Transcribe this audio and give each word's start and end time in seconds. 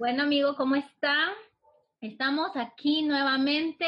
Bueno, 0.00 0.22
amigo, 0.22 0.56
¿cómo 0.56 0.76
está? 0.76 1.30
Estamos 2.00 2.52
aquí 2.54 3.02
nuevamente 3.02 3.84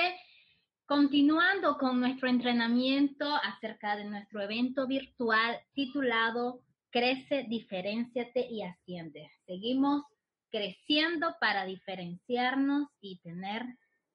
continuando 0.84 1.78
con 1.78 2.00
nuestro 2.00 2.28
entrenamiento 2.28 3.34
acerca 3.36 3.96
de 3.96 4.04
nuestro 4.04 4.42
evento 4.42 4.86
virtual 4.86 5.58
titulado 5.72 6.60
Crece, 6.90 7.46
diferenciate 7.48 8.46
y 8.46 8.60
asciende. 8.60 9.30
Seguimos 9.46 10.02
creciendo 10.50 11.34
para 11.40 11.64
diferenciarnos 11.64 12.90
y 13.00 13.18
tener 13.20 13.64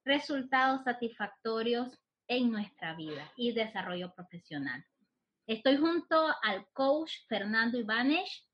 resultados 0.06 0.84
satisfactorios 0.84 2.00
en 2.28 2.52
nuestra 2.52 2.94
vida 2.94 3.32
y 3.36 3.54
desarrollo 3.54 4.14
profesional. 4.14 4.86
Estoy 5.48 5.78
junto 5.78 6.28
al 6.44 6.68
coach 6.74 7.12
Fernando 7.28 7.80
Ibanez. 7.80 8.47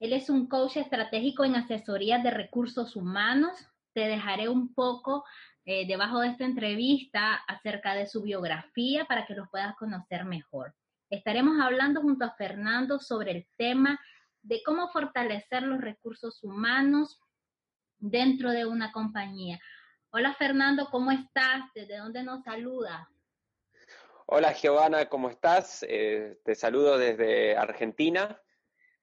Él 0.00 0.12
es 0.12 0.28
un 0.28 0.48
coach 0.48 0.76
estratégico 0.76 1.44
en 1.44 1.56
asesoría 1.56 2.18
de 2.18 2.30
recursos 2.30 2.96
humanos. 2.96 3.68
Te 3.92 4.08
dejaré 4.08 4.48
un 4.48 4.74
poco 4.74 5.24
eh, 5.64 5.86
debajo 5.86 6.20
de 6.20 6.28
esta 6.28 6.44
entrevista 6.44 7.34
acerca 7.46 7.94
de 7.94 8.06
su 8.06 8.22
biografía 8.22 9.06
para 9.06 9.24
que 9.26 9.34
los 9.34 9.48
puedas 9.48 9.74
conocer 9.76 10.24
mejor. 10.24 10.74
Estaremos 11.10 11.60
hablando 11.60 12.00
junto 12.00 12.24
a 12.24 12.34
Fernando 12.34 12.98
sobre 12.98 13.30
el 13.30 13.46
tema 13.56 14.00
de 14.42 14.62
cómo 14.62 14.88
fortalecer 14.88 15.62
los 15.62 15.80
recursos 15.80 16.42
humanos 16.42 17.20
dentro 17.98 18.50
de 18.50 18.66
una 18.66 18.92
compañía. 18.92 19.58
Hola 20.10 20.34
Fernando, 20.34 20.88
¿cómo 20.90 21.10
estás? 21.10 21.62
¿Desde 21.74 21.96
dónde 21.96 22.22
nos 22.22 22.44
saluda? 22.44 23.08
Hola 24.26 24.52
Giovanna, 24.52 25.08
¿cómo 25.08 25.30
estás? 25.30 25.84
Eh, 25.88 26.40
te 26.44 26.54
saludo 26.54 26.98
desde 26.98 27.56
Argentina, 27.56 28.40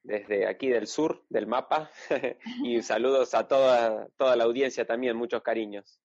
desde 0.03 0.47
aquí 0.47 0.69
del 0.69 0.87
sur 0.87 1.23
del 1.29 1.47
mapa, 1.47 1.91
y 2.63 2.81
saludos 2.81 3.33
a 3.33 3.47
toda, 3.47 4.07
toda 4.17 4.35
la 4.35 4.43
audiencia 4.45 4.85
también, 4.85 5.15
muchos 5.15 5.41
cariños. 5.41 5.99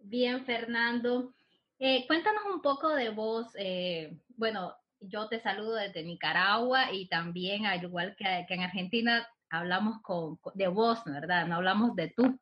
Bien, 0.00 0.44
Fernando. 0.44 1.34
Eh, 1.78 2.06
cuéntanos 2.06 2.42
un 2.52 2.60
poco 2.60 2.88
de 2.88 3.10
vos. 3.10 3.46
Eh, 3.56 4.16
bueno, 4.36 4.74
yo 5.00 5.28
te 5.28 5.40
saludo 5.40 5.74
desde 5.74 6.02
Nicaragua 6.02 6.92
y 6.92 7.08
también, 7.08 7.66
al 7.66 7.82
igual 7.82 8.16
que, 8.16 8.46
en 8.48 8.60
Argentina, 8.62 9.28
hablamos 9.50 10.00
con, 10.02 10.38
de 10.54 10.68
vos, 10.68 11.04
¿verdad? 11.04 11.46
No 11.46 11.56
hablamos 11.56 11.94
de 11.94 12.08
tú. 12.08 12.38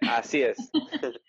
Así 0.00 0.42
es. 0.42 0.58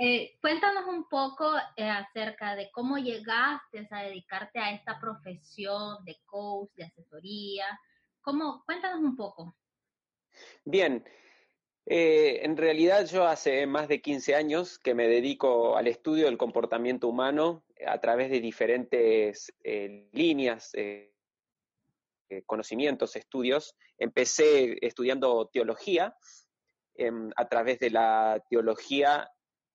Eh, 0.00 0.38
cuéntanos 0.40 0.84
un 0.86 1.08
poco 1.08 1.50
acerca 1.76 2.54
de 2.54 2.70
cómo 2.70 2.96
llegaste 2.98 3.88
a 3.90 4.02
dedicarte 4.04 4.60
a 4.60 4.70
esta 4.70 5.00
profesión 5.00 6.04
de 6.04 6.16
coach, 6.26 6.70
de 6.76 6.84
asesoría. 6.84 7.66
¿Cómo? 8.20 8.62
Cuéntanos 8.64 9.00
un 9.00 9.16
poco. 9.16 9.56
Bien, 10.64 11.04
eh, 11.90 12.44
en 12.44 12.58
realidad 12.58 13.06
yo 13.06 13.26
hace 13.26 13.66
más 13.66 13.88
de 13.88 14.02
15 14.02 14.34
años 14.34 14.78
que 14.78 14.94
me 14.94 15.08
dedico 15.08 15.74
al 15.74 15.86
estudio 15.86 16.26
del 16.26 16.36
comportamiento 16.36 17.08
humano 17.08 17.64
a 17.86 17.98
través 17.98 18.30
de 18.30 18.40
diferentes 18.40 19.54
eh, 19.64 20.06
líneas, 20.12 20.70
eh, 20.74 21.14
conocimientos, 22.44 23.16
estudios. 23.16 23.74
Empecé 23.96 24.76
estudiando 24.86 25.48
teología. 25.50 26.14
Em, 27.00 27.30
a 27.36 27.48
través 27.48 27.78
de 27.78 27.90
la 27.90 28.42
teología 28.50 29.30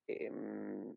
em, 0.05 0.93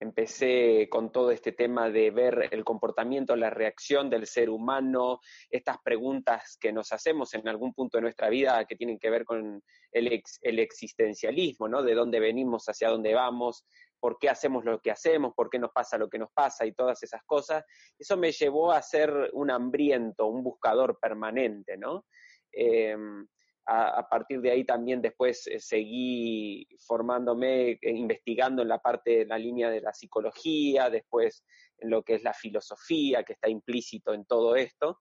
empecé 0.00 0.88
con 0.90 1.12
todo 1.12 1.30
este 1.30 1.52
tema 1.52 1.88
de 1.88 2.10
ver 2.10 2.48
el 2.50 2.64
comportamiento, 2.64 3.36
la 3.36 3.48
reacción 3.48 4.10
del 4.10 4.26
ser 4.26 4.50
humano, 4.50 5.20
estas 5.48 5.78
preguntas 5.84 6.58
que 6.60 6.72
nos 6.72 6.92
hacemos 6.92 7.32
en 7.34 7.46
algún 7.48 7.72
punto 7.72 7.96
de 7.96 8.02
nuestra 8.02 8.28
vida 8.28 8.64
que 8.64 8.74
tienen 8.74 8.98
que 8.98 9.08
ver 9.08 9.24
con 9.24 9.62
el, 9.92 10.22
el 10.42 10.58
existencialismo, 10.58 11.68
¿no? 11.68 11.84
De 11.84 11.94
dónde 11.94 12.18
venimos, 12.18 12.68
hacia 12.68 12.90
dónde 12.90 13.14
vamos, 13.14 13.64
por 14.00 14.18
qué 14.18 14.28
hacemos 14.28 14.64
lo 14.64 14.80
que 14.80 14.90
hacemos, 14.90 15.32
por 15.34 15.48
qué 15.48 15.60
nos 15.60 15.70
pasa 15.70 15.96
lo 15.96 16.08
que 16.08 16.18
nos 16.18 16.32
pasa 16.32 16.66
y 16.66 16.72
todas 16.72 17.00
esas 17.02 17.22
cosas. 17.24 17.64
Eso 17.96 18.16
me 18.16 18.32
llevó 18.32 18.72
a 18.72 18.82
ser 18.82 19.30
un 19.32 19.52
hambriento, 19.52 20.26
un 20.26 20.42
buscador 20.42 20.98
permanente, 21.00 21.76
¿no? 21.76 22.04
Em, 22.52 23.26
a, 23.66 24.08
partir 24.08 24.40
de 24.40 24.50
ahí 24.50 24.64
también 24.64 25.00
después 25.00 25.46
eh, 25.46 25.58
seguí 25.58 26.68
formándome, 26.86 27.70
eh, 27.70 27.78
investigando 27.82 28.62
en 28.62 28.68
la 28.68 28.78
parte 28.78 29.18
de 29.18 29.26
la 29.26 29.38
línea 29.38 29.70
de 29.70 29.80
la 29.80 29.94
psicología, 29.94 30.90
después 30.90 31.44
en 31.78 31.90
lo 31.90 32.02
que 32.02 32.14
es 32.14 32.22
la 32.22 32.34
filosofía, 32.34 33.22
que 33.22 33.32
está 33.32 33.48
implícito 33.48 34.12
en 34.12 34.26
todo 34.26 34.56
esto, 34.56 35.00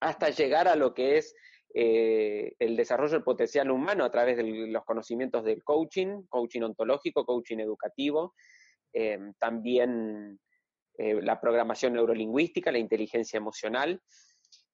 hasta 0.00 0.30
llegar 0.30 0.68
a 0.68 0.76
lo 0.76 0.92
que 0.92 1.18
es 1.18 1.34
eh, 1.74 2.52
el 2.58 2.76
desarrollo 2.76 3.12
del 3.12 3.22
potencial 3.24 3.70
humano 3.70 4.04
a 4.04 4.10
través 4.10 4.36
de 4.36 4.44
los 4.44 4.84
conocimientos 4.84 5.44
del 5.44 5.62
coaching, 5.64 6.24
coaching 6.28 6.62
ontológico, 6.62 7.24
coaching 7.24 7.58
educativo, 7.58 8.34
también 9.38 10.40
la 10.98 11.40
programación 11.40 11.92
neurolingüística, 11.92 12.72
la 12.72 12.80
inteligencia 12.80 13.36
emocional, 13.36 14.02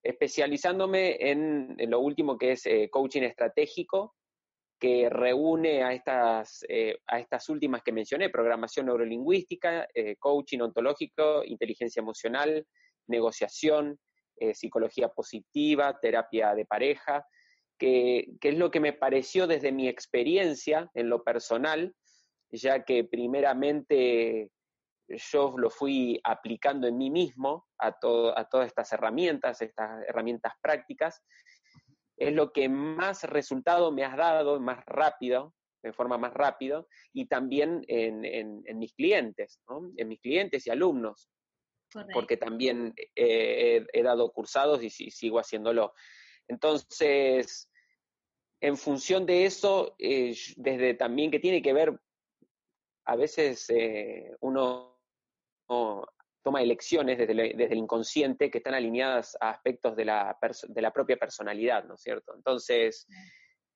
especializándome 0.06 1.16
en, 1.30 1.76
lo 1.90 2.00
último 2.00 2.38
que 2.38 2.52
es 2.52 2.66
eh, 2.66 2.88
coaching 2.90 3.22
estratégico, 3.22 4.14
que 4.78 5.08
reúne 5.08 5.82
a 5.82 5.92
estas, 5.92 6.64
eh, 6.68 6.98
a 7.06 7.18
estas 7.18 7.48
últimas 7.48 7.82
que 7.82 7.92
mencioné, 7.92 8.30
programación 8.30 8.86
neurolingüística, 8.86 9.88
eh, 9.94 10.16
coaching 10.18 10.60
ontológico, 10.60 11.42
inteligencia 11.44 12.00
emocional, 12.00 12.66
negociación, 13.08 13.98
psicología 14.52 15.08
positiva, 15.08 15.98
terapia 15.98 16.54
de 16.54 16.66
pareja, 16.66 17.24
que, 17.78 18.34
que, 18.38 18.50
es 18.50 18.58
lo 18.58 18.70
que 18.70 18.80
me 18.80 18.92
pareció 18.92 19.46
desde 19.46 19.72
mi 19.72 19.88
experiencia 19.88 20.90
en 20.92 21.08
lo 21.08 21.24
personal, 21.24 21.94
ya 22.50 22.84
que 22.84 23.04
primeramente 23.04 24.50
yo 25.08 25.54
lo 25.56 25.70
fui 25.70 26.20
aplicando 26.24 26.86
en 26.86 26.98
mí 26.98 27.10
mismo 27.10 27.66
a, 27.78 27.88
a 27.88 28.48
todas 28.48 28.66
estas 28.66 28.92
herramientas, 28.92 29.62
estas 29.62 30.02
herramientas 30.08 30.52
prácticas, 30.60 31.22
es 32.16 32.32
lo 32.32 32.52
que 32.52 32.68
más 32.68 33.24
resultado 33.24 33.92
me 33.92 34.04
has 34.04 34.16
dado, 34.16 34.58
más 34.58 34.84
rápido, 34.86 35.54
de 35.82 35.92
forma 35.92 36.18
más 36.18 36.32
rápida, 36.34 36.84
y 37.12 37.26
también 37.26 37.84
en, 37.86 38.62
mis 38.78 38.94
clientes, 38.94 39.60
en 39.96 40.08
mis 40.08 40.20
clientes 40.20 40.66
y 40.66 40.70
alumnos, 40.70 41.30
porque 42.12 42.36
también 42.36 42.94
he, 43.14 44.02
dado 44.02 44.32
cursados 44.32 44.82
y, 44.82 44.90
sigo 44.90 45.38
haciéndolo. 45.38 45.92
Entonces, 46.48 47.70
en 48.60 48.76
función 48.76 49.26
de 49.26 49.44
eso, 49.44 49.94
eh, 49.98 50.34
desde 50.56 50.94
también 50.94 51.30
que 51.30 51.38
tiene 51.38 51.62
que 51.62 51.72
ver, 51.72 52.00
a 53.04 53.14
veces 53.14 53.68
eh, 53.70 54.34
uno 54.40 54.95
toma 55.66 56.62
elecciones 56.62 57.18
desde, 57.18 57.32
el 57.32 57.78
inconsciente 57.78 58.50
que 58.50 58.58
están 58.58 58.74
alineadas 58.74 59.36
a 59.40 59.50
aspectos 59.50 59.96
de 59.96 60.04
la, 60.04 60.38
de 60.68 60.82
la 60.82 60.92
propia 60.92 61.16
personalidad, 61.16 61.84
¿no 61.84 61.94
es 61.94 62.02
cierto? 62.02 62.34
Entonces, 62.36 63.06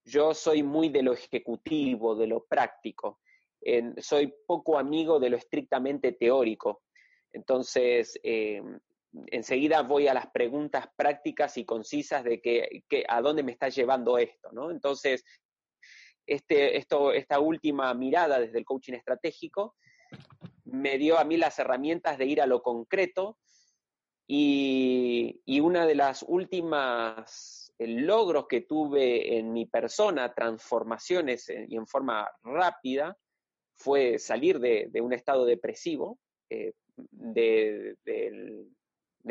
yo 0.05 0.35
soy 0.35 0.63
muy 0.63 0.89
de 0.89 1.03
lo 1.03 1.13
ejecutivo, 1.13 2.15
de 2.15 2.27
lo 2.27 2.45
práctico, 2.45 3.21
soy 3.99 4.35
poco 4.47 4.79
amigo 4.79 5.21
de 5.21 5.31
lo 5.31 5.37
estrictamente 5.37 6.13
teórico. 6.13 6.83
Entonces, 7.33 8.19
eh, 8.23 8.63
enseguida 9.27 9.83
voy 9.83 10.09
a 10.09 10.15
las 10.15 10.31
preguntas 10.31 10.89
prácticas 10.97 11.57
y 11.57 11.65
concisas 11.65 12.25
de 12.25 12.41
que, 12.41 13.05
a 13.09 13.21
dónde 13.21 13.43
me 13.43 13.53
está 13.53 13.69
llevando 13.69 14.19
esto, 14.19 14.51
¿no? 14.53 14.71
Entonces, 14.71 15.25
este, 16.27 16.77
esto, 16.77 17.13
esta 17.13 17.41
última 17.41 17.93
mirada 17.95 18.39
desde 18.39 18.59
el 18.59 18.65
coaching 18.65 18.95
estratégico 18.95 19.77
me 20.71 20.99
dio 20.99 21.19
a 21.19 21.25
mí 21.25 21.37
las 21.37 21.59
herramientas 21.59 22.19
de 22.19 22.27
ir 22.27 22.41
a 22.41 22.47
lo 22.47 22.63
concreto 22.63 23.39
y, 24.33 25.61
una 25.61 25.87
de 25.87 25.97
las 25.97 26.25
últimas 26.27 27.73
eh, 27.79 27.87
logros 27.89 28.47
que 28.49 28.61
tuve 28.61 29.39
en 29.39 29.53
mi 29.53 29.67
persona, 29.67 30.33
transformaciones 30.33 31.49
eh, 31.49 31.67
y 31.69 31.77
en 31.77 31.87
forma 31.87 32.31
rápida, 32.45 33.17
fue 33.75 34.19
salir 34.19 34.61
de, 34.61 34.89
un 35.01 35.13
estado 35.13 35.45
depresivo, 35.45 36.19
eh, 36.49 36.75
de, 36.97 37.97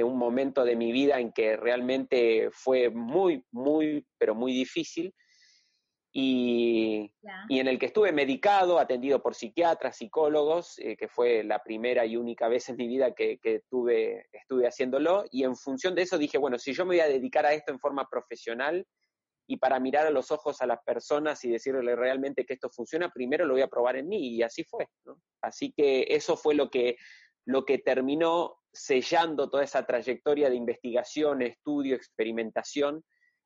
un 0.04 0.18
momento 0.18 0.66
de 0.66 0.76
mi 0.76 0.92
vida 0.92 1.20
en 1.20 1.32
que 1.32 1.56
realmente 1.56 2.50
fue 2.52 2.90
muy, 2.90 3.44
muy, 3.52 4.06
pero 4.18 4.36
muy 4.36 4.52
difícil 4.52 5.14
y, 6.12 7.12
en 7.50 7.68
el 7.68 7.78
que 7.78 7.86
estuve 7.88 8.12
medicado, 8.12 8.80
atendido 8.80 9.22
por 9.22 9.36
psiquiatras, 9.36 9.98
psicólogos, 9.98 10.80
eh, 10.80 10.98
que 10.98 11.08
fue 11.08 11.44
la 11.44 11.60
primera 11.60 12.06
y 12.06 12.18
única 12.18 12.48
vez 12.48 12.68
en 12.70 12.78
mi 12.78 12.88
vida 12.88 13.14
que, 13.14 13.38
que 13.38 13.62
tuve, 13.70 14.28
estuve 14.32 14.68
haciéndolo, 14.68 15.26
y 15.32 15.44
en 15.44 15.56
función 15.56 15.94
de 15.94 16.04
eso 16.04 16.18
dije, 16.18 16.38
bueno, 16.38 16.58
si 16.58 16.74
yo 16.74 16.86
me 16.86 16.96
voy 16.96 17.02
a 17.02 17.08
dedicar 17.08 17.46
a 17.46 17.54
esto 17.54 17.72
en 17.72 17.80
forma 17.80 18.08
profesional 18.10 18.86
y 19.48 19.58
para 19.58 19.80
mirar 19.80 20.08
a 20.08 20.12
los 20.12 20.32
ojos 20.32 20.62
a 20.62 20.68
las 20.68 20.80
personas 20.84 21.44
y 21.44 21.52
decirle 21.52 21.96
realmente 21.96 22.46
que 22.46 22.54
esto 22.54 22.70
funciona, 22.70 23.10
primero 23.10 23.46
lo 23.46 23.54
voy 23.54 23.64
a 23.64 23.68
probar 23.68 23.96
en 23.96 24.08
mí, 24.08 24.36
y 24.36 24.44
así 24.44 24.64
fue. 24.64 24.88
Así 25.42 25.74
que 25.76 26.06
eso 26.10 26.38
fue 26.38 26.56
lo 26.56 26.70
que, 26.70 26.98
lo 27.46 27.66
que 27.66 27.80
terminó 27.80 28.58
sellando 28.72 29.50
toda 29.50 29.64
esa 29.64 29.86
trayectoria 29.86 30.50
de 30.50 30.56
investigación, 30.56 31.42
estudio, 31.42 31.96
experimentación, 31.96 33.04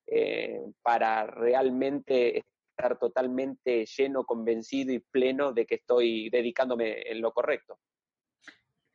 eh, 0.07 0.59
para 0.81 1.25
realmente 1.25 2.43
estar 2.75 2.97
totalmente 2.97 3.85
lleno, 3.85 4.25
convencido 4.25 4.91
y 4.93 4.99
pleno 4.99 5.53
de 5.53 5.65
que 5.65 5.75
estoy 5.75 6.29
dedicándome 6.29 7.03
en 7.05 7.21
lo 7.21 7.31
correcto. 7.31 7.79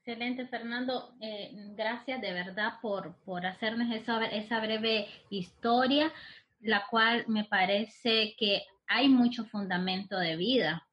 Excelente, 0.05 0.47
Fernando. 0.47 1.15
Eh, 1.21 1.53
gracias 1.77 2.21
de 2.21 2.33
verdad 2.33 2.75
por, 2.83 3.15
por 3.25 3.47
hacernos 3.47 3.95
esa, 3.95 4.25
esa 4.27 4.61
breve 4.61 5.07
historia, 5.31 6.13
la 6.61 6.87
cual 6.89 7.25
me 7.29 7.45
parece 7.45 8.35
que 8.37 8.63
hay 8.87 9.09
mucho 9.09 9.45
fundamento 9.45 10.19
de 10.19 10.37
vida. 10.37 10.87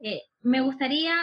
Eh, 0.00 0.22
me 0.40 0.60
gustaría 0.60 1.14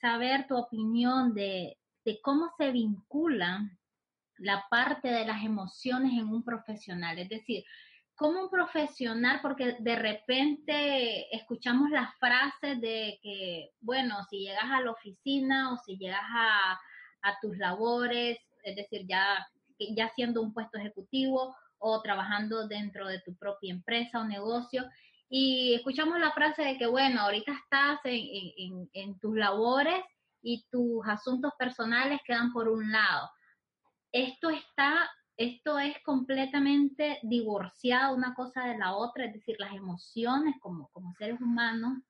saber 0.00 0.46
tu 0.46 0.56
opinión 0.56 1.34
de, 1.34 1.76
de 2.04 2.20
cómo 2.22 2.50
se 2.56 2.70
vincula 2.72 3.70
la 4.38 4.64
parte 4.70 5.08
de 5.08 5.26
las 5.26 5.44
emociones 5.44 6.12
en 6.14 6.28
un 6.28 6.42
profesional. 6.42 7.18
Es 7.18 7.28
decir, 7.28 7.62
como 8.20 8.38
un 8.38 8.50
profesional, 8.50 9.40
porque 9.40 9.76
de 9.78 9.96
repente 9.96 11.34
escuchamos 11.34 11.88
las 11.88 12.14
frases 12.18 12.78
de 12.78 13.18
que, 13.22 13.70
bueno, 13.80 14.22
si 14.28 14.40
llegas 14.40 14.70
a 14.70 14.82
la 14.82 14.90
oficina 14.90 15.72
o 15.72 15.78
si 15.78 15.96
llegas 15.96 16.20
a, 16.22 16.78
tus 17.40 17.56
labores, 17.56 18.38
es 18.62 18.76
decir, 18.76 19.06
ya, 19.06 19.48
ya 19.96 20.10
siendo 20.14 20.42
un 20.42 20.52
puesto 20.52 20.76
ejecutivo 20.76 21.56
o 21.78 22.02
trabajando 22.02 22.68
dentro 22.68 23.08
de 23.08 23.20
tu 23.20 23.34
propia 23.36 23.72
empresa 23.72 24.20
o 24.20 24.24
negocio, 24.24 24.84
y 25.30 25.72
escuchamos 25.72 26.20
la 26.20 26.32
frase 26.32 26.62
de 26.62 26.76
que, 26.76 26.86
bueno, 26.86 27.22
ahorita 27.22 27.52
estás 27.52 28.00
en, 28.04 28.90
en 28.92 29.18
tus 29.18 29.34
labores 29.34 30.04
y 30.42 30.66
tus 30.70 31.08
asuntos 31.08 31.52
personales 31.58 32.20
quedan 32.26 32.52
por 32.52 32.68
un 32.68 32.92
lado. 32.92 33.30
Esto 34.12 34.50
está, 34.50 35.10
esto 35.40 35.78
es 35.78 35.96
completamente 36.04 37.18
divorciado 37.22 38.14
una 38.14 38.34
cosa 38.34 38.66
de 38.66 38.76
la 38.76 38.94
otra, 38.94 39.24
es 39.24 39.32
decir, 39.32 39.56
las 39.58 39.74
emociones 39.74 40.54
como, 40.60 40.88
como 40.88 41.14
seres 41.14 41.40
humanos, 41.40 42.02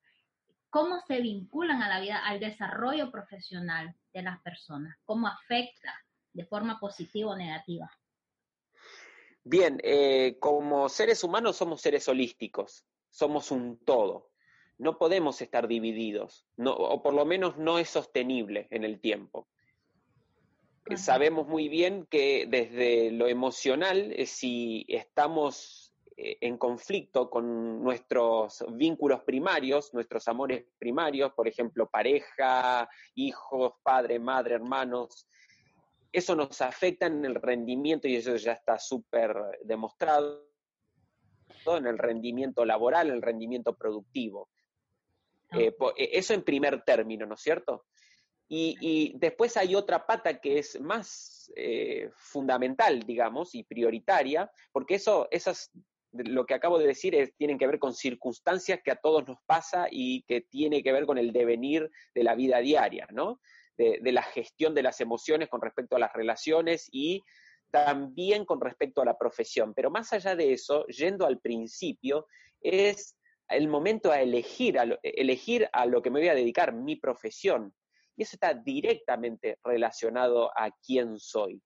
cómo 0.68 0.98
se 1.06 1.20
vinculan 1.20 1.80
a 1.80 1.88
la 1.88 2.00
vida, 2.00 2.18
al 2.26 2.40
desarrollo 2.40 3.12
profesional 3.12 3.94
de 4.12 4.22
las 4.22 4.42
personas, 4.42 4.96
cómo 5.04 5.28
afecta 5.28 5.94
de 6.32 6.44
forma 6.44 6.80
positiva 6.80 7.30
o 7.30 7.36
negativa. 7.36 7.88
Bien, 9.44 9.80
eh, 9.84 10.36
como 10.40 10.88
seres 10.88 11.22
humanos 11.22 11.54
somos 11.54 11.80
seres 11.80 12.08
holísticos, 12.08 12.84
somos 13.10 13.52
un 13.52 13.78
todo. 13.84 14.32
No 14.76 14.98
podemos 14.98 15.40
estar 15.40 15.68
divididos, 15.68 16.48
o 16.58 17.00
por 17.00 17.14
lo 17.14 17.24
menos 17.24 17.58
no 17.58 17.78
es 17.78 17.90
sostenible 17.90 18.66
en 18.70 18.82
el 18.82 19.00
tiempo. 19.00 19.46
Sabemos 20.96 21.46
muy 21.46 21.68
bien 21.68 22.06
que 22.06 22.46
desde 22.48 23.10
lo 23.12 23.28
emocional, 23.28 24.12
eh, 24.12 24.26
si 24.26 24.84
estamos 24.88 25.94
eh, 26.16 26.38
en 26.40 26.58
conflicto 26.58 27.30
con 27.30 27.82
nuestros 27.82 28.64
vínculos 28.72 29.22
primarios, 29.22 29.94
nuestros 29.94 30.26
amores 30.28 30.64
primarios, 30.78 31.32
por 31.32 31.46
ejemplo, 31.46 31.88
pareja, 31.88 32.88
hijos, 33.14 33.74
padre, 33.82 34.18
madre, 34.18 34.56
hermanos, 34.56 35.26
eso 36.12 36.34
nos 36.34 36.60
afecta 36.60 37.06
en 37.06 37.24
el 37.24 37.36
rendimiento 37.36 38.08
y 38.08 38.16
eso 38.16 38.34
ya 38.36 38.52
está 38.52 38.78
súper 38.78 39.34
demostrado 39.62 40.50
en 41.66 41.86
el 41.86 41.98
rendimiento 41.98 42.64
laboral, 42.64 43.10
el 43.10 43.22
rendimiento 43.22 43.76
productivo. 43.76 44.48
Eh, 45.52 45.74
eso 45.96 46.34
en 46.34 46.42
primer 46.42 46.82
término, 46.82 47.26
¿no 47.26 47.34
es 47.34 47.40
cierto? 47.40 47.86
Y, 48.52 49.12
después 49.16 49.56
hay 49.56 49.76
otra 49.76 50.06
pata 50.06 50.40
que 50.40 50.58
es 50.58 50.80
más 50.80 51.52
eh, 51.54 52.10
fundamental, 52.16 53.00
digamos, 53.04 53.54
y 53.54 53.62
prioritaria, 53.62 54.50
porque 54.72 54.96
eso, 54.96 55.28
esas, 55.30 55.70
lo 56.10 56.44
que 56.46 56.54
acabo 56.54 56.76
de 56.76 56.88
decir 56.88 57.14
es, 57.14 57.32
tienen 57.36 57.58
que 57.58 57.68
ver 57.68 57.78
con 57.78 57.94
circunstancias 57.94 58.80
que 58.84 58.90
a 58.90 58.96
todos 58.96 59.24
nos 59.28 59.38
pasa 59.46 59.86
y 59.88 60.22
que 60.22 60.40
tiene 60.40 60.82
que 60.82 60.90
ver 60.90 61.06
con 61.06 61.16
el 61.16 61.32
devenir 61.32 61.92
de 62.12 62.24
la 62.24 62.34
vida 62.34 62.58
diaria, 62.58 63.06
¿no? 63.12 63.40
De, 63.76 64.00
la 64.12 64.22
gestión 64.22 64.74
de 64.74 64.82
las 64.82 65.00
emociones 65.00 65.48
con 65.48 65.62
respecto 65.62 65.94
a 65.94 66.00
las 66.00 66.12
relaciones 66.12 66.88
y 66.90 67.22
también 67.70 68.44
con 68.44 68.60
respecto 68.60 69.00
a 69.00 69.04
la 69.04 69.16
profesión. 69.16 69.74
Pero 69.74 69.90
más 69.90 70.12
allá 70.12 70.34
de 70.34 70.52
eso, 70.52 70.84
yendo 70.88 71.24
al 71.24 71.38
principio, 71.38 72.26
es 72.60 73.16
el 73.48 73.68
momento 73.68 74.10
a 74.10 74.20
elegir, 74.20 74.76
a 74.78 74.98
elegir 75.02 75.68
a 75.72 75.86
lo 75.86 76.02
que 76.02 76.10
me 76.10 76.18
voy 76.18 76.28
a 76.28 76.34
dedicar, 76.34 76.74
mi 76.74 76.96
profesión. 76.96 77.72
Y 78.20 78.24
eso 78.24 78.36
está 78.36 78.52
directamente 78.52 79.56
relacionado 79.64 80.50
a 80.54 80.70
quién 80.84 81.18
soy. 81.18 81.58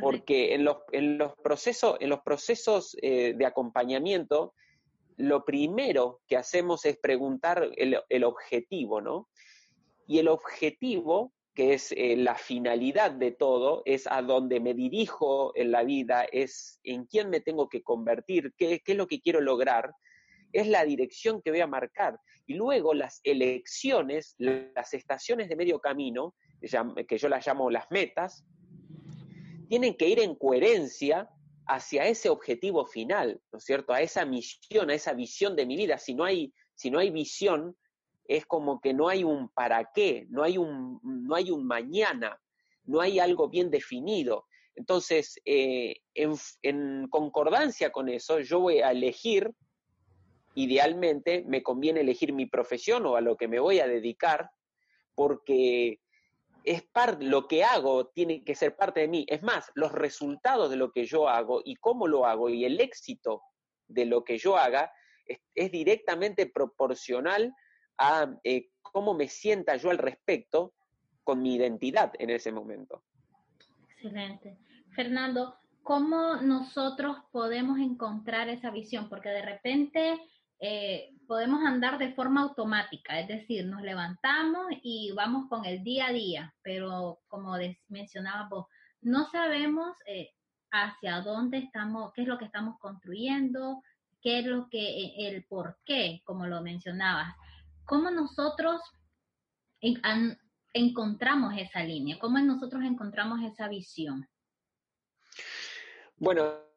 Porque 0.00 0.52
en 0.52 0.64
los, 0.64 0.78
en 0.90 1.16
los 1.16 1.36
procesos, 1.44 1.96
en 2.00 2.10
los 2.10 2.22
procesos 2.22 2.96
eh, 3.00 3.34
de 3.36 3.46
acompañamiento, 3.46 4.52
lo 5.16 5.44
primero 5.44 6.22
que 6.26 6.36
hacemos 6.36 6.84
es 6.86 6.98
preguntar 6.98 7.70
el, 7.76 8.24
objetivo, 8.24 9.00
¿no? 9.00 9.28
Y 10.08 10.18
el 10.18 10.26
objetivo, 10.26 11.32
que 11.54 11.74
es 11.74 11.92
eh, 11.92 12.16
la 12.16 12.34
finalidad 12.34 13.12
de 13.12 13.30
todo, 13.30 13.82
es 13.84 14.08
a 14.08 14.22
dónde 14.22 14.58
me 14.58 14.74
dirijo 14.74 15.52
en 15.54 15.70
la 15.70 15.84
vida, 15.84 16.24
es 16.24 16.80
en 16.82 17.04
quién 17.04 17.30
me 17.30 17.40
tengo 17.40 17.68
que 17.68 17.84
convertir, 17.84 18.54
qué, 18.56 18.80
qué 18.80 18.90
es 18.90 18.98
lo 18.98 19.06
que 19.06 19.20
quiero 19.20 19.40
lograr, 19.40 19.92
es 20.52 20.66
la 20.66 20.84
dirección 20.84 21.42
que 21.42 21.50
voy 21.50 21.60
a 21.60 21.66
marcar. 21.66 22.18
Y 22.46 22.54
luego 22.54 22.94
las 22.94 23.20
elecciones, 23.24 24.34
las 24.38 24.92
estaciones 24.94 25.48
de 25.48 25.56
medio 25.56 25.78
camino, 25.78 26.34
que 27.08 27.18
yo 27.18 27.28
las 27.28 27.46
llamo 27.46 27.70
las 27.70 27.90
metas, 27.90 28.44
tienen 29.68 29.96
que 29.96 30.08
ir 30.08 30.18
en 30.18 30.34
coherencia 30.34 31.28
hacia 31.66 32.06
ese 32.06 32.28
objetivo 32.28 32.84
final, 32.84 33.40
¿no 33.52 33.58
es 33.58 33.64
cierto? 33.64 33.92
A 33.92 34.00
esa 34.02 34.24
misión, 34.24 34.90
a 34.90 34.94
esa 34.94 35.12
visión 35.12 35.54
de 35.54 35.66
mi 35.66 35.76
vida. 35.76 35.98
Si 35.98 36.14
no 36.14 36.24
hay, 36.24 36.52
si 36.74 36.90
no 36.90 36.98
hay 36.98 37.10
visión, 37.10 37.76
es 38.24 38.46
como 38.46 38.80
que 38.80 38.92
no 38.92 39.08
hay 39.08 39.22
un 39.22 39.48
para 39.50 39.88
qué, 39.94 40.26
no 40.30 40.42
hay 40.42 40.58
un, 40.58 41.00
no 41.02 41.36
hay 41.36 41.52
un 41.52 41.64
mañana, 41.64 42.40
no 42.84 43.00
hay 43.00 43.20
algo 43.20 43.48
bien 43.48 43.70
definido. 43.70 44.46
Entonces, 44.74 45.40
eh, 45.44 45.96
en 46.14 47.08
concordancia 47.08 47.92
con 47.92 48.08
eso, 48.08 48.40
yo 48.40 48.60
voy 48.60 48.80
a 48.80 48.90
elegir 48.90 49.52
idealmente 50.54 51.44
me 51.46 51.62
conviene 51.62 52.00
elegir 52.00 52.32
mi 52.32 52.46
profesión 52.46 53.06
o 53.06 53.16
a 53.16 53.20
lo 53.20 53.36
que 53.36 53.48
me 53.48 53.60
voy 53.60 53.80
a 53.80 53.86
dedicar, 53.86 54.50
porque 55.14 56.00
es 56.64 56.82
parte, 56.82 57.24
lo 57.24 57.46
que 57.48 57.64
hago 57.64 58.08
tiene 58.08 58.44
que 58.44 58.54
ser 58.54 58.76
parte 58.76 59.00
de 59.00 59.08
mí. 59.08 59.26
Es 59.28 59.42
más, 59.42 59.70
los 59.74 59.92
resultados 59.92 60.70
de 60.70 60.76
lo 60.76 60.92
que 60.92 61.04
yo 61.04 61.28
hago 61.28 61.62
y 61.64 61.76
cómo 61.76 62.06
lo 62.06 62.26
hago 62.26 62.48
y 62.48 62.64
el 62.64 62.80
éxito 62.80 63.42
de 63.88 64.06
lo 64.06 64.24
que 64.24 64.38
yo 64.38 64.56
haga 64.56 64.92
es, 65.54 65.70
directamente 65.70 66.46
proporcional 66.46 67.54
a 67.98 68.34
eh, 68.44 68.68
cómo 68.82 69.14
me 69.14 69.28
sienta 69.28 69.76
yo 69.76 69.90
al 69.90 69.98
respecto 69.98 70.74
con 71.22 71.42
mi 71.42 71.54
identidad 71.54 72.12
en 72.18 72.30
ese 72.30 72.50
momento. 72.50 73.04
Excelente. 73.90 74.58
Fernando, 74.94 75.56
¿cómo 75.82 76.36
nosotros 76.36 77.16
podemos 77.30 77.78
encontrar 77.78 78.48
esa 78.48 78.70
visión? 78.70 79.08
Porque 79.08 79.28
de 79.28 79.42
repente 79.42 80.18
eh, 80.62 81.14
podemos 81.26 81.64
andar 81.64 81.96
de 81.96 82.12
forma 82.12 82.42
automática, 82.42 83.18
es 83.18 83.28
decir, 83.28 83.64
nos 83.64 83.80
levantamos 83.80 84.66
y 84.82 85.10
vamos 85.12 85.48
con 85.48 85.64
el 85.64 85.82
día 85.82 86.08
a 86.08 86.12
día, 86.12 86.54
pero 86.62 87.20
como 87.28 87.56
mencionaba 87.88 88.46
vos, 88.48 88.66
no 89.00 89.24
sabemos 89.30 89.96
eh, 90.06 90.30
hacia 90.70 91.22
dónde 91.22 91.58
estamos, 91.58 92.12
qué 92.12 92.22
es 92.22 92.28
lo 92.28 92.36
que 92.36 92.44
estamos 92.44 92.78
construyendo, 92.78 93.82
qué 94.20 94.40
es 94.40 94.46
lo 94.46 94.68
que, 94.68 94.80
eh, 94.80 95.28
el 95.28 95.44
por 95.44 95.78
qué, 95.86 96.20
como 96.24 96.46
lo 96.46 96.60
mencionabas. 96.60 97.34
¿Cómo 97.86 98.10
nosotros 98.10 98.82
encontramos 100.74 101.54
esa 101.56 101.82
línea? 101.82 102.18
¿Cómo 102.18 102.38
nosotros 102.38 102.82
encontramos 102.84 103.40
esa 103.42 103.66
visión? 103.66 104.28
Bueno, 106.18 106.69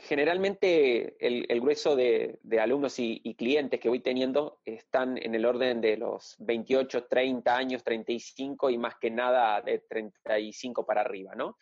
generalmente 0.00 1.16
el, 1.20 1.60
grueso 1.60 1.94
de, 1.94 2.40
alumnos 2.60 2.98
y, 2.98 3.34
clientes 3.34 3.78
que 3.78 3.88
voy 3.88 4.00
teniendo 4.00 4.60
están 4.64 5.16
en 5.16 5.34
el 5.34 5.46
orden 5.46 5.80
de 5.80 5.96
los 5.96 6.34
28, 6.40 7.04
30 7.04 7.56
años, 7.56 7.84
35 7.84 8.70
y 8.70 8.78
más 8.78 8.96
que 9.00 9.10
nada 9.10 9.60
de 9.62 9.78
35 9.78 10.84
para 10.84 11.02
arriba, 11.02 11.34
¿no? 11.36 11.56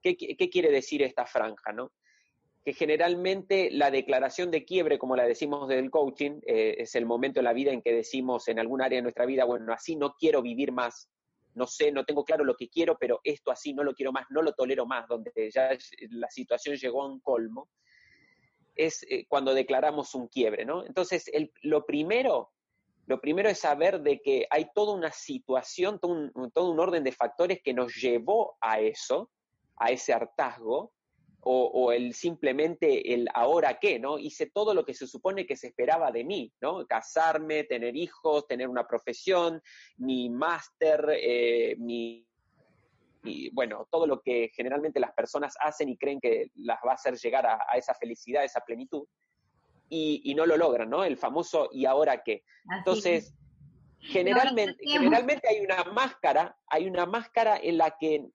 ¿Qué, 0.00 0.16
quiere 0.16 0.70
decir 0.70 1.02
esta 1.02 1.26
franja, 1.26 1.72
no? 1.72 1.90
Que 2.64 2.72
generalmente 2.72 3.70
la 3.72 3.90
declaración 3.90 4.52
de 4.52 4.64
quiebre, 4.64 4.98
como 4.98 5.16
la 5.16 5.24
decimos 5.24 5.68
del 5.68 5.90
coaching, 5.90 6.40
eh, 6.46 6.76
es 6.78 6.94
el 6.94 7.06
momento 7.06 7.40
en 7.40 7.44
la 7.44 7.52
vida 7.52 7.72
en 7.72 7.82
que 7.82 7.92
decimos 7.92 8.46
en 8.46 8.60
algún 8.60 8.82
área 8.82 8.98
de 8.98 9.02
nuestra 9.02 9.26
vida, 9.26 9.44
bueno, 9.44 9.72
así 9.72 9.96
no 9.96 10.14
quiero 10.14 10.42
vivir 10.42 10.70
más, 10.70 11.10
no 11.56 11.66
sé, 11.66 11.90
no 11.90 12.04
tengo 12.04 12.24
claro 12.24 12.44
lo 12.44 12.54
que 12.54 12.68
quiero, 12.68 12.96
pero 12.98 13.20
esto 13.24 13.50
así 13.50 13.72
no 13.72 13.82
lo 13.82 13.94
quiero 13.94 14.12
más, 14.12 14.26
no 14.30 14.42
lo 14.42 14.52
tolero 14.52 14.86
más, 14.86 15.08
donde 15.08 15.32
ya 15.50 15.70
la 16.10 16.30
situación 16.30 16.76
llegó 16.76 17.02
a 17.02 17.08
un 17.08 17.20
colmo, 17.20 17.70
es 18.74 19.04
eh, 19.08 19.24
cuando 19.26 19.54
declaramos 19.54 20.14
un 20.14 20.28
quiebre, 20.28 20.66
¿no? 20.66 20.84
Entonces, 20.84 21.30
lo 21.62 21.86
primero, 21.86 22.52
lo 23.06 23.20
primero 23.20 23.48
es 23.48 23.58
saber 23.58 24.02
de 24.02 24.20
que 24.20 24.46
hay 24.50 24.68
toda 24.74 24.92
una 24.92 25.10
situación, 25.10 25.98
todo 25.98 26.12
un, 26.12 26.50
todo 26.52 26.70
un 26.70 26.78
orden 26.78 27.02
de 27.02 27.12
factores 27.12 27.62
que 27.62 27.72
nos 27.72 27.94
llevó 27.94 28.58
a 28.60 28.80
eso, 28.80 29.30
a 29.76 29.90
ese 29.90 30.12
hartazgo, 30.12 30.92
o, 31.48 31.92
el 31.92 32.12
simplemente 32.12 33.14
el 33.14 33.28
ahora 33.32 33.78
qué, 33.78 34.00
¿no? 34.00 34.18
Hice 34.18 34.46
todo 34.46 34.74
lo 34.74 34.84
que 34.84 34.94
se 34.94 35.06
supone 35.06 35.46
que 35.46 35.56
se 35.56 35.68
esperaba 35.68 36.10
de 36.10 36.24
mí, 36.24 36.52
¿no? 36.60 36.84
Casarme, 36.86 37.62
tener 37.64 37.94
hijos, 37.94 38.48
tener 38.48 38.68
una 38.68 38.86
profesión, 38.86 39.62
mi 39.98 40.28
máster, 40.28 41.08
eh, 41.12 41.76
mi, 41.78 42.26
bueno, 43.52 43.86
todo 43.90 44.08
lo 44.08 44.20
que 44.22 44.50
generalmente 44.54 44.98
las 44.98 45.12
personas 45.12 45.54
hacen 45.60 45.88
y 45.88 45.96
creen 45.96 46.20
que 46.20 46.50
las 46.56 46.78
va 46.84 46.92
a 46.92 46.94
hacer 46.94 47.16
llegar 47.16 47.46
a, 47.46 47.58
esa 47.76 47.94
felicidad, 47.94 48.42
a 48.42 48.46
esa 48.46 48.60
plenitud, 48.62 49.06
y, 49.88 50.34
no 50.34 50.46
lo 50.46 50.56
logran, 50.56 50.90
¿no? 50.90 51.04
El 51.04 51.16
famoso 51.16 51.68
¿y 51.72 51.86
ahora 51.86 52.24
qué? 52.24 52.42
Entonces, 52.76 53.32
generalmente, 54.00 54.82
generalmente 54.84 55.46
hay 55.48 55.60
una 55.60 55.84
máscara, 55.84 56.56
hay 56.66 56.88
una 56.88 57.06
máscara 57.06 57.56
en 57.56 57.78
la 57.78 57.96
que 57.96 58.26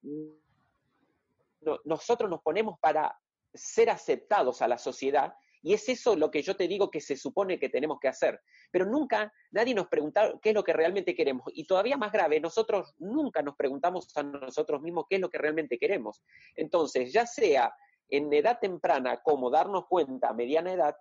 nosotros 1.86 2.30
nos 2.30 2.42
ponemos 2.42 2.80
para 2.80 3.18
ser 3.54 3.90
aceptados 3.90 4.62
a 4.62 4.68
la 4.68 4.78
sociedad 4.78 5.34
y 5.64 5.74
es 5.74 5.88
eso 5.90 6.16
lo 6.16 6.32
que 6.32 6.42
yo 6.42 6.56
te 6.56 6.68
digo 6.68 6.90
que 6.90 7.02
se 7.02 7.16
supone 7.16 7.60
que 7.60 7.70
tenemos 7.70 8.00
que 8.00 8.08
hacer. 8.08 8.42
Pero 8.72 8.86
nunca 8.86 9.32
nadie 9.52 9.76
nos 9.76 9.88
pregunta 9.88 10.34
qué 10.42 10.50
es 10.50 10.56
lo 10.56 10.64
que 10.64 10.74
realmente 10.74 11.16
queremos. 11.16 11.46
Y 11.54 11.66
todavía 11.66 11.98
más 11.98 12.12
grave, 12.12 12.40
nosotros 12.40 12.96
nunca 12.98 13.42
nos 13.42 13.56
preguntamos 13.56 14.08
a 14.16 14.24
nosotros 14.24 14.82
mismos 14.82 15.06
qué 15.10 15.16
es 15.16 15.22
lo 15.22 15.30
que 15.30 15.38
realmente 15.38 15.78
queremos. 15.78 16.24
Entonces, 16.56 17.14
ya 17.14 17.28
sea 17.28 17.74
en 18.10 18.34
edad 18.34 18.60
temprana 18.60 19.22
como 19.22 19.50
darnos 19.50 19.86
cuenta 19.88 20.30
a 20.30 20.34
mediana 20.34 20.74
edad, 20.74 20.96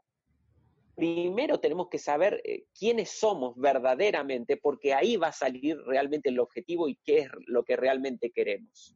primero 0.94 1.58
tenemos 1.58 1.88
que 1.88 1.98
saber 1.98 2.42
eh, 2.44 2.64
quiénes 2.78 3.18
somos 3.18 3.56
verdaderamente, 3.56 4.58
porque 4.58 4.92
ahí 4.92 5.16
va 5.16 5.28
a 5.28 5.32
salir 5.32 5.78
realmente 5.86 6.28
el 6.28 6.38
objetivo 6.38 6.88
y 6.88 6.96
qué 7.02 7.20
es 7.20 7.30
lo 7.46 7.64
que 7.64 7.76
realmente 7.76 8.30
queremos. 8.30 8.94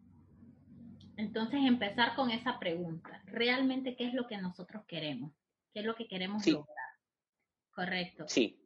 Entonces, 1.16 1.61
empezar 1.64 2.14
con 2.16 2.30
esa 2.30 2.59
pregunta. 2.59 3.23
¿Realmente 3.26 3.97
qué 3.97 4.06
es 4.09 4.14
lo 4.14 4.26
que 4.26 4.37
nosotros 4.38 4.85
queremos? 4.87 5.33
¿Qué 5.73 5.80
es 5.80 5.87
lo 5.87 5.94
que 5.94 6.06
queremos 6.06 6.47
lograr? 6.47 6.76
Correcto. 7.71 8.25
Sí. 8.28 8.61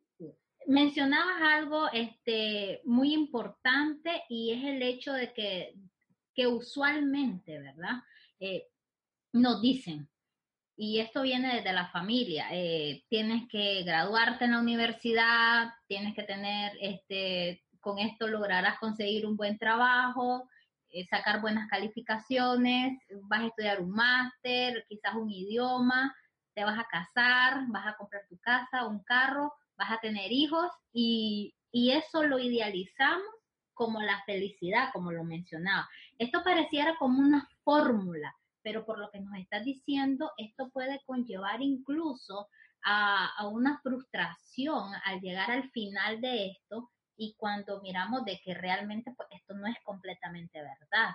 Mencionabas 0.67 1.40
algo 1.40 1.88
este, 1.93 2.83
muy 2.85 3.14
importante 3.14 4.25
y 4.28 4.52
es 4.52 4.64
el 4.64 4.83
hecho 4.83 5.14
de 5.14 5.33
que, 5.33 5.75
que 6.35 6.47
usualmente, 6.47 7.59
¿verdad? 7.59 8.02
Eh, 8.38 8.67
nos 9.33 9.62
dicen, 9.62 10.11
y 10.76 11.00
esto 11.00 11.23
viene 11.23 11.57
desde 11.57 11.73
la 11.73 11.88
familia, 11.88 12.49
eh, 12.52 13.05
tienes 13.09 13.49
que 13.49 13.83
graduarte 13.83 14.45
en 14.45 14.52
la 14.52 14.61
universidad, 14.61 15.71
tienes 15.87 16.14
que 16.14 16.23
tener, 16.23 16.73
este, 16.81 17.64
con 17.81 17.99
esto 17.99 18.28
lograrás 18.28 18.78
conseguir 18.78 19.26
un 19.26 19.37
buen 19.37 19.59
trabajo, 19.59 20.49
sacar 21.11 21.40
buenas 21.40 21.68
calificaciones, 21.68 22.99
vas 23.23 23.40
a 23.40 23.47
estudiar 23.47 23.80
un 23.80 23.90
máster, 23.90 24.85
quizás 24.88 25.14
un 25.14 25.30
idioma, 25.30 26.14
te 26.54 26.64
vas 26.64 26.78
a 26.78 26.88
casar, 26.88 27.66
vas 27.68 27.87
a 27.87 27.97
comprar 27.97 28.23
tu 28.28 28.38
casa, 28.38 28.87
un 28.87 29.02
carro, 29.04 29.52
vas 29.76 29.92
a 29.92 30.00
tener 30.00 30.33
hijos 30.33 30.71
y, 30.92 31.54
y 31.71 31.92
eso 31.92 32.25
lo 32.25 32.38
idealizamos 32.38 33.23
como 33.75 34.02
la 34.02 34.21
felicidad, 34.25 34.90
como 34.92 35.12
lo 35.12 35.23
mencionaba. 35.23 35.88
Esto 36.18 36.42
pareciera 36.42 36.97
como 36.99 37.21
una 37.21 37.49
fórmula, 37.62 38.35
pero 38.62 38.85
por 38.85 38.99
lo 38.99 39.09
que 39.11 39.21
nos 39.21 39.38
estás 39.38 39.64
diciendo, 39.64 40.33
esto 40.37 40.68
puede 40.71 41.00
conllevar 41.07 41.62
incluso 41.62 42.49
a, 42.83 43.26
a, 43.37 43.47
una 43.47 43.80
frustración 43.80 44.92
al 45.04 45.21
llegar 45.21 45.50
al 45.50 45.71
final 45.71 46.21
de 46.21 46.49
esto 46.49 46.90
y 47.19 47.35
cuando 47.37 47.83
miramos 47.83 48.25
de 48.25 48.41
que 48.43 48.55
realmente 48.55 49.13
pues, 49.15 49.29
esto 49.33 49.53
no 49.55 49.67
es 49.67 49.77
completamente 49.83 50.61
verdad, 50.63 51.11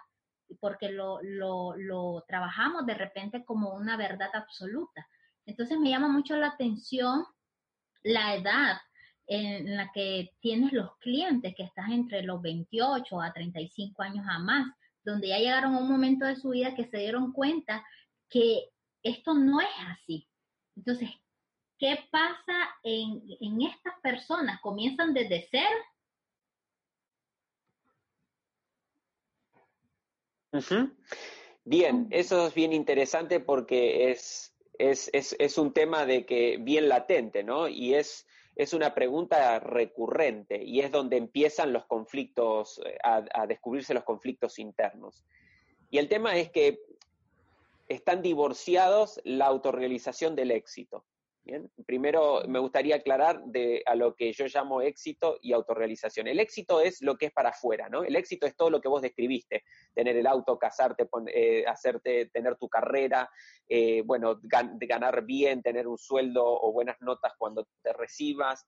porque 0.60 0.90
lo, 0.90 1.20
lo, 1.24 1.76
lo 1.78 2.24
trabajamos 2.28 2.86
de 2.86 2.94
repente 2.94 3.46
como 3.46 3.74
una 3.74 3.96
verdad 3.96 4.30
absoluta. 4.34 5.08
Entonces 5.46 5.80
me 5.80 5.90
llama 5.90 6.10
mucho 6.10 6.36
la 6.36 6.48
atención 6.48 7.26
la 8.04 8.36
edad 8.36 8.78
en 9.28 9.78
la 9.78 9.90
que 9.94 10.32
tienes 10.42 10.74
los 10.74 10.98
clientes, 10.98 11.56
que 11.56 11.64
estás 11.64 11.90
entre 11.90 12.22
los 12.22 12.42
28 12.42 13.22
a 13.22 13.32
35 13.32 14.04
años 14.04 14.26
a 14.30 14.40
más, 14.40 14.68
donde 15.06 15.30
ya 15.30 15.38
llegaron 15.38 15.74
a 15.74 15.80
un 15.80 15.90
momento 15.90 16.26
de 16.26 16.36
su 16.36 16.50
vida 16.50 16.76
que 16.76 16.86
se 16.86 16.98
dieron 16.98 17.32
cuenta 17.32 17.84
que 18.30 18.70
esto 19.02 19.34
no 19.34 19.62
es 19.62 19.68
así. 19.88 20.28
Entonces, 20.76 21.10
¿qué 21.80 21.98
pasa 22.12 22.76
en, 22.84 23.24
en 23.40 23.62
estas 23.62 23.94
personas? 24.02 24.60
¿Comienzan 24.60 25.14
desde 25.14 25.48
cero 25.50 25.80
Bien, 31.66 32.08
eso 32.12 32.48
es 32.48 32.54
bien 32.54 32.74
interesante 32.74 33.40
porque 33.40 34.12
es, 34.12 34.54
es, 34.78 35.10
es, 35.14 35.58
un 35.58 35.74
tema 35.74 36.06
de 36.06 36.26
que 36.26 36.58
bien 36.60 36.90
latente, 36.90 37.44
¿no? 37.44 37.68
Y 37.68 37.94
es, 37.96 38.28
es 38.56 38.74
una 38.74 38.94
pregunta 38.94 39.60
recurrente 39.60 40.62
y 40.64 40.82
es 40.82 40.92
donde 40.92 41.18
empiezan 41.18 41.72
los 41.72 41.86
conflictos, 41.86 42.82
eh, 42.86 42.98
a, 43.04 43.24
a 43.34 43.48
descubrirse 43.48 43.94
los 43.94 44.04
conflictos 44.04 44.60
internos. 44.60 45.24
Y 45.90 46.00
el 46.00 46.10
tema 46.10 46.36
es 46.36 46.52
que 46.52 46.82
están 47.88 48.22
divorciados 48.22 49.22
la 49.24 49.46
autorrealización 49.46 50.36
del 50.36 50.52
éxito. 50.52 51.06
Bien, 51.46 51.70
primero 51.86 52.42
me 52.48 52.60
gustaría 52.60 52.96
aclarar 52.96 53.44
de, 53.44 53.84
a 53.86 53.96
lo 53.96 54.16
que 54.16 54.32
yo 54.32 54.46
llamo 54.46 54.80
éxito 54.82 55.40
y 55.42 55.52
autorrealización. 55.52 56.28
El 56.28 56.40
éxito 56.40 56.80
es 56.80 57.02
lo 57.02 57.18
que 57.18 57.26
es 57.26 57.34
para 57.34 57.50
afuera, 57.50 57.90
¿no? 57.90 58.06
El 58.06 58.16
éxito 58.16 58.46
es 58.46 58.56
todo 58.56 58.70
lo 58.70 58.80
que 58.80 58.88
vos 58.88 59.02
describiste, 59.02 59.66
tener 59.94 60.16
el 60.16 60.26
auto, 60.26 60.58
casarte, 60.58 61.06
eh, 61.34 61.66
hacerte, 61.68 62.28
tener 62.28 62.56
tu 62.56 62.70
carrera, 62.70 63.30
eh, 63.68 64.04
bueno, 64.06 64.40
ganar 64.42 65.26
bien, 65.26 65.62
tener 65.62 65.86
un 65.86 65.98
sueldo 65.98 66.46
o 66.46 66.72
buenas 66.72 66.96
notas 67.02 67.34
cuando 67.38 67.68
te 67.82 67.92
recibas, 67.92 68.66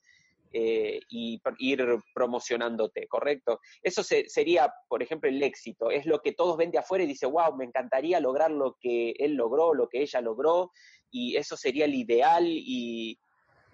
eh, 0.58 1.02
y 1.10 1.42
ir 1.60 1.86
promocionándote, 2.14 3.08
¿correcto? 3.08 3.60
Eso 3.84 4.04
sería, 4.04 4.74
por 4.88 5.04
ejemplo, 5.04 5.30
el 5.30 5.44
éxito. 5.44 5.92
Es 5.92 6.06
lo 6.06 6.22
que 6.22 6.32
todos 6.32 6.56
ven 6.56 6.72
de 6.72 6.78
afuera 6.78 7.04
y 7.04 7.08
dice, 7.08 7.26
wow, 7.26 7.54
me 7.58 7.66
encantaría 7.66 8.22
lograr 8.22 8.52
lo 8.52 8.78
que 8.80 9.12
él 9.20 9.34
logró, 9.34 9.74
lo 9.74 9.90
que 9.90 10.02
ella 10.02 10.22
logró, 10.22 10.72
y 11.12 11.36
eso 11.36 11.58
sería 11.58 11.84
el 11.84 11.94
ideal 11.94 12.46
y 12.48 13.20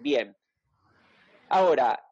bien. 0.00 0.36
Ahora, 1.48 2.04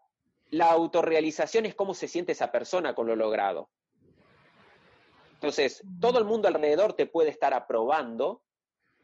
la 0.50 0.70
autorrealización 0.70 1.66
es 1.66 1.74
cómo 1.74 1.92
se 1.92 2.06
siente 2.06 2.30
esa 2.30 2.52
persona 2.52 2.94
con 2.94 3.08
lo 3.08 3.16
logrado. 3.16 3.70
Entonces, 5.32 5.82
todo 6.00 6.20
el 6.20 6.26
mundo 6.26 6.46
alrededor 6.46 6.92
te 6.92 7.06
puede 7.06 7.30
estar 7.30 7.54
aprobando 7.54 8.44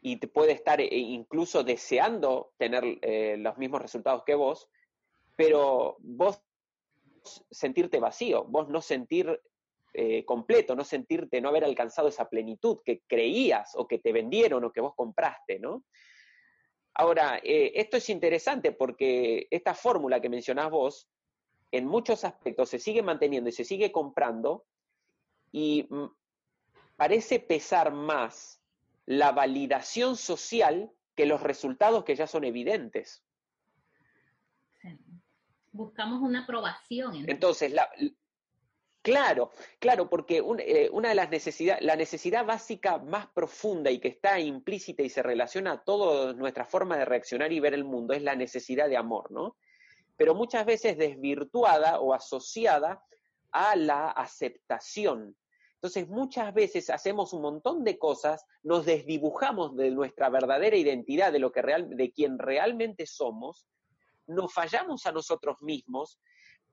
y 0.01 0.15
te 0.15 0.29
puede 0.29 0.53
estar 0.53 0.79
eh, 0.79 0.87
incluso 0.91 1.65
deseando 1.65 2.53
tener 2.57 2.99
eh, 3.01 3.35
los 3.37 3.57
mismos 3.57 3.81
resultados 3.81 4.23
que 4.25 4.35
vos, 4.35 4.69
pero 5.37 5.97
vos 5.99 6.41
sentirte 7.51 7.99
vacío, 7.99 8.43
vos 8.45 8.67
no 8.67 8.81
sentir 8.81 9.39
eh, 9.93 10.25
completo, 10.25 10.75
no 10.75 10.83
sentirte, 10.83 11.39
no 11.39 11.49
haber 11.49 11.63
alcanzado 11.63 12.07
esa 12.07 12.27
plenitud 12.27 12.79
que 12.83 13.03
creías 13.07 13.73
o 13.75 13.87
que 13.87 13.99
te 13.99 14.11
vendieron 14.11 14.63
o 14.63 14.71
que 14.71 14.81
vos 14.81 14.95
compraste, 14.95 15.59
¿no? 15.59 15.85
Ahora, 16.95 17.39
eh, 17.43 17.73
esto 17.75 17.97
es 17.97 18.09
interesante 18.09 18.71
porque 18.71 19.47
esta 19.51 19.75
fórmula 19.75 20.19
que 20.19 20.29
mencionás 20.29 20.71
vos, 20.71 21.07
en 21.71 21.85
muchos 21.85 22.23
aspectos 22.23 22.69
se 22.69 22.79
sigue 22.79 23.03
manteniendo 23.03 23.49
y 23.49 23.53
se 23.53 23.63
sigue 23.63 23.91
comprando 23.91 24.65
y 25.51 25.85
mm, 25.87 26.07
parece 26.95 27.39
pesar 27.39 27.93
más 27.93 28.59
la 29.05 29.31
validación 29.31 30.15
social 30.15 30.91
que 31.15 31.27
los 31.27 31.41
resultados 31.41 32.03
que 32.03 32.15
ya 32.15 32.25
son 32.25 32.43
evidentes 32.43 33.26
buscamos 35.77 36.21
una 36.21 36.43
aprobación. 36.43 37.29
Entonces, 37.29 37.71
la, 37.71 37.89
claro, 39.01 39.51
claro, 39.79 40.09
porque 40.09 40.43
eh, 40.59 40.89
una 40.91 41.09
de 41.09 41.15
las 41.15 41.29
necesidades, 41.29 41.83
la 41.83 41.95
necesidad 41.95 42.45
básica 42.45 42.97
más 42.97 43.27
profunda 43.27 43.89
y 43.89 43.99
que 43.99 44.09
está 44.09 44.39
implícita 44.39 45.03
y 45.03 45.09
se 45.09 45.23
relaciona 45.23 45.73
a 45.73 45.83
toda 45.83 46.33
nuestra 46.33 46.65
forma 46.65 46.97
de 46.97 47.05
reaccionar 47.05 47.53
y 47.53 47.59
ver 47.59 47.73
el 47.73 47.85
mundo 47.85 48.13
es 48.13 48.23
la 48.23 48.35
necesidad 48.35 48.89
de 48.89 48.97
amor, 48.97 49.31
¿no? 49.31 49.55
Pero 50.17 50.35
muchas 50.35 50.65
veces 50.65 50.97
desvirtuada 50.97 51.99
o 51.99 52.13
asociada 52.13 53.03
a 53.51 53.75
la 53.75 54.09
aceptación. 54.09 55.37
Entonces, 55.75 56.09
muchas 56.09 56.53
veces 56.55 56.89
hacemos 56.89 57.33
un 57.33 57.43
montón 57.43 57.83
de 57.83 57.99
cosas, 57.99 58.43
nos 58.63 58.85
desdibujamos 58.85 59.75
de 59.75 59.91
nuestra 59.91 60.29
verdadera 60.29 60.75
identidad, 60.75 61.31
de 61.31 61.37
lo 61.37 61.51
que 61.51 61.61
real, 61.61 61.95
de 61.95 62.11
quien 62.11 62.39
realmente 62.39 63.05
somos, 63.05 63.67
nos 64.27 64.53
fallamos 64.53 65.05
a 65.05 65.11
nosotros 65.11 65.61
mismos, 65.61 66.19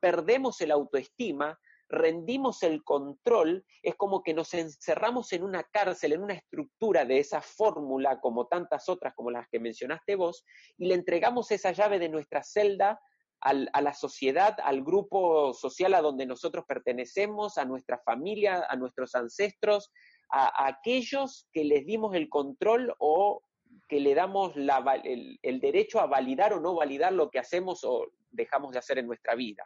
perdemos 0.01 0.61
el 0.61 0.71
autoestima, 0.71 1.59
rendimos 1.89 2.63
el 2.63 2.83
control, 2.83 3.65
es 3.83 3.95
como 3.95 4.23
que 4.23 4.35
nos 4.35 4.53
encerramos 4.55 5.33
en 5.33 5.45
una 5.45 5.63
cárcel, 5.65 6.13
en 6.13 6.23
una 6.23 6.35
estructura 6.35 7.05
de 7.05 7.19
esa 7.19 7.41
fórmula, 7.41 8.21
como 8.21 8.47
tantas 8.47 8.89
otras 8.89 9.15
como 9.15 9.31
las 9.31 9.49
que 9.49 9.61
mencionaste 9.61 10.17
vos, 10.17 10.45
y 10.77 10.87
le 10.87 10.95
entregamos 10.95 11.51
esa 11.51 11.73
llave 11.73 11.99
de 11.99 12.09
nuestra 12.09 12.43
celda 12.43 13.01
a 13.41 13.83
la 13.83 13.93
sociedad, 13.93 14.57
al 14.65 14.83
grupo 14.83 15.53
social 15.53 15.93
a 15.93 16.01
donde 16.01 16.25
nosotros 16.25 16.65
pertenecemos, 16.67 17.59
a 17.59 17.67
nuestra 17.67 17.99
familia, 17.99 18.67
a 18.67 18.75
nuestros 18.75 19.15
ancestros, 19.15 19.93
a, 20.31 20.67
aquellos 20.67 21.47
que 21.53 21.65
les 21.65 21.85
dimos 21.85 22.15
el 22.15 22.31
control 22.31 22.95
o 22.99 23.43
que 23.89 24.01
le 24.01 24.15
damos 24.15 24.53
el, 24.57 25.61
derecho 25.61 26.01
a 26.01 26.07
validar 26.07 26.53
o 26.53 26.61
no 26.61 26.75
validar 26.75 27.13
lo 27.13 27.31
que 27.31 27.39
hacemos 27.39 27.85
o 27.85 28.07
dejamos 28.31 28.73
de 28.73 28.79
hacer 28.79 28.99
en 28.99 29.07
nuestra 29.07 29.35
vida. 29.35 29.65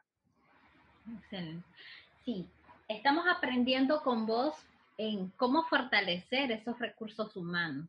Sí, 2.25 2.47
estamos 2.89 3.27
aprendiendo 3.29 4.03
con 4.03 4.27
vos 4.27 4.55
en 4.99 5.31
cómo 5.31 5.65
fortalecer 5.65 6.51
esos 6.53 6.79
recursos 6.79 7.37
humanos. 7.37 7.89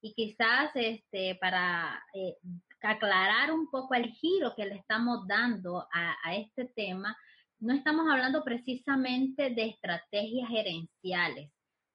Y 0.00 0.12
quizás 0.12 0.70
este, 0.74 1.34
para 1.36 2.04
eh, 2.12 2.36
aclarar 2.82 3.52
un 3.52 3.70
poco 3.70 3.94
el 3.94 4.12
giro 4.12 4.54
que 4.54 4.66
le 4.66 4.76
estamos 4.76 5.26
dando 5.26 5.88
a, 5.92 6.34
este 6.34 6.66
tema, 6.66 7.16
no 7.58 7.72
estamos 7.72 8.06
hablando 8.10 8.44
precisamente 8.44 9.50
de 9.50 9.68
estrategias 9.68 10.48
gerenciales, 10.48 11.50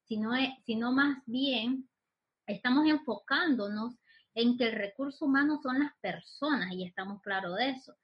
sino, 0.06 0.32
sino 0.66 0.92
más 0.92 1.20
bien 1.28 1.88
estamos 2.50 2.88
enfocándonos 2.88 3.96
en 4.34 4.58
que 4.58 4.65
el 4.65 4.74
recurso 4.74 5.25
humano 5.25 5.60
son 5.62 5.79
las 5.79 5.91
personas 6.01 6.72
y 6.74 6.86
estamos 6.86 7.22
claros 7.22 7.56
de 7.58 7.70
eso. 7.70 7.96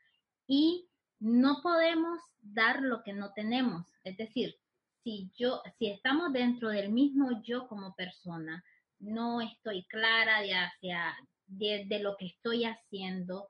Y 0.47 0.87
no 1.19 1.61
podemos 1.61 2.19
dar 2.41 2.81
lo 2.81 3.03
que 3.03 3.13
no 3.13 3.33
tenemos. 3.33 3.85
Es 4.03 4.17
decir, 4.17 4.55
si 5.03 5.31
yo, 5.37 5.61
si 5.77 5.87
estamos 5.87 6.31
dentro 6.33 6.69
del 6.69 6.91
mismo 6.91 7.41
yo 7.43 7.67
como 7.67 7.95
persona, 7.95 8.63
no 8.99 9.41
estoy 9.41 9.85
clara 9.85 10.41
de 10.41 10.53
hacia 10.53 11.15
de, 11.47 11.99
lo 11.99 12.15
que 12.17 12.27
estoy 12.27 12.65
haciendo, 12.65 13.49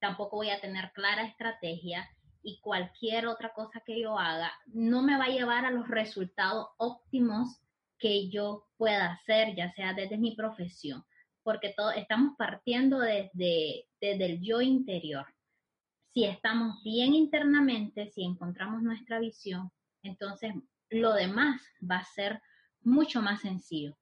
tampoco 0.00 0.36
voy 0.36 0.50
a 0.50 0.60
tener 0.60 0.92
clara 0.92 1.24
estrategia 1.24 2.08
y 2.42 2.60
cualquier 2.60 3.26
otra 3.26 3.52
cosa 3.52 3.82
que 3.84 4.00
yo 4.00 4.18
haga 4.18 4.52
no 4.66 5.02
me 5.02 5.16
va 5.18 5.24
a 5.24 5.30
llevar 5.30 5.64
a 5.64 5.70
los 5.70 5.88
resultados 5.88 6.68
óptimos 6.76 7.60
que 7.98 8.28
yo 8.28 8.66
pueda 8.76 9.12
hacer, 9.12 9.54
ya 9.54 9.72
sea 9.72 9.94
desde 9.94 10.18
mi 10.18 10.34
profesión, 10.36 11.04
porque 11.42 11.74
todo, 11.76 11.90
estamos 11.92 12.34
partiendo 12.36 12.98
desde, 12.98 13.86
desde 14.00 14.26
el 14.26 14.42
yo 14.42 14.60
interior. 14.60 15.26
Si 16.12 16.24
estamos 16.24 16.82
bien 16.82 17.14
internamente, 17.14 18.10
si 18.10 18.24
encontramos 18.24 18.82
nuestra 18.82 19.18
visión, 19.18 19.70
entonces 20.02 20.54
lo 20.90 21.12
demás 21.12 21.62
va 21.88 21.96
a 21.96 22.04
ser 22.04 22.40
mucho 22.82 23.20
más 23.20 23.40
sencillo. 23.40 23.96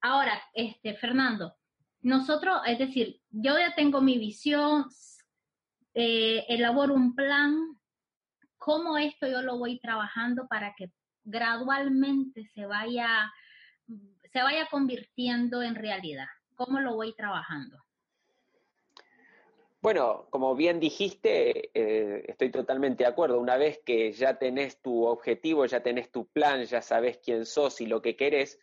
Ahora, 0.00 0.40
este, 0.52 0.94
Fernando, 0.94 1.56
nosotros, 2.02 2.60
es 2.66 2.78
decir, 2.78 3.20
yo 3.30 3.58
ya 3.58 3.74
tengo 3.74 4.00
mi 4.00 4.18
visión, 4.18 4.86
eh, 5.94 6.44
elaboro 6.48 6.94
un 6.94 7.14
plan, 7.14 7.78
cómo 8.58 8.98
esto 8.98 9.26
yo 9.26 9.40
lo 9.42 9.58
voy 9.58 9.78
trabajando 9.78 10.46
para 10.46 10.74
que 10.76 10.90
gradualmente 11.24 12.46
se 12.54 12.66
vaya, 12.66 13.32
se 14.32 14.42
vaya 14.42 14.66
convirtiendo 14.70 15.62
en 15.62 15.74
realidad. 15.74 16.26
¿Cómo 16.54 16.80
lo 16.80 16.94
voy 16.94 17.14
trabajando? 17.14 17.84
Bueno, 19.84 20.28
como 20.30 20.54
bien 20.54 20.80
dijiste, 20.80 21.70
eh, 21.74 22.24
estoy 22.26 22.50
totalmente 22.50 23.04
de 23.04 23.10
acuerdo. 23.10 23.38
Una 23.38 23.58
vez 23.58 23.82
que 23.84 24.12
ya 24.12 24.38
tenés 24.38 24.80
tu 24.80 25.04
objetivo, 25.04 25.66
ya 25.66 25.82
tenés 25.82 26.10
tu 26.10 26.26
plan, 26.28 26.64
ya 26.64 26.80
sabes 26.80 27.18
quién 27.18 27.44
sos 27.44 27.82
y 27.82 27.86
lo 27.86 28.00
que 28.00 28.16
querés, 28.16 28.58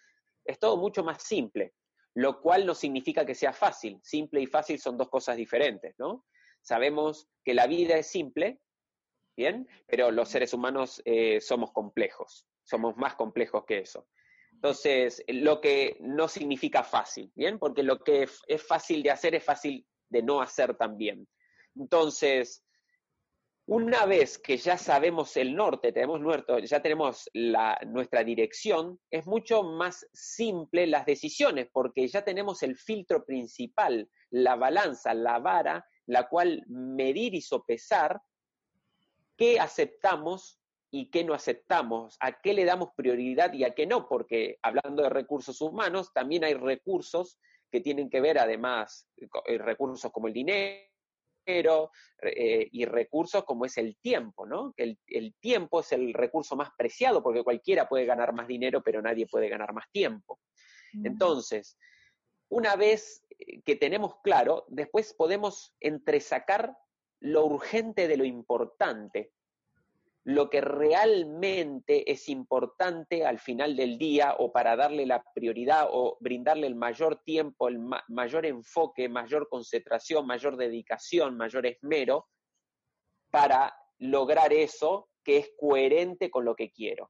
es 0.46 0.58
todo 0.58 0.78
mucho 0.78 1.04
más 1.04 1.22
simple, 1.22 1.76
lo 2.16 2.42
cual 2.42 2.66
no 2.66 2.74
significa 2.74 3.24
que 3.24 3.36
sea 3.36 3.54
fácil. 3.54 4.00
Simple 4.02 4.42
y 4.42 4.48
fácil 4.48 4.80
son 4.80 4.98
dos 4.98 5.10
cosas 5.10 5.38
diferentes, 5.38 5.94
¿no? 6.00 6.26
Sabemos 6.62 7.30
que 7.44 7.54
la 7.54 7.68
vida 7.68 7.98
es 7.98 8.08
simple, 8.08 8.60
¿bien? 9.38 9.68
Pero 9.86 10.10
los 10.10 10.28
seres 10.28 10.56
humanos 10.56 11.04
eh, 11.06 11.40
somos 11.40 11.72
complejos, 11.72 12.48
somos 12.64 12.96
más 12.98 13.16
complejos 13.16 13.66
que 13.66 13.80
eso. 13.80 14.08
Entonces, 14.54 15.24
lo 15.28 15.60
que 15.60 15.98
no 16.02 16.28
significa 16.28 16.84
fácil, 16.84 17.32
¿bien? 17.36 17.58
Porque 17.58 17.84
lo 17.84 18.00
que 18.00 18.28
es 18.48 18.64
fácil 18.64 19.02
de 19.02 19.12
hacer 19.12 19.36
es 19.36 19.44
fácil 19.44 19.86
de 20.10 20.22
no 20.22 20.42
hacer 20.42 20.76
también. 20.76 21.28
Entonces, 21.76 22.64
una 23.66 24.06
vez 24.06 24.38
que 24.38 24.58
ya 24.58 24.78
sabemos 24.78 25.38
el 25.38 25.56
norte, 25.56 25.92
tenemos 25.92 26.20
nuestro, 26.20 26.60
ya 26.60 26.82
tenemos 26.82 27.30
la, 27.34 27.80
nuestra 27.88 28.24
dirección, 28.24 29.00
es 29.10 29.26
mucho 29.26 29.64
más 29.64 30.06
simple 30.14 30.88
las 30.88 31.06
decisiones, 31.06 31.70
porque 31.72 32.08
ya 32.08 32.24
tenemos 32.24 32.64
el 32.64 32.76
filtro 32.76 33.24
principal, 33.24 34.10
la 34.30 34.56
balanza, 34.56 35.14
la 35.14 35.40
vara, 35.40 35.86
la 36.06 36.28
cual 36.28 36.64
medir 36.68 37.34
y 37.34 37.42
sopesar 37.42 38.22
qué 39.38 39.60
aceptamos 39.60 40.61
y 40.92 41.10
qué 41.10 41.24
no 41.24 41.34
aceptamos, 41.34 42.18
a 42.20 42.42
qué 42.42 42.54
le 42.54 42.66
damos 42.66 42.90
prioridad 42.96 43.54
y 43.54 43.64
a 43.64 43.74
qué 43.74 43.88
no, 43.88 44.08
porque 44.08 44.60
hablando 44.62 45.04
de 45.04 45.10
recursos 45.10 45.62
humanos, 45.62 46.12
también 46.14 46.44
hay 46.44 46.54
recursos 46.54 47.40
que 47.72 47.80
tienen 47.80 48.10
que 48.10 48.20
ver 48.20 48.38
además, 48.38 49.08
eh, 49.46 49.58
recursos 49.58 50.12
como 50.12 50.28
el 50.28 50.34
dinero, 50.34 51.92
eh, 52.22 52.68
y 52.72 52.86
recursos 52.86 53.44
como 53.46 53.66
es 53.66 53.78
el 53.78 53.98
tiempo, 53.98 54.46
¿no? 54.46 54.74
El, 54.78 55.00
el 55.08 55.34
tiempo 55.40 55.80
es 55.80 55.92
el 55.92 56.14
recurso 56.14 56.56
más 56.56 56.70
preciado 56.78 57.24
porque 57.24 57.44
cualquiera 57.44 57.90
puede 57.90 58.06
ganar 58.06 58.34
más 58.34 58.48
dinero, 58.48 58.84
pero 58.84 59.02
nadie 59.02 59.26
puede 59.26 59.50
ganar 59.50 59.74
más 59.74 59.86
tiempo. 59.92 60.40
Entonces, 61.04 61.78
una 62.50 62.76
vez 62.76 63.26
eh, 63.40 63.62
que 63.64 63.76
tenemos 63.78 64.16
claro, 64.24 64.66
después 64.68 65.14
podemos 65.14 65.74
entresacar 65.80 66.76
lo 67.22 67.46
urgente 67.46 68.08
de 68.08 68.18
lo 68.18 68.26
importante 68.26 69.32
lo 70.24 70.50
que 70.50 70.62
realmente 70.62 72.12
es 72.12 72.30
importante 72.30 73.26
al 73.26 73.40
final 73.40 73.76
del 73.76 73.98
día 73.98 74.36
o 74.38 74.52
para 74.52 74.76
darle 74.76 75.06
la 75.06 75.24
prioridad 75.34 75.88
o 75.92 76.18
brindarle 76.20 76.68
el 76.68 76.76
mayor 76.76 77.22
tiempo, 77.24 77.68
el 77.68 77.80
mayor 78.08 78.46
enfoque, 78.46 79.10
mayor 79.10 79.50
concentración, 79.50 80.28
mayor 80.28 80.58
dedicación, 80.58 81.38
mayor 81.38 81.66
esmero 81.66 82.28
para 83.32 83.76
lograr 83.98 84.54
eso 84.54 85.10
que 85.24 85.38
es 85.38 85.52
coherente 85.60 86.30
con 86.30 86.46
lo 86.46 86.56
que 86.56 86.72
quiero. 86.72 87.10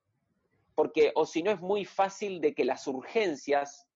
Porque 0.73 1.11
o 1.15 1.25
si 1.25 1.43
no 1.43 1.51
es 1.51 1.59
muy 1.59 1.83
fácil 1.83 2.39
de 2.39 2.53
que 2.53 2.63
las 2.63 2.87
urgencias 2.87 3.87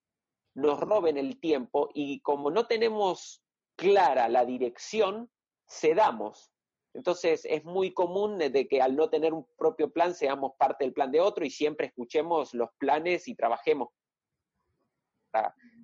nos 0.55 0.79
roben 0.79 1.17
el 1.17 1.39
tiempo 1.39 1.89
y 1.93 2.19
como 2.19 2.51
no 2.51 2.67
tenemos 2.67 3.43
clara 3.77 4.27
la 4.27 4.45
dirección, 4.45 5.29
cedamos 5.67 6.51
entonces 6.95 7.45
es 7.45 7.63
muy 7.65 7.93
común 7.93 8.37
de 8.37 8.67
que 8.67 8.81
al 8.81 8.95
no 8.95 9.09
tener 9.09 9.33
un 9.33 9.45
propio 9.57 9.91
plan 9.91 10.15
seamos 10.15 10.53
parte 10.57 10.85
del 10.85 10.93
plan 10.93 11.11
de 11.11 11.19
otro 11.19 11.45
y 11.45 11.49
siempre 11.49 11.87
escuchemos 11.87 12.53
los 12.53 12.69
planes 12.77 13.27
y 13.27 13.35
trabajemos 13.35 13.89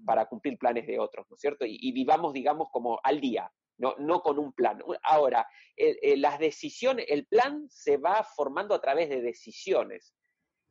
para, 0.06 0.26
cumplir 0.28 0.58
planes 0.58 0.88
de 0.88 1.00
otros, 1.00 1.26
¿no 1.30 1.36
es 1.36 1.42
cierto? 1.42 1.66
Y, 1.68 1.92
vivamos, 1.92 2.32
digamos, 2.32 2.70
como 2.72 3.02
al 3.04 3.20
día, 3.20 3.52
no, 3.78 3.96
no 4.00 4.22
con 4.22 4.40
un 4.40 4.54
plan. 4.54 4.82
Ahora, 5.04 5.46
las 6.16 6.40
decisiones, 6.40 7.06
el 7.10 7.26
plan 7.28 7.68
se 7.70 7.98
va 7.98 8.24
formando 8.24 8.74
a 8.74 8.82
través 8.82 9.10
de 9.10 9.22
decisiones 9.22 10.14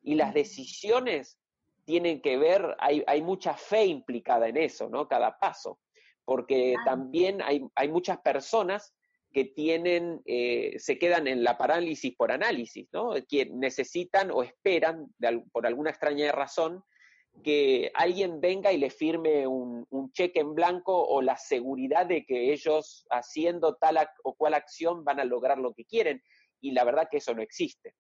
y 0.01 0.15
las 0.15 0.33
decisiones 0.33 1.39
tienen 1.85 2.23
que 2.23 2.39
ver, 2.39 2.77
hay, 2.79 3.05
hay 3.07 3.21
mucha 3.21 3.53
fe 3.53 3.85
implicada 3.85 4.49
en 4.49 4.57
eso, 4.57 4.89
¿no? 4.89 5.07
Cada 5.07 5.39
paso, 5.39 5.79
porque 6.25 6.75
también 6.87 7.43
hay, 7.43 7.67
hay 7.75 7.89
muchas 7.89 8.19
personas 8.21 8.95
que 9.33 9.45
tienen, 9.45 10.23
eh, 10.25 10.75
se 10.79 10.99
quedan 10.99 11.29
en 11.29 11.45
la 11.45 11.57
parálisis 11.57 12.15
por 12.17 12.33
análisis, 12.33 12.89
¿no? 12.93 13.15
Que 13.29 13.47
necesitan 13.47 14.31
o 14.31 14.43
esperan, 14.43 15.15
por 15.53 15.67
alguna 15.67 15.91
extraña 15.91 16.33
razón, 16.33 16.83
que 17.45 17.93
alguien 17.95 18.41
venga 18.41 18.73
y 18.73 18.79
le 18.79 18.91
firme 18.91 19.47
un, 19.47 19.87
cheque 20.13 20.41
en 20.41 20.55
blanco 20.55 21.07
o 21.07 21.23
la 21.23 21.37
seguridad 21.37 22.07
de 22.07 22.27
que 22.27 22.53
ellos 22.53 23.07
haciendo 23.11 23.77
tal 23.77 23.97
o 24.25 24.35
cual 24.35 24.55
acción 24.55 25.05
van 25.05 25.21
a 25.21 25.25
lograr 25.25 25.59
lo 25.59 25.73
que 25.73 25.85
quieren. 25.85 26.21
Y 26.61 26.73
la 26.73 26.83
verdad 26.83 27.09
que 27.09 27.19
eso 27.19 27.33
no 27.33 27.43
existe. 27.43 27.95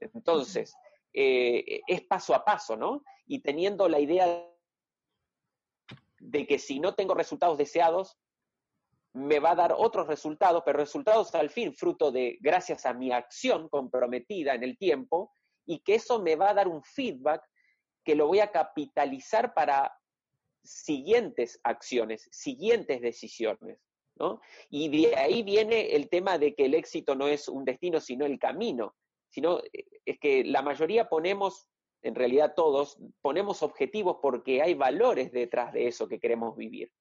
Entonces, 0.00 0.74
eh, 1.12 1.82
es 1.86 2.02
paso 2.02 2.34
a 2.34 2.44
paso, 2.44 2.76
¿no? 2.76 3.02
Y 3.26 3.40
teniendo 3.40 3.88
la 3.88 4.00
idea 4.00 4.50
de 6.18 6.46
que 6.46 6.58
si 6.58 6.80
no 6.80 6.94
tengo 6.94 7.14
resultados 7.14 7.58
deseados, 7.58 8.16
me 9.16 9.40
va 9.40 9.52
a 9.52 9.56
dar 9.56 9.74
otros 9.76 10.06
resultados, 10.06 10.62
pero 10.64 10.78
resultados 10.78 11.34
al 11.34 11.48
fin 11.48 11.74
fruto 11.74 12.12
de 12.12 12.36
gracias 12.40 12.84
a 12.84 12.92
mi 12.92 13.12
acción 13.12 13.68
comprometida 13.68 14.54
en 14.54 14.62
el 14.62 14.76
tiempo 14.76 15.32
y 15.64 15.78
que 15.80 15.94
eso 15.94 16.20
me 16.20 16.36
va 16.36 16.50
a 16.50 16.54
dar 16.54 16.68
un 16.68 16.82
feedback 16.82 17.42
que 18.04 18.14
lo 18.14 18.26
voy 18.26 18.40
a 18.40 18.52
capitalizar 18.52 19.54
para 19.54 19.92
siguientes 20.62 21.58
acciones, 21.64 22.28
siguientes 22.30 23.00
decisiones. 23.00 23.78
¿no? 24.16 24.40
Y 24.68 24.88
de 24.88 25.16
ahí 25.16 25.42
viene 25.42 25.94
el 25.96 26.08
tema 26.08 26.38
de 26.38 26.54
que 26.54 26.66
el 26.66 26.74
éxito 26.74 27.14
no 27.14 27.26
es 27.26 27.48
un 27.48 27.64
destino, 27.64 28.00
sino 28.00 28.26
el 28.26 28.38
camino. 28.38 28.94
Sino, 29.28 29.60
eh, 29.72 29.86
es 30.04 30.18
que 30.18 30.44
la 30.44 30.62
mayoría 30.62 31.08
ponemos, 31.08 31.68
en 32.02 32.14
realidad 32.14 32.52
todos, 32.54 32.98
ponemos 33.22 33.62
objetivos 33.62 34.18
porque 34.20 34.62
hay 34.62 34.74
valores 34.74 35.32
detrás 35.32 35.72
de 35.72 35.88
eso 35.88 36.06
que 36.06 36.20
queremos 36.20 36.56
vivir. 36.56 36.92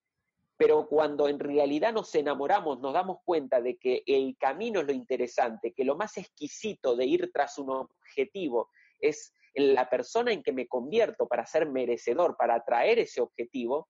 Pero 0.58 0.88
cuando 0.88 1.28
en 1.28 1.40
realidad 1.40 1.94
nos 1.94 2.14
enamoramos, 2.16 2.80
nos 2.80 2.94
damos 2.94 3.18
cuenta 3.26 3.62
de 3.62 3.78
que 3.78 4.04
el 4.06 4.38
camino 4.38 4.80
es 4.80 4.88
lo 4.88 4.94
interesante, 4.94 5.74
que 5.74 5.84
lo 5.84 5.96
más 5.96 6.18
exquisito 6.18 6.96
de 6.96 7.06
ir 7.06 7.32
tras 7.34 7.58
un 7.58 7.72
objetivo 7.72 8.70
es 9.00 9.34
la 9.54 9.90
persona 9.90 10.32
en 10.32 10.44
que 10.44 10.52
me 10.52 10.68
convierto 10.68 11.28
para 11.28 11.46
ser 11.46 11.68
merecedor, 11.70 12.36
para 12.38 12.56
atraer 12.56 13.00
ese 13.00 13.22
objetivo, 13.22 13.90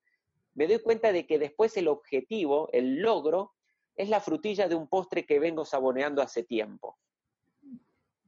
me 0.54 0.68
doy 0.68 0.80
cuenta 0.80 1.12
de 1.12 1.26
que 1.28 1.38
después 1.38 1.76
el 1.78 1.88
objetivo, 1.88 2.70
el 2.72 3.02
logro, 3.02 3.54
es 3.96 4.10
la 4.10 4.20
frutilla 4.20 4.68
de 4.68 4.76
un 4.76 4.88
postre 4.88 5.26
que 5.26 5.40
vengo 5.40 5.66
saboreando 5.66 6.22
hace 6.22 6.44
tiempo. 6.44 6.98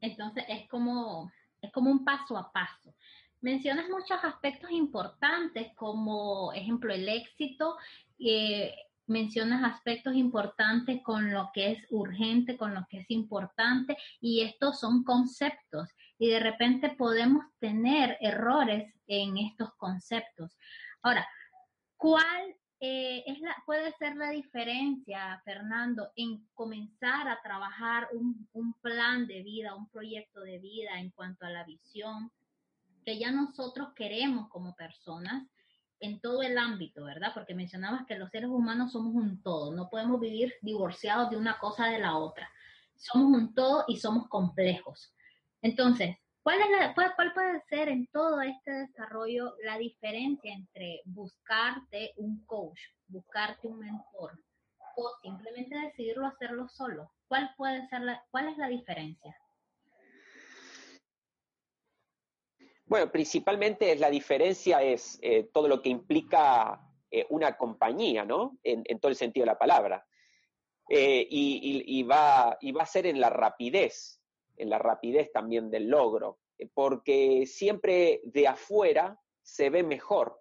Entonces 0.01 0.45
es 0.47 0.67
como, 0.67 1.31
es 1.61 1.71
como 1.71 1.91
un 1.91 2.03
paso 2.05 2.37
a 2.37 2.51
paso. 2.51 2.95
Mencionas 3.41 3.87
muchos 3.89 4.17
aspectos 4.23 4.71
importantes 4.71 5.73
como, 5.75 6.51
ejemplo, 6.53 6.93
el 6.93 7.07
éxito. 7.07 7.77
Eh, 8.19 8.73
mencionas 9.05 9.63
aspectos 9.63 10.15
importantes 10.15 11.01
con 11.03 11.31
lo 11.31 11.49
que 11.53 11.71
es 11.71 11.85
urgente, 11.89 12.57
con 12.57 12.73
lo 12.73 12.85
que 12.89 12.99
es 12.99 13.09
importante, 13.09 13.95
y 14.19 14.41
estos 14.41 14.79
son 14.79 15.03
conceptos. 15.03 15.89
Y 16.17 16.29
de 16.29 16.39
repente 16.39 16.89
podemos 16.89 17.45
tener 17.59 18.17
errores 18.21 18.93
en 19.07 19.37
estos 19.37 19.73
conceptos. 19.75 20.57
Ahora, 21.01 21.27
¿cuál 21.95 22.55
eh, 22.79 23.23
es 23.25 23.39
la, 23.39 23.55
puede 23.65 23.91
ser 23.93 24.15
la 24.15 24.29
diferencia, 24.29 25.41
Fernando, 25.45 26.11
en 26.15 26.45
comenzar 26.53 27.27
a 27.27 27.41
trabajar 27.41 28.09
un, 28.13 28.47
un, 28.53 28.73
plan 28.81 29.25
de 29.25 29.41
vida, 29.41 29.73
un 29.73 29.89
proyecto 29.89 30.41
de 30.41 30.59
vida 30.59 30.99
en 30.99 31.09
cuanto 31.11 31.45
a 31.45 31.49
la 31.49 31.63
visión 31.63 32.31
que 33.07 33.17
ya 33.17 33.31
nosotros 33.31 33.93
queremos 33.95 34.49
como 34.49 34.75
personas 34.75 35.47
en 36.01 36.19
todo 36.19 36.43
el 36.43 36.57
ámbito, 36.57 37.05
¿verdad? 37.05 37.31
Porque 37.33 37.55
mencionabas 37.55 38.05
que 38.05 38.17
los 38.17 38.29
seres 38.31 38.49
humanos 38.49 38.91
somos 38.91 39.15
un 39.15 39.41
todo, 39.41 39.73
no 39.73 39.89
podemos 39.89 40.19
vivir 40.19 40.55
divorciados 40.61 41.29
de 41.29 41.37
una 41.37 41.57
cosa 41.57 41.85
de 41.85 41.99
la 41.99 42.17
otra. 42.17 42.51
Somos 42.97 43.31
un 43.31 43.55
todo 43.55 43.85
y 43.87 43.95
somos 43.95 44.27
complejos. 44.27 45.15
Entonces, 45.61 46.17
¿Cuál, 46.43 46.59
es 46.59 46.93
cuál, 47.15 47.33
puede 47.33 47.61
ser 47.69 47.89
en 47.89 48.07
todo 48.07 48.41
este 48.41 48.71
desarrollo 48.71 49.53
la 49.63 49.77
diferencia 49.77 50.53
entre 50.53 51.01
buscarte 51.05 52.13
un 52.17 52.45
coach, 52.45 52.79
buscarte 53.07 53.67
un 53.67 53.79
mentor 53.79 54.37
o 54.97 55.11
simplemente 55.21 55.77
decidirlo 55.77 56.25
hacerlo 56.25 56.67
solo? 56.67 57.11
¿Cuál 57.27 57.53
puede 57.55 57.87
ser 57.87 58.01
la, 58.01 58.23
cuál 58.31 58.49
es 58.49 58.57
la 58.57 58.67
diferencia? 58.67 59.35
Bueno, 62.87 63.11
principalmente 63.11 63.93
la 63.97 64.09
diferencia 64.09 64.81
es 64.81 65.19
eh, 65.21 65.49
todo 65.51 65.67
lo 65.67 65.81
que 65.81 65.89
implica 65.89 66.81
eh, 67.11 67.25
una 67.29 67.57
compañía, 67.57 68.23
¿no? 68.23 68.57
En, 68.63 68.83
todo 68.99 69.09
el 69.09 69.17
sentido 69.17 69.43
de 69.43 69.51
la 69.51 69.59
palabra. 69.59 70.05
Eh, 70.89 71.27
y, 71.29 72.03
va, 72.03 72.57
y 72.61 72.71
va 72.71 72.83
a 72.83 72.85
ser 72.85 73.07
en 73.07 73.19
la 73.19 73.29
rapidez 73.29 74.21
en 74.55 74.71
la 74.71 74.79
rapidez 74.79 75.31
también 75.31 75.69
del 75.69 75.87
logro, 75.87 76.39
porque 76.73 77.45
siempre 77.45 78.21
de 78.23 78.47
afuera 78.47 79.19
se 79.43 79.69
ve 79.69 79.83
mejor. 79.83 80.39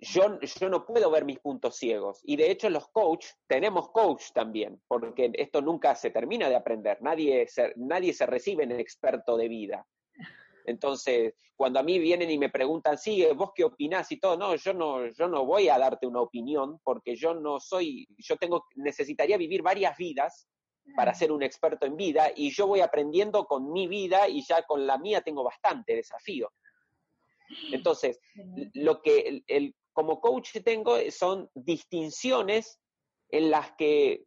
Yo, 0.00 0.38
yo 0.40 0.68
no 0.68 0.86
puedo 0.86 1.10
ver 1.10 1.24
mis 1.24 1.40
puntos 1.40 1.76
ciegos 1.76 2.20
y 2.22 2.36
de 2.36 2.52
hecho 2.52 2.70
los 2.70 2.86
coach, 2.90 3.26
tenemos 3.48 3.90
coach 3.90 4.30
también, 4.32 4.80
porque 4.86 5.32
esto 5.34 5.60
nunca 5.62 5.96
se 5.96 6.10
termina 6.10 6.48
de 6.48 6.54
aprender, 6.54 7.02
nadie 7.02 7.48
se, 7.48 7.72
nadie 7.74 8.12
se 8.12 8.26
recibe 8.26 8.62
en 8.62 8.72
experto 8.72 9.36
de 9.36 9.48
vida. 9.48 9.86
Entonces, 10.68 11.34
cuando 11.56 11.80
a 11.80 11.82
mí 11.82 11.98
vienen 11.98 12.30
y 12.30 12.38
me 12.38 12.50
preguntan, 12.50 12.98
sí, 12.98 13.26
vos 13.34 13.50
qué 13.54 13.64
opinás 13.64 14.12
y 14.12 14.18
todo, 14.18 14.36
no, 14.36 14.54
yo 14.54 14.74
no, 14.74 15.06
yo 15.08 15.26
no 15.28 15.44
voy 15.44 15.68
a 15.68 15.78
darte 15.78 16.06
una 16.06 16.20
opinión 16.20 16.78
porque 16.84 17.16
yo 17.16 17.34
no 17.34 17.58
soy, 17.58 18.06
yo 18.18 18.36
tengo, 18.36 18.66
necesitaría 18.76 19.36
vivir 19.36 19.62
varias 19.62 19.96
vidas 19.96 20.48
para 20.94 21.14
ser 21.14 21.32
un 21.32 21.42
experto 21.42 21.86
en 21.86 21.96
vida 21.96 22.30
y 22.34 22.50
yo 22.50 22.66
voy 22.66 22.80
aprendiendo 22.80 23.44
con 23.46 23.72
mi 23.72 23.88
vida 23.88 24.28
y 24.28 24.42
ya 24.42 24.62
con 24.62 24.86
la 24.86 24.98
mía 24.98 25.22
tengo 25.22 25.42
bastante 25.42 25.96
desafío. 25.96 26.52
Entonces, 27.72 28.20
lo 28.74 29.00
que 29.00 29.42
el, 29.46 29.74
como 29.92 30.20
coach 30.20 30.58
tengo 30.64 30.96
son 31.10 31.50
distinciones 31.54 32.78
en 33.30 33.50
las 33.50 33.72
que 33.72 34.24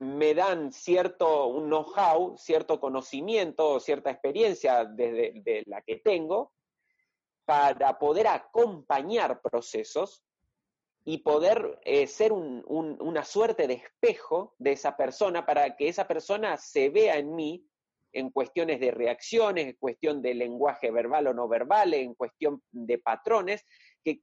me 0.00 0.34
dan 0.34 0.72
cierto 0.72 1.60
know-how, 1.60 2.36
cierto 2.36 2.80
conocimiento, 2.80 3.78
cierta 3.80 4.10
experiencia 4.10 4.84
desde 4.84 5.40
de 5.42 5.62
la 5.66 5.82
que 5.82 5.96
tengo 5.96 6.52
para 7.44 7.98
poder 7.98 8.26
acompañar 8.26 9.40
procesos 9.42 10.24
y 11.04 11.18
poder 11.18 11.80
eh, 11.84 12.06
ser 12.06 12.32
una 12.32 13.24
suerte 13.24 13.66
de 13.66 13.74
espejo 13.74 14.54
de 14.58 14.72
esa 14.72 14.96
persona 14.96 15.46
para 15.46 15.76
que 15.76 15.88
esa 15.88 16.06
persona 16.06 16.56
se 16.56 16.90
vea 16.90 17.16
en 17.16 17.34
mí 17.34 17.66
en 18.12 18.30
cuestiones 18.30 18.80
de 18.80 18.90
reacciones, 18.90 19.66
en 19.66 19.76
cuestión 19.78 20.22
de 20.22 20.34
lenguaje 20.34 20.90
verbal 20.90 21.28
o 21.28 21.34
no 21.34 21.48
verbal, 21.48 21.94
en 21.94 22.14
cuestión 22.14 22.62
de 22.70 22.98
patrones, 22.98 23.64
que, 24.04 24.22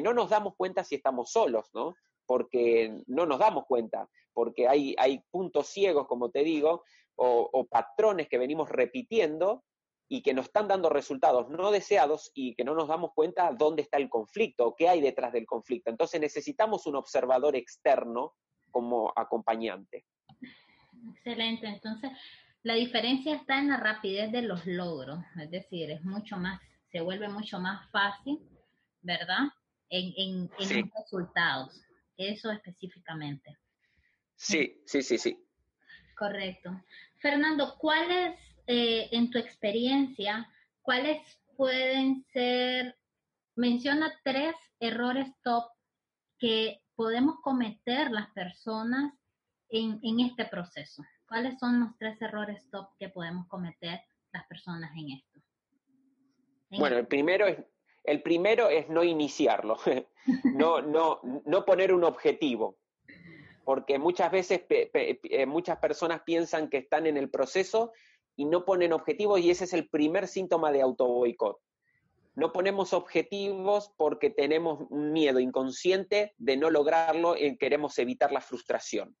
no 0.00 0.12
nos 0.12 0.30
damos 0.30 0.54
cuenta 0.56 0.84
si 0.84 0.96
estamos 0.96 1.32
solos, 1.32 1.68
¿no? 1.74 1.94
Porque 2.26 3.02
no 3.06 3.26
nos 3.26 3.38
damos 3.38 3.64
cuenta, 3.66 4.08
porque 4.38 4.68
hay, 4.68 4.94
hay 4.98 5.18
puntos 5.32 5.66
ciegos, 5.66 6.06
como 6.06 6.30
te 6.30 6.44
digo, 6.44 6.84
o 7.16 7.66
patrones 7.68 8.28
que 8.28 8.38
venimos 8.38 8.68
repitiendo 8.68 9.64
y 10.08 10.22
que 10.22 10.32
nos 10.32 10.44
están 10.44 10.68
dando 10.68 10.90
resultados 10.90 11.50
no 11.50 11.72
deseados 11.72 12.30
y 12.34 12.54
que 12.54 12.62
no 12.62 12.76
nos 12.76 12.86
damos 12.86 13.10
cuenta 13.16 13.50
dónde 13.50 13.82
está 13.82 13.96
el 13.96 14.08
conflicto, 14.08 14.76
qué 14.78 14.88
hay 14.88 15.00
detrás 15.00 15.32
del 15.32 15.44
conflicto. 15.44 15.90
Entonces 15.90 16.20
necesitamos 16.20 16.86
un 16.86 16.94
observador 16.94 17.56
externo 17.56 18.36
como 18.70 19.12
acompañante. 19.16 20.04
Excelente. 21.16 21.66
Entonces, 21.66 22.12
la 22.62 22.74
diferencia 22.74 23.34
está 23.34 23.58
en 23.58 23.70
la 23.70 23.78
rapidez 23.78 24.30
de 24.30 24.42
los 24.42 24.64
logros, 24.66 25.18
es 25.42 25.50
decir, 25.50 25.90
es 25.90 26.04
mucho 26.04 26.36
más, 26.36 26.60
se 26.92 27.00
vuelve 27.00 27.28
mucho 27.28 27.58
más 27.58 27.90
fácil, 27.90 28.38
¿verdad? 29.02 29.48
En, 29.90 30.12
en, 30.16 30.50
en 30.60 30.80
los 30.82 30.90
resultados, 30.94 31.82
eso 32.16 32.52
específicamente. 32.52 33.58
Sí, 34.38 34.80
sí, 34.86 35.02
sí, 35.02 35.18
sí. 35.18 35.44
Correcto. 36.16 36.70
Fernando, 37.20 37.76
¿cuál 37.78 38.10
es 38.10 38.48
eh, 38.70 39.08
en 39.12 39.30
tu 39.30 39.38
experiencia, 39.38 40.46
cuáles 40.82 41.22
pueden 41.56 42.22
ser, 42.34 42.94
menciona 43.56 44.12
tres 44.22 44.54
errores 44.78 45.26
top 45.42 45.64
que 46.38 46.82
podemos 46.94 47.40
cometer 47.40 48.10
las 48.10 48.30
personas 48.32 49.14
en, 49.70 50.20
este 50.20 50.44
proceso. 50.44 51.02
¿Cuáles 51.26 51.58
son 51.58 51.80
los 51.80 51.96
tres 51.98 52.20
errores 52.20 52.62
top 52.70 52.90
que 52.98 53.08
podemos 53.08 53.48
cometer 53.48 54.00
las 54.32 54.46
personas 54.48 54.90
en 54.96 55.12
esto? 55.12 55.40
bueno, 56.78 56.98
el 56.98 57.06
primero 57.06 57.46
es 57.46 57.58
el 58.04 58.22
primero 58.22 58.68
es 58.68 58.88
no 58.90 59.02
iniciarlo, 59.02 59.78
no, 60.44 60.82
no, 60.82 61.20
no 61.22 61.64
poner 61.64 61.94
un 61.94 62.04
objetivo, 62.04 62.78
porque 63.68 63.98
muchas 63.98 64.30
veces 64.32 64.62
eh, 64.70 65.44
muchas 65.44 65.76
personas 65.76 66.22
piensan 66.22 66.70
que 66.70 66.78
están 66.78 67.06
en 67.06 67.18
el 67.18 67.28
proceso 67.28 67.92
y 68.34 68.46
no 68.46 68.64
ponen 68.64 68.94
objetivos 68.94 69.40
y 69.40 69.50
ese 69.50 69.64
es 69.64 69.74
el 69.74 69.90
primer 69.90 70.26
síntoma 70.26 70.72
de 70.72 70.80
autoboicot. 70.80 71.58
No 72.34 72.50
ponemos 72.50 72.94
objetivos 72.94 73.92
porque 73.98 74.30
tenemos 74.30 74.86
un 74.88 75.12
miedo 75.12 75.38
inconsciente 75.38 76.32
de 76.38 76.56
no 76.56 76.70
lograrlo 76.70 77.36
y 77.36 77.58
queremos 77.58 77.98
evitar 77.98 78.32
la 78.32 78.40
frustración. 78.40 79.14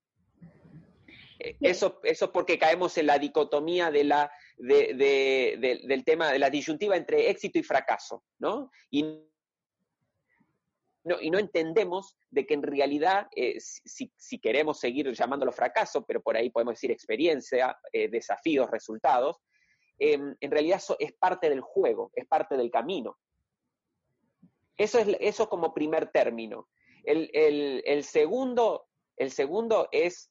Eh, 1.40 1.58
eso, 1.60 2.00
eso 2.02 2.24
es 2.24 2.30
porque 2.30 2.58
caemos 2.58 2.96
en 2.96 3.08
la 3.08 3.18
dicotomía 3.18 3.90
de 3.90 4.04
la, 4.04 4.32
del 4.56 6.04
tema, 6.06 6.32
de 6.32 6.38
la 6.38 6.48
disyuntiva 6.48 6.96
entre 6.96 7.28
éxito 7.28 7.58
y 7.58 7.62
fracaso, 7.62 8.24
¿no? 8.38 8.70
Y 8.90 9.27
y 11.20 11.30
no 11.30 11.38
entendemos 11.38 12.16
de 12.30 12.46
que 12.46 12.54
en 12.54 12.62
realidad, 12.62 13.28
eh, 13.34 13.58
si, 13.60 14.38
queremos 14.40 14.78
seguir 14.78 15.10
llamándolo 15.12 15.52
fracaso, 15.52 16.04
pero 16.04 16.20
por 16.20 16.36
ahí 16.36 16.50
podemos 16.50 16.74
decir 16.74 16.90
experiencia, 16.90 17.76
eh, 17.92 18.08
desafíos, 18.08 18.70
resultados, 18.70 19.38
em, 19.98 20.34
en 20.40 20.50
realidad 20.50 20.78
eso 20.78 20.96
es 20.98 21.12
parte 21.12 21.48
del 21.48 21.60
juego, 21.60 22.10
es 22.14 22.26
parte 22.26 22.56
del 22.56 22.70
camino. 22.70 23.16
Eso 24.76 24.98
es 24.98 25.16
eso 25.20 25.48
como 25.48 25.74
primer 25.74 26.10
término. 26.10 26.68
El, 27.04 28.04
segundo, 28.04 28.86
el 29.16 29.30
segundo 29.30 29.88
es, 29.90 30.30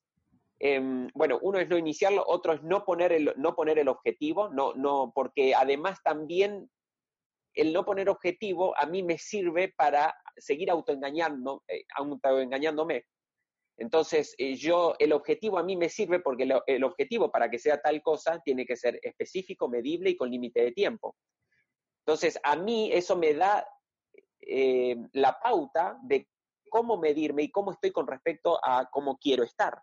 em, 0.59 1.09
bueno, 1.15 1.39
uno 1.41 1.59
es 1.59 1.67
no 1.67 1.77
iniciarlo, 1.77 2.23
otro 2.25 2.53
es 2.53 2.61
no 2.61 2.85
poner 2.85 3.11
el, 3.11 3.33
no 3.35 3.55
poner 3.55 3.79
el 3.79 3.87
objetivo, 3.87 4.49
no, 4.49 4.73
no, 4.75 5.11
porque 5.13 5.55
además 5.55 6.01
también 6.03 6.69
el 7.57 7.73
no 7.73 7.83
poner 7.83 8.07
objetivo 8.07 8.77
a 8.77 8.85
mí 8.85 9.01
me 9.01 9.17
sirve 9.17 9.73
para 9.75 10.15
seguir 10.37 10.69
autoengañando, 10.69 11.63
eh, 11.67 11.83
autoengañándome. 11.95 13.05
Entonces, 13.77 14.35
eh, 14.37 14.55
yo, 14.55 14.95
el 14.99 15.11
objetivo 15.11 15.57
a 15.57 15.63
mí 15.63 15.75
me 15.75 15.89
sirve 15.89 16.19
porque 16.19 16.47
el, 16.67 16.83
objetivo 16.83 17.31
para 17.31 17.49
que 17.49 17.57
sea 17.57 17.81
tal 17.81 18.01
cosa 18.01 18.39
tiene 18.43 18.65
que 18.65 18.75
ser 18.75 18.99
específico, 19.01 19.67
medible 19.67 20.11
y 20.11 20.15
con 20.15 20.29
límite 20.29 20.61
de 20.61 20.71
tiempo. 20.71 21.15
Entonces, 22.05 22.39
a 22.43 22.55
mí 22.55 22.91
eso 22.93 23.15
me 23.17 23.33
da 23.33 23.67
eh, 24.41 24.95
la 25.13 25.39
pauta 25.39 25.97
de 26.03 26.27
cómo 26.69 26.97
medirme 26.97 27.43
y 27.43 27.51
cómo 27.51 27.71
estoy 27.71 27.91
con 27.91 28.07
respecto 28.07 28.59
a 28.63 28.87
cómo 28.91 29.17
quiero 29.17 29.43
estar. 29.43 29.79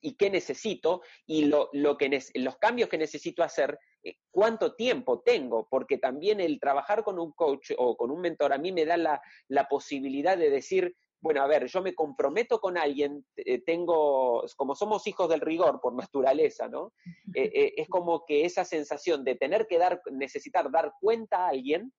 Y 0.00 0.16
qué 0.16 0.30
necesito 0.30 1.02
y 1.26 1.46
lo, 1.46 1.70
que 1.98 2.20
los 2.34 2.56
cambios 2.58 2.88
que 2.88 2.98
necesito 2.98 3.42
hacer, 3.42 3.78
eh, 4.02 4.16
cuánto 4.30 4.74
tiempo 4.74 5.20
tengo, 5.20 5.66
porque 5.70 5.98
también 5.98 6.40
el 6.40 6.60
trabajar 6.60 7.02
con 7.04 7.18
un 7.18 7.32
coach 7.32 7.72
o 7.76 7.96
con 7.96 8.10
un 8.10 8.20
mentor 8.20 8.52
a 8.52 8.58
mí 8.58 8.72
me 8.72 8.84
da 8.84 8.96
la, 8.96 9.20
la 9.48 9.68
posibilidad 9.68 10.36
de 10.36 10.50
decir, 10.50 10.96
bueno, 11.20 11.40
a 11.40 11.46
ver, 11.46 11.66
yo 11.66 11.80
me 11.82 11.94
comprometo 11.94 12.60
con 12.60 12.76
alguien, 12.76 13.24
eh, 13.36 13.62
tengo, 13.62 14.44
como 14.56 14.74
somos 14.74 15.06
hijos 15.06 15.28
del 15.28 15.40
rigor 15.40 15.80
por 15.80 15.94
naturaleza, 15.94 16.68
¿no? 16.68 16.92
Eh, 17.34 17.72
es 17.78 17.88
como 17.88 18.26
que 18.26 18.44
esa 18.44 18.64
sensación 18.64 19.24
de 19.24 19.36
tener 19.36 19.66
que 19.66 19.78
dar, 19.78 20.02
necesitar 20.10 20.70
dar 20.70 20.92
cuenta 21.00 21.46
a 21.46 21.48
alguien, 21.48 21.92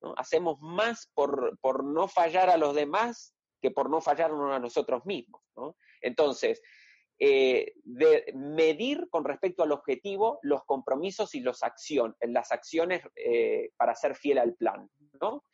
¿no? 0.00 0.14
Hacemos 0.16 0.60
más 0.60 1.10
por, 1.14 1.58
por 1.60 1.82
no 1.82 2.06
fallar 2.06 2.50
a 2.50 2.56
los 2.56 2.74
demás 2.74 3.34
que 3.60 3.70
por 3.70 3.90
no 3.90 4.00
fallarnos 4.00 4.52
a 4.52 4.58
nosotros 4.58 5.04
mismos, 5.04 5.42
¿no? 5.56 5.76
Entonces, 6.00 6.62
eh, 7.22 7.74
de 7.84 8.32
medir 8.34 9.06
con 9.10 9.26
respecto 9.26 9.62
al 9.62 9.72
objetivo 9.72 10.38
los 10.40 10.64
compromisos 10.64 11.34
y 11.34 11.40
los 11.40 11.60
las 12.22 12.50
acciones 12.50 13.02
eh, 13.14 13.72
para 13.76 13.94
ser 13.94 14.14
fiel 14.14 14.38
al 14.38 14.54
plan. 14.54 14.88
¿no? 15.20 15.44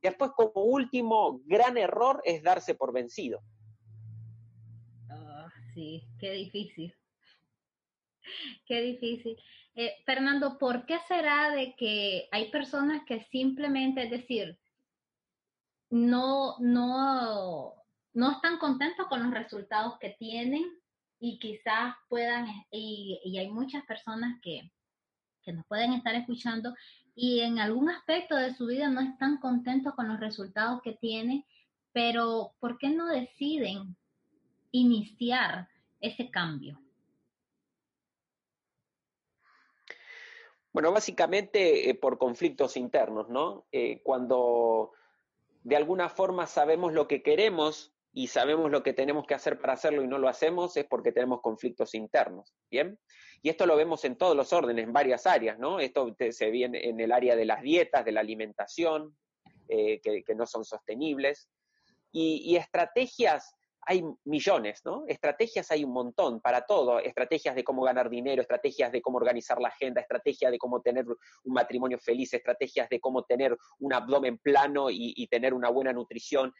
Después, 0.00 0.30
como 0.34 0.64
último 0.64 1.42
gran 1.44 1.76
error, 1.76 2.22
es 2.24 2.42
darse 2.42 2.74
por 2.74 2.94
vencido. 2.94 3.42
Ah, 5.10 5.50
sí, 5.74 6.08
qué 6.18 6.32
difícil. 6.32 6.94
Qué 8.66 8.80
difícil. 8.80 9.36
Eh, 9.74 9.96
Fernando, 10.06 10.56
¿por 10.56 10.86
qué 10.86 11.00
será 11.06 11.50
de 11.50 11.76
que 11.76 12.28
hay 12.32 12.50
personas 12.50 13.04
que 13.04 13.24
simplemente, 13.24 14.04
es 14.04 14.10
decir, 14.10 14.58
no, 15.90 16.56
no, 16.60 17.74
no 18.14 18.30
están 18.32 18.56
contentos 18.56 19.06
con 19.08 19.22
los 19.22 19.34
resultados 19.34 19.98
que 19.98 20.16
tienen 20.18 20.64
y 21.24 21.38
quizás 21.38 21.94
puedan, 22.10 22.46
y, 22.70 23.38
hay 23.38 23.50
muchas 23.50 23.82
personas 23.86 24.38
que, 24.42 24.70
que 25.42 25.54
nos 25.54 25.64
pueden 25.64 25.94
estar 25.94 26.14
escuchando 26.14 26.74
y 27.14 27.40
en 27.40 27.58
algún 27.58 27.88
aspecto 27.88 28.36
de 28.36 28.54
su 28.54 28.66
vida 28.66 28.90
no 28.90 29.00
están 29.00 29.38
contentos 29.38 29.94
con 29.94 30.06
los 30.06 30.20
resultados 30.20 30.82
que 30.82 30.92
tienen, 30.92 31.46
pero 31.92 32.52
¿por 32.60 32.76
qué 32.76 32.90
no 32.90 33.06
deciden 33.06 33.96
iniciar 34.70 35.66
ese 36.02 36.30
cambio? 36.30 36.78
Bueno, 40.74 40.92
básicamente 40.92 41.88
eh, 41.88 41.94
por 41.94 42.18
conflictos 42.18 42.76
internos, 42.76 43.30
¿no? 43.30 43.64
Eh, 43.72 44.02
cuando 44.02 44.92
de 45.62 45.76
alguna 45.76 46.10
forma 46.10 46.46
sabemos 46.46 46.92
lo 46.92 47.08
que 47.08 47.22
queremos, 47.22 47.93
y 48.16 48.28
sabemos 48.28 48.70
lo 48.70 48.84
que 48.84 48.92
tenemos 48.92 49.26
que 49.26 49.34
hacer 49.34 49.60
para 49.60 49.72
hacerlo 49.72 50.02
y 50.02 50.06
no 50.06 50.18
lo 50.18 50.28
hacemos, 50.28 50.76
es 50.76 50.86
porque 50.86 51.10
tenemos 51.10 51.40
conflictos 51.40 51.94
internos, 51.94 52.54
¿bien? 52.70 52.96
Y 53.42 53.48
esto 53.48 53.66
lo 53.66 53.76
vemos 53.76 54.04
en 54.04 54.16
todos 54.16 54.36
los 54.36 54.52
órdenes, 54.52 54.84
en 54.84 54.92
varias 54.92 55.26
áreas, 55.26 55.58
¿no? 55.58 55.80
Esto 55.80 56.14
se 56.30 56.50
ve 56.50 56.64
en 56.64 57.00
el 57.00 57.10
área 57.10 57.34
de 57.34 57.44
las 57.44 57.60
dietas, 57.60 58.04
de 58.04 58.12
la 58.12 58.20
alimentación, 58.20 59.16
eh, 59.68 60.00
que, 60.00 60.34
no 60.36 60.46
son 60.46 60.64
sostenibles, 60.64 61.50
y, 62.12 62.40
y 62.44 62.56
estrategias 62.56 63.52
hay 63.86 64.02
millones, 64.24 64.80
¿no? 64.84 65.04
Estrategias 65.06 65.70
hay 65.70 65.84
un 65.84 65.92
montón 65.92 66.40
para 66.40 66.62
todo, 66.62 66.98
estrategias 66.98 67.54
de 67.54 67.64
cómo 67.64 67.82
ganar 67.82 68.08
dinero, 68.08 68.42
estrategias 68.42 68.92
de 68.92 69.02
cómo 69.02 69.18
organizar 69.18 69.60
la 69.60 69.68
agenda, 69.68 70.00
estrategias 70.00 70.50
de 70.50 70.58
cómo 70.58 70.80
tener 70.80 71.04
un 71.06 71.54
matrimonio 71.54 71.98
feliz, 71.98 72.32
estrategias 72.32 72.88
de 72.88 73.00
cómo 73.00 73.24
tener 73.24 73.56
un 73.78 73.92
abdomen 73.92 74.38
plano 74.38 74.88
y, 74.90 75.26
tener 75.30 75.54
una 75.54 75.70
buena 75.70 75.92
nutrición, 75.92 76.52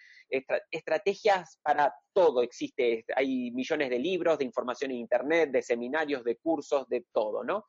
estrategias 0.71 1.61
para 1.63 1.95
todo 2.13 2.43
existe, 2.43 3.05
hay 3.15 3.51
millones 3.53 3.91
de 3.91 3.99
libros, 3.99 4.39
de 4.39 4.45
información 4.45 4.91
en 4.91 4.99
internet, 4.99 5.51
de 5.51 5.63
seminarios, 5.63 6.25
de 6.25 6.37
cursos, 6.37 6.89
de 6.89 7.05
todo, 7.13 7.45
¿no? 7.45 7.67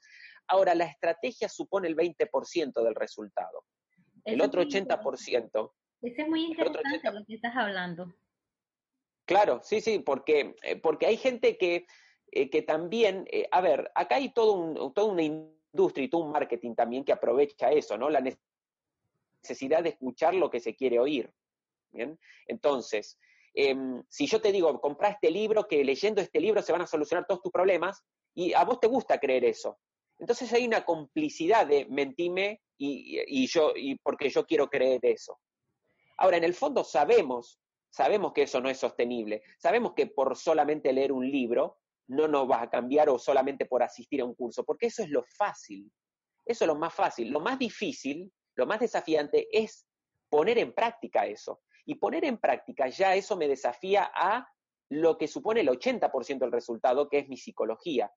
Ahora, 0.47 0.73
la 0.73 0.85
estrategia 0.85 1.49
supone 1.49 1.87
el 1.87 1.95
20% 1.95 2.83
del 2.83 2.95
resultado. 2.95 3.65
El 4.23 4.41
otro 4.41 4.63
80%. 4.63 5.71
Eso 6.01 6.21
es 6.21 6.27
muy 6.27 6.45
interesante 6.45 7.11
lo 7.11 7.25
que 7.25 7.35
estás 7.35 7.55
hablando. 7.55 8.13
Claro, 9.25 9.59
sí, 9.63 9.81
sí, 9.81 9.99
porque, 9.99 10.55
eh, 10.61 10.75
porque 10.75 11.07
hay 11.07 11.17
gente 11.17 11.57
que, 11.57 11.87
eh, 12.31 12.49
que 12.49 12.61
también, 12.61 13.25
eh, 13.31 13.47
a 13.51 13.59
ver, 13.59 13.91
acá 13.95 14.15
hay 14.15 14.31
todo 14.31 14.53
un, 14.53 14.93
toda 14.93 15.11
una 15.11 15.23
industria 15.23 16.05
y 16.05 16.09
todo 16.09 16.21
un 16.23 16.31
marketing 16.31 16.75
también 16.75 17.03
que 17.03 17.11
aprovecha 17.11 17.71
eso, 17.71 17.97
¿no? 17.97 18.09
La 18.09 18.21
necesidad 18.21 19.83
de 19.83 19.89
escuchar 19.89 20.35
lo 20.35 20.49
que 20.49 20.59
se 20.59 20.75
quiere 20.75 20.99
oír. 20.99 21.31
¿bien? 21.91 22.19
Entonces, 22.47 23.17
em, 23.55 24.03
si 24.09 24.27
yo 24.27 24.39
te 24.41 24.51
digo, 24.51 24.79
compra 24.79 25.09
este 25.09 25.31
libro, 25.31 25.67
que 25.67 25.83
leyendo 25.83 26.21
este 26.21 26.39
libro 26.39 26.61
se 26.61 26.71
van 26.71 26.81
a 26.81 26.87
solucionar 26.87 27.25
todos 27.25 27.41
tus 27.41 27.51
problemas, 27.51 28.03
y 28.35 28.53
a 28.53 28.63
vos 28.63 28.79
te 28.79 28.87
gusta 28.87 29.19
creer 29.19 29.45
eso. 29.45 29.79
Entonces 30.19 30.51
hay 30.53 30.67
una 30.67 30.85
complicidad 30.85 31.65
de 31.65 31.85
mentime 31.85 32.61
y, 32.77 33.19
y 33.27 33.47
yo, 33.47 33.71
y 33.75 33.95
porque 33.95 34.29
yo 34.29 34.45
quiero 34.45 34.69
creer 34.69 34.99
eso. 35.03 35.39
Ahora, 36.17 36.37
en 36.37 36.43
el 36.43 36.53
fondo 36.53 36.83
sabemos 36.83 37.59
Sabemos 37.95 38.33
que 38.33 38.41
eso 38.41 38.59
no 38.59 38.69
es 38.69 38.77
sostenible. 38.77 39.41
Sabemos 39.57 39.93
que 39.93 40.07
por 40.07 40.35
solamente 40.35 40.91
leer 40.91 41.13
un 41.13 41.31
libro 41.31 41.77
no 42.07 42.27
nos 42.27 42.45
vas 42.45 42.63
a 42.63 42.69
cambiar 42.69 43.07
o 43.07 43.17
solamente 43.17 43.67
por 43.67 43.81
asistir 43.83 44.19
a 44.19 44.25
un 44.25 44.35
curso, 44.35 44.65
porque 44.65 44.87
eso 44.87 45.01
es 45.01 45.09
lo 45.09 45.23
fácil. 45.23 45.89
Eso 46.45 46.65
es 46.65 46.67
lo 46.67 46.75
más 46.75 46.93
fácil. 46.93 47.29
Lo 47.31 47.39
más 47.39 47.57
difícil, 47.57 48.29
lo 48.55 48.65
más 48.65 48.81
desafiante 48.81 49.47
es 49.49 49.87
poner 50.29 50.57
en 50.57 50.73
práctica 50.73 51.25
eso. 51.25 51.61
Y 51.85 51.95
poner 51.95 52.25
en 52.25 52.37
práctica 52.37 52.89
ya 52.89 53.15
eso 53.15 53.37
me 53.37 53.47
desafía 53.47 54.11
a 54.13 54.45
lo 54.89 55.17
que 55.17 55.29
supone 55.29 55.61
el 55.61 55.69
80% 55.69 56.39
del 56.39 56.51
resultado, 56.51 57.07
que 57.07 57.19
es 57.19 57.29
mi 57.29 57.37
psicología, 57.37 58.11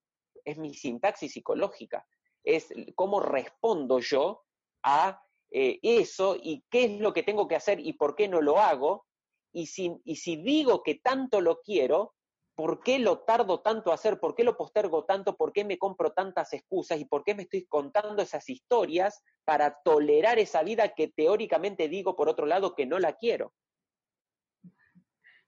es 0.45 0.59
mi 0.59 0.75
sintaxis 0.75 1.35
psicológica, 1.35 2.05
es 2.43 2.67
cómo 2.97 3.21
respondo 3.21 4.01
yo 4.01 4.43
a 4.83 5.23
eh, 5.53 5.79
eso 5.83 6.37
y 6.37 6.65
qué 6.69 6.87
es 6.87 7.01
lo 7.01 7.13
que 7.13 7.23
tengo 7.23 7.47
que 7.47 7.55
hacer 7.55 7.79
y 7.79 7.93
por 7.93 8.17
qué 8.17 8.27
no 8.27 8.43
lo 8.43 8.59
hago 8.59 9.07
y 9.53 9.67
si, 9.67 10.37
digo 10.37 10.83
que 10.83 10.97
tanto 10.97 11.41
lo 11.41 11.61
quiero, 11.61 12.15
¿por 12.55 12.83
qué 12.83 12.99
lo 12.99 13.21
tardo 13.21 13.61
tanto 13.61 13.91
a 13.91 13.95
hacer? 13.95 14.19
¿Por 14.19 14.35
qué 14.35 14.45
lo 14.45 14.57
postergo 14.57 15.05
tanto? 15.05 15.37
¿Por 15.37 15.53
qué 15.53 15.65
me 15.65 15.79
compro 15.79 16.13
tantas 16.13 16.53
excusas? 16.53 17.01
¿Y 17.01 17.05
por 17.05 17.25
qué 17.25 17.35
me 17.35 17.43
estoy 17.43 17.67
contando 17.67 18.23
esas 18.23 18.49
historias 18.49 19.23
para 19.45 19.79
tolerar 19.85 20.39
esa 20.39 20.63
vida 20.63 20.89
que 20.95 21.09
teóricamente 21.09 21.89
digo, 21.89 22.17
por 22.17 22.29
otro 22.29 22.47
lado, 22.47 22.75
que 22.75 22.87
no 22.87 22.99
la 22.99 23.15
quiero? 23.15 23.55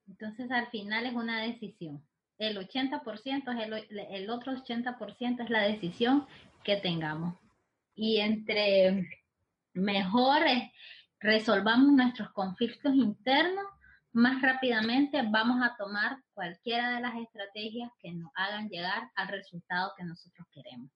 Entonces, 0.06 0.50
al 0.50 0.68
final 0.70 1.06
es 1.06 1.14
una 1.14 1.42
decisión. 1.42 2.04
El 2.38 2.56
80% 2.56 3.02
es 3.54 3.88
el, 3.90 3.98
el 3.98 4.30
otro 4.30 4.52
80% 4.52 5.44
es 5.44 5.50
la 5.50 5.62
decisión 5.62 6.26
que 6.64 6.76
tengamos. 6.76 7.36
Y 7.94 8.20
entre 8.20 9.06
mejores 9.74 10.70
resolvamos 11.20 11.92
nuestros 11.92 12.30
conflictos 12.30 12.94
internos, 12.94 13.66
más 14.12 14.42
rápidamente 14.42 15.22
vamos 15.30 15.62
a 15.62 15.76
tomar 15.76 16.18
cualquiera 16.34 16.96
de 16.96 17.00
las 17.00 17.14
estrategias 17.16 17.90
que 18.00 18.12
nos 18.12 18.30
hagan 18.34 18.68
llegar 18.68 19.10
al 19.14 19.28
resultado 19.28 19.92
que 19.96 20.04
nosotros 20.04 20.46
queremos. 20.52 20.90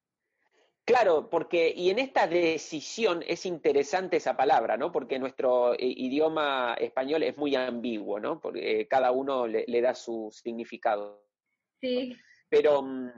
Claro, 0.85 1.31
porque, 1.31 1.73
y 1.75 1.89
en 1.89 1.99
esta 1.99 2.27
decisión 2.27 3.25
es 3.27 3.47
interesante 3.47 4.19
esa 4.19 4.37
palabra, 4.37 4.77
¿no? 4.77 4.93
Porque 4.93 5.19
nuestro 5.19 5.73
eh, 5.73 5.79
idioma 5.81 6.75
español 6.79 7.23
es 7.23 7.39
muy 7.39 7.57
ambiguo, 7.57 8.21
¿no? 8.21 8.39
Porque 8.39 8.81
eh, 8.81 8.89
cada 8.89 9.11
uno 9.11 9.47
le, 9.47 9.65
le 9.67 9.81
da 9.81 9.95
su 9.95 10.31
significado. 10.31 11.25
Sí. 11.81 12.15
Pero 12.51 12.83
mm, 12.83 13.13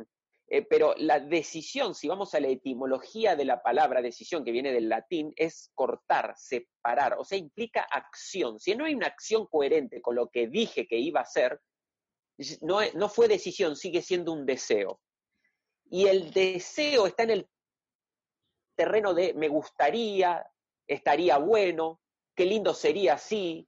eh, 0.48 0.62
pero 0.62 0.94
la 0.98 1.18
decisión, 1.18 1.94
si 1.94 2.06
vamos 2.06 2.34
a 2.34 2.40
la 2.40 2.48
etimología 2.48 3.34
de 3.34 3.44
la 3.44 3.62
palabra 3.62 4.00
decisión, 4.00 4.44
que 4.44 4.52
viene 4.52 4.72
del 4.72 4.88
latín, 4.88 5.32
es 5.34 5.72
cortar, 5.74 6.34
separar, 6.36 7.16
o 7.18 7.24
sea, 7.24 7.36
implica 7.36 7.82
acción. 7.82 8.60
Si 8.60 8.74
no 8.76 8.84
hay 8.84 8.94
una 8.94 9.08
acción 9.08 9.46
coherente 9.46 10.00
con 10.00 10.14
lo 10.14 10.28
que 10.30 10.46
dije 10.46 10.86
que 10.86 10.98
iba 10.98 11.20
a 11.20 11.24
hacer, 11.24 11.60
no, 12.60 12.78
no 12.94 13.08
fue 13.08 13.26
decisión, 13.26 13.74
sigue 13.74 14.02
siendo 14.02 14.32
un 14.32 14.46
deseo. 14.46 15.00
Y 15.90 16.06
el 16.06 16.30
deseo 16.32 17.06
está 17.06 17.24
en 17.24 17.30
el 17.30 17.48
terreno 18.76 19.14
de 19.14 19.34
me 19.34 19.48
gustaría, 19.48 20.46
estaría 20.86 21.38
bueno, 21.38 22.00
qué 22.36 22.44
lindo 22.44 22.72
sería 22.72 23.14
así, 23.14 23.66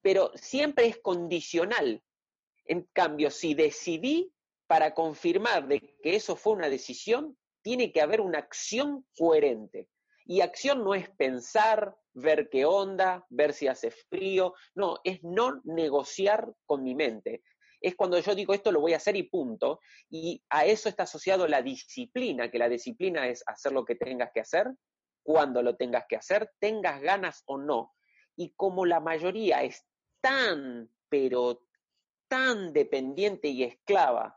pero 0.00 0.32
siempre 0.36 0.86
es 0.86 0.98
condicional. 0.98 2.02
En 2.66 2.88
cambio, 2.92 3.30
si 3.30 3.54
decidí, 3.54 4.33
para 4.74 4.92
confirmar 4.92 5.68
de 5.68 5.78
que 6.02 6.16
eso 6.16 6.34
fue 6.34 6.54
una 6.54 6.68
decisión, 6.68 7.38
tiene 7.62 7.92
que 7.92 8.00
haber 8.00 8.20
una 8.20 8.40
acción 8.40 9.06
coherente. 9.16 9.88
Y 10.24 10.40
acción 10.40 10.82
no 10.82 10.96
es 10.96 11.08
pensar, 11.10 11.94
ver 12.12 12.48
qué 12.50 12.64
onda, 12.64 13.24
ver 13.28 13.52
si 13.52 13.68
hace 13.68 13.92
frío, 13.92 14.52
no, 14.74 14.98
es 15.04 15.22
no 15.22 15.60
negociar 15.62 16.52
con 16.66 16.82
mi 16.82 16.96
mente. 16.96 17.44
Es 17.80 17.94
cuando 17.94 18.18
yo 18.18 18.34
digo 18.34 18.52
esto 18.52 18.72
lo 18.72 18.80
voy 18.80 18.94
a 18.94 18.96
hacer 18.96 19.14
y 19.14 19.22
punto. 19.22 19.78
Y 20.10 20.42
a 20.50 20.66
eso 20.66 20.88
está 20.88 21.04
asociado 21.04 21.46
la 21.46 21.62
disciplina, 21.62 22.50
que 22.50 22.58
la 22.58 22.68
disciplina 22.68 23.28
es 23.28 23.44
hacer 23.46 23.70
lo 23.70 23.84
que 23.84 23.94
tengas 23.94 24.32
que 24.34 24.40
hacer, 24.40 24.66
cuando 25.22 25.62
lo 25.62 25.76
tengas 25.76 26.06
que 26.08 26.16
hacer, 26.16 26.50
tengas 26.58 27.00
ganas 27.00 27.44
o 27.46 27.58
no. 27.58 27.94
Y 28.34 28.54
como 28.56 28.86
la 28.86 28.98
mayoría 28.98 29.62
es 29.62 29.86
tan, 30.20 30.90
pero 31.08 31.62
tan 32.26 32.72
dependiente 32.72 33.46
y 33.46 33.62
esclava 33.62 34.36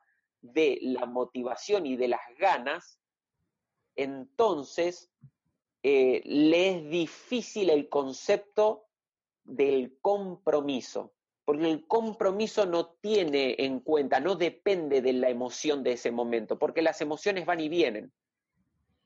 de 0.54 0.80
la 0.82 1.06
motivación 1.06 1.86
y 1.86 1.96
de 1.96 2.08
las 2.08 2.22
ganas, 2.38 3.00
entonces 3.96 5.12
eh, 5.84 6.22
le 6.26 6.76
es 6.76 6.90
difícil 6.90 7.70
el 7.70 7.90
concepto 7.90 8.88
del 9.44 9.98
compromiso, 10.02 11.14
porque 11.46 11.70
el 11.70 11.88
compromiso 11.88 12.66
no 12.66 12.90
tiene 13.02 13.56
en 13.60 13.80
cuenta, 13.80 14.20
no 14.20 14.36
depende 14.36 15.02
de 15.02 15.14
la 15.14 15.30
emoción 15.30 15.84
de 15.84 15.94
ese 15.94 16.12
momento, 16.12 16.60
porque 16.60 16.82
las 16.82 17.00
emociones 17.02 17.46
van 17.46 17.60
y 17.60 17.70
vienen. 17.70 18.12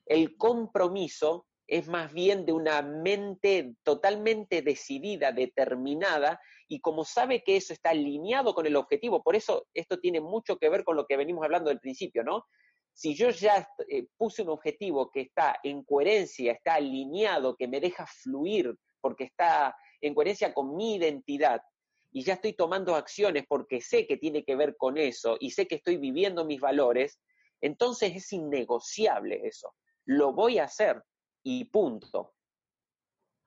El 0.06 0.36
compromiso 0.36 1.46
es 1.72 1.88
más 1.88 2.12
bien 2.12 2.44
de 2.44 2.52
una 2.52 2.82
mente 2.82 3.76
totalmente 3.82 4.60
decidida, 4.60 5.32
determinada, 5.32 6.38
y 6.68 6.80
como 6.80 7.02
sabe 7.02 7.42
que 7.42 7.56
eso 7.56 7.72
está 7.72 7.90
alineado 7.90 8.54
con 8.54 8.66
el 8.66 8.76
objetivo, 8.76 9.22
por 9.22 9.36
eso 9.36 9.66
esto 9.72 9.98
tiene 9.98 10.20
mucho 10.20 10.58
que 10.58 10.68
ver 10.68 10.84
con 10.84 10.96
lo 10.96 11.06
que 11.06 11.16
venimos 11.16 11.42
hablando 11.42 11.70
del 11.70 11.80
principio, 11.80 12.22
¿no? 12.24 12.44
Si 12.92 13.14
yo 13.14 13.30
ya 13.30 13.66
eh, 13.88 14.04
puse 14.18 14.42
un 14.42 14.50
objetivo 14.50 15.10
que 15.10 15.22
está 15.22 15.60
en 15.62 15.82
coherencia, 15.82 16.52
está 16.52 16.74
alineado, 16.74 17.56
que 17.56 17.68
me 17.68 17.80
deja 17.80 18.06
fluir, 18.06 18.74
porque 19.00 19.24
está 19.24 19.74
en 20.02 20.14
coherencia 20.14 20.52
con 20.52 20.76
mi 20.76 20.96
identidad, 20.96 21.62
y 22.10 22.22
ya 22.22 22.34
estoy 22.34 22.52
tomando 22.52 22.96
acciones 22.96 23.44
porque 23.48 23.80
sé 23.80 24.06
que 24.06 24.18
tiene 24.18 24.44
que 24.44 24.56
ver 24.56 24.76
con 24.76 24.98
eso 24.98 25.38
y 25.40 25.52
sé 25.52 25.66
que 25.66 25.76
estoy 25.76 25.96
viviendo 25.96 26.44
mis 26.44 26.60
valores, 26.60 27.18
entonces 27.62 28.14
es 28.14 28.30
innegociable 28.30 29.40
eso. 29.46 29.74
Lo 30.04 30.34
voy 30.34 30.58
a 30.58 30.64
hacer 30.64 31.02
y 31.42 31.64
punto. 31.64 32.34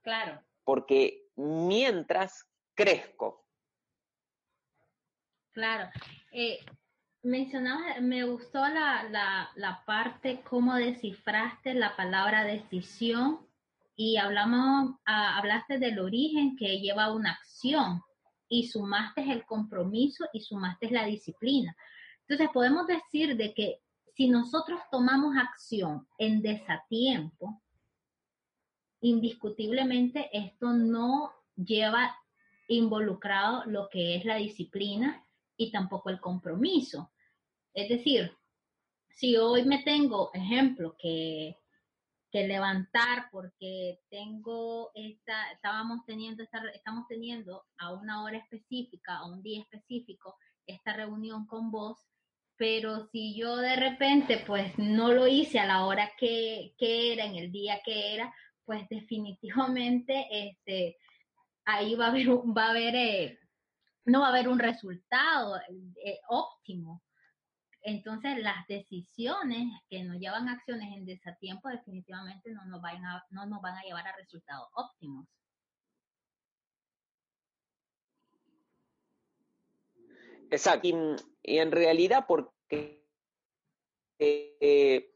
Claro. 0.01 0.41
Porque 0.63 1.29
mientras 1.36 2.47
crezco. 2.73 3.45
Claro. 5.51 5.89
Eh, 6.31 6.60
mencionabas, 7.23 8.01
me 8.01 8.23
gustó 8.23 8.60
la, 8.60 9.49
la, 9.55 9.84
parte 9.86 10.41
cómo 10.47 10.75
descifraste 10.75 11.73
la 11.73 11.95
palabra 11.95 12.43
decisión 12.43 13.47
y 13.95 14.17
hablamos, 14.17 14.95
ah, 15.05 15.38
hablaste 15.38 15.79
del 15.79 15.99
origen 15.99 16.55
que 16.58 16.79
lleva 16.79 17.13
una 17.13 17.31
acción 17.31 18.01
y 18.49 18.67
sumaste 18.67 19.21
el 19.31 19.45
compromiso 19.45 20.25
y 20.34 20.41
sumaste 20.41 20.91
la 20.91 21.05
disciplina. 21.05 21.75
Entonces 22.27 22.49
podemos 22.53 22.86
decir 22.88 23.36
de 23.38 23.53
que 23.53 23.81
si 24.15 24.27
nosotros 24.29 24.79
tomamos 24.91 25.36
acción 25.38 26.08
en 26.17 26.41
desatiempo, 26.41 27.62
indiscutiblemente 29.06 30.30
esto 30.34 30.74
no 30.74 31.32
lleva 31.56 32.15
involucrado 32.68 33.63
lo 33.65 33.88
que 33.89 34.15
es 34.15 34.26
la 34.26 34.36
disciplina 34.36 35.24
y 35.56 35.72
tampoco 35.72 36.10
el 36.10 36.20
compromiso. 36.20 37.12
Es 37.74 37.88
decir, 37.88 38.36
si 39.10 39.38
hoy 39.38 39.63
me 39.63 39.84
tengo, 39.84 40.32
ejemplo, 40.34 40.96
que, 40.98 41.56
que 42.32 42.48
levantar 42.48 43.30
porque 43.32 44.00
tengo 44.10 44.91
esta, 44.96 45.52
estábamos 45.52 46.04
teniendo 46.06 46.41
esta, 46.41 46.68
estamos 46.74 47.08
teniendo 47.08 47.63
a 47.78 47.94
una 47.94 48.24
hora 48.24 48.38
específica, 48.39 49.18
a 49.18 49.28
un 49.28 49.44
día 49.44 49.62
específico, 49.62 50.36
esta 50.65 50.94
reunión 50.94 51.46
con 51.46 51.70
vos, 51.70 52.08
pero 52.58 53.08
si 53.12 53.36
yo 53.36 53.58
de 53.58 53.76
repente 53.76 54.44
pues 54.48 54.74
no 54.80 55.12
lo 55.12 55.28
hice 55.28 55.60
a 55.60 55.68
la 55.68 55.86
hora 55.86 56.12
que, 56.18 56.74
que 56.80 57.13
era, 57.13 57.26
en 57.26 57.36
el 57.36 57.52
día 57.52 57.82
que 57.86 58.15
era, 58.15 58.34
pues 58.65 58.88
definitivamente 58.89 60.28
este, 60.32 60.97
ahí 61.65 61.95
va 61.95 62.08
a 62.08 62.10
haber, 62.10 62.28
va 62.30 62.67
a 62.67 62.69
haber 62.71 62.95
eh, 62.95 63.39
no 64.06 64.21
va 64.21 64.28
a 64.28 64.30
haber 64.30 64.47
un 64.47 64.60
resultado 64.60 65.60
eh, 66.04 66.19
óptimo. 66.30 67.01
Entonces, 67.82 68.39
las 68.39 68.65
decisiones 68.67 69.67
que 69.89 70.04
nos 70.04 70.17
llevan 70.17 70.49
a 70.49 70.54
acciones 70.54 70.95
en 70.95 71.06
desatiempo 71.06 71.69
definitivamente 71.69 72.51
no 72.51 72.65
nos, 72.65 72.82
van 72.82 73.04
a, 73.06 73.23
no 73.30 73.45
nos 73.45 73.62
van 73.62 73.75
a 73.75 73.84
llevar 73.84 74.08
a 74.08 74.15
resultados 74.15 74.67
óptimos. 74.73 75.28
Exacto. 80.49 80.88
Y, 81.43 81.58
en 81.58 81.71
realidad, 81.71 82.25
porque 82.28 83.06
eh, 84.19 85.14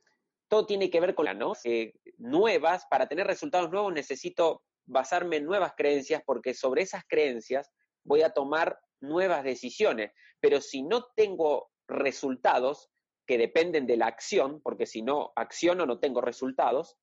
todo 0.50 0.66
tiene 0.66 0.90
que 0.90 1.00
ver 1.00 1.16
con 1.16 1.26
las. 1.26 1.60
Eh, 1.64 1.94
nuevas, 2.18 2.86
para 2.90 3.08
tener 3.08 3.26
resultados 3.26 3.72
nuevos 3.72 3.94
necesito 3.94 4.64
basarme 4.86 5.38
en 5.38 5.46
nuevas 5.46 5.74
creencias 5.78 6.22
porque 6.26 6.54
sobre 6.54 6.82
esas 6.82 7.04
creencias 7.08 7.72
voy 8.04 8.24
a 8.24 8.32
tomar 8.32 8.78
nuevas 9.00 9.44
decisiones. 9.44 10.12
Pero 10.42 10.60
si 10.60 10.82
no 10.82 11.06
tengo 11.16 11.70
resultados 11.88 12.90
que 13.26 13.38
dependen 13.38 13.86
de 13.86 13.98
la 13.98 14.08
acción, 14.08 14.60
porque 14.62 14.86
si 14.86 15.02
no 15.02 15.32
acciono 15.36 15.86
no 15.86 16.00
tengo 16.00 16.20
resultados, 16.20 16.98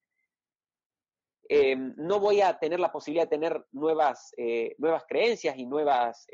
eh, 1.49 1.77
no 1.77 2.19
voy 2.19 2.41
a 2.41 2.59
tener 2.59 2.81
la 2.81 2.91
posibilidad 2.91 3.27
de 3.27 3.37
tener 3.37 3.65
nuevas, 3.71 4.35
eh, 4.37 4.75
nuevas 4.79 5.05
creencias 5.09 5.57
y 5.57 5.65
nuevas, 5.65 6.27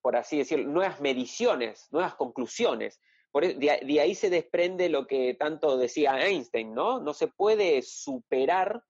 por 0.00 0.16
así 0.16 0.38
decirlo, 0.38 0.70
nuevas 0.70 1.00
mediciones, 1.02 1.88
nuevas 1.90 2.14
conclusiones. 2.14 2.98
E, 3.34 3.54
de, 3.54 4.00
ahí 4.00 4.14
se 4.14 4.30
desprende 4.30 4.88
lo 4.88 5.06
que 5.06 5.34
tanto 5.34 5.76
decía 5.76 6.26
Einstein, 6.26 6.74
¿no? 6.74 7.00
No 7.00 7.14
se 7.14 7.28
puede 7.28 7.82
superar 7.82 8.82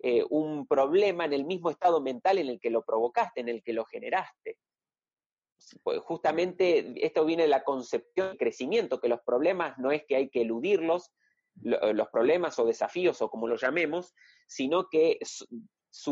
eh, 0.00 0.24
un 0.30 0.66
problema 0.66 1.24
en 1.24 1.32
el 1.32 1.44
mismo 1.44 1.70
estado 1.70 2.00
mental 2.00 2.38
en 2.38 2.48
el 2.48 2.60
que 2.60 2.70
lo 2.70 2.82
provocaste, 2.82 3.40
en 3.40 3.48
el 3.48 3.62
que 3.62 3.72
lo 3.72 3.84
generaste. 3.84 4.58
Pues 5.82 6.00
justamente 6.00 6.94
esto 7.06 7.24
viene 7.24 7.44
de 7.44 7.48
la 7.48 7.64
concepción 7.64 8.32
de 8.32 8.36
crecimiento, 8.36 9.00
que 9.00 9.08
los 9.08 9.20
problemas 9.20 9.78
no 9.78 9.92
es 9.92 10.04
que 10.04 10.16
hay 10.16 10.28
que 10.28 10.42
eludirlos, 10.42 11.10
los 11.62 12.08
problemas 12.08 12.58
o 12.58 12.66
desafíos 12.66 13.22
o 13.22 13.30
como 13.30 13.46
lo 13.46 13.56
llamemos, 13.56 14.12
sino 14.46 14.88
que 14.90 15.18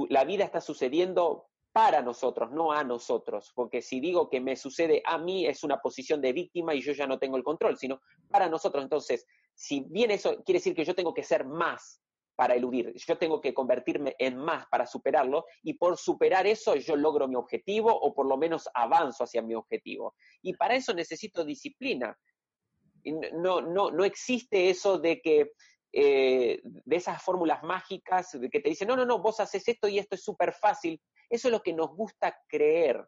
la 0.08 0.24
vida 0.24 0.44
está 0.44 0.60
sucediendo 0.60 1.48
para 1.72 2.02
nosotros, 2.02 2.52
no 2.52 2.70
a 2.70 2.84
nosotros, 2.84 3.50
porque 3.54 3.80
si 3.80 3.98
digo 3.98 4.28
que 4.28 4.40
me 4.40 4.56
sucede 4.56 5.02
a 5.04 5.16
mí 5.16 5.46
es 5.46 5.64
una 5.64 5.80
posición 5.80 6.20
de 6.20 6.32
víctima 6.32 6.74
y 6.74 6.82
yo 6.82 6.92
ya 6.92 7.06
no 7.06 7.18
tengo 7.18 7.38
el 7.38 7.42
control, 7.42 7.78
sino 7.78 8.00
para 8.28 8.48
nosotros. 8.48 8.84
Entonces, 8.84 9.26
si 9.54 9.80
bien 9.88 10.10
eso 10.10 10.42
quiere 10.44 10.58
decir 10.58 10.74
que 10.74 10.84
yo 10.84 10.94
tengo 10.94 11.14
que 11.14 11.22
ser 11.22 11.46
más 11.46 12.02
para 12.36 12.54
eludir, 12.54 12.92
yo 12.94 13.16
tengo 13.16 13.40
que 13.40 13.54
convertirme 13.54 14.14
en 14.18 14.36
más 14.36 14.66
para 14.66 14.86
superarlo 14.86 15.46
y 15.62 15.74
por 15.74 15.96
superar 15.96 16.46
eso 16.46 16.76
yo 16.76 16.94
logro 16.94 17.26
mi 17.26 17.36
objetivo 17.36 17.90
o 17.90 18.14
por 18.14 18.26
lo 18.26 18.36
menos 18.36 18.68
avanzo 18.74 19.24
hacia 19.24 19.40
mi 19.40 19.54
objetivo. 19.54 20.14
Y 20.42 20.54
para 20.54 20.74
eso 20.74 20.92
necesito 20.92 21.44
disciplina. 21.44 22.18
No, 23.34 23.60
no, 23.60 23.90
no 23.90 24.04
existe 24.04 24.70
eso 24.70 24.98
de 24.98 25.20
que 25.20 25.52
eh, 25.92 26.60
de 26.64 26.96
esas 26.96 27.22
fórmulas 27.22 27.62
mágicas 27.62 28.36
que 28.50 28.60
te 28.60 28.70
dicen, 28.70 28.88
no, 28.88 28.96
no, 28.96 29.04
no, 29.04 29.20
vos 29.20 29.40
haces 29.40 29.66
esto 29.68 29.88
y 29.88 29.98
esto 29.98 30.14
es 30.14 30.24
súper 30.24 30.52
fácil. 30.54 31.00
Eso 31.28 31.48
es 31.48 31.52
lo 31.52 31.62
que 31.62 31.74
nos 31.74 31.94
gusta 31.94 32.36
creer. 32.48 33.06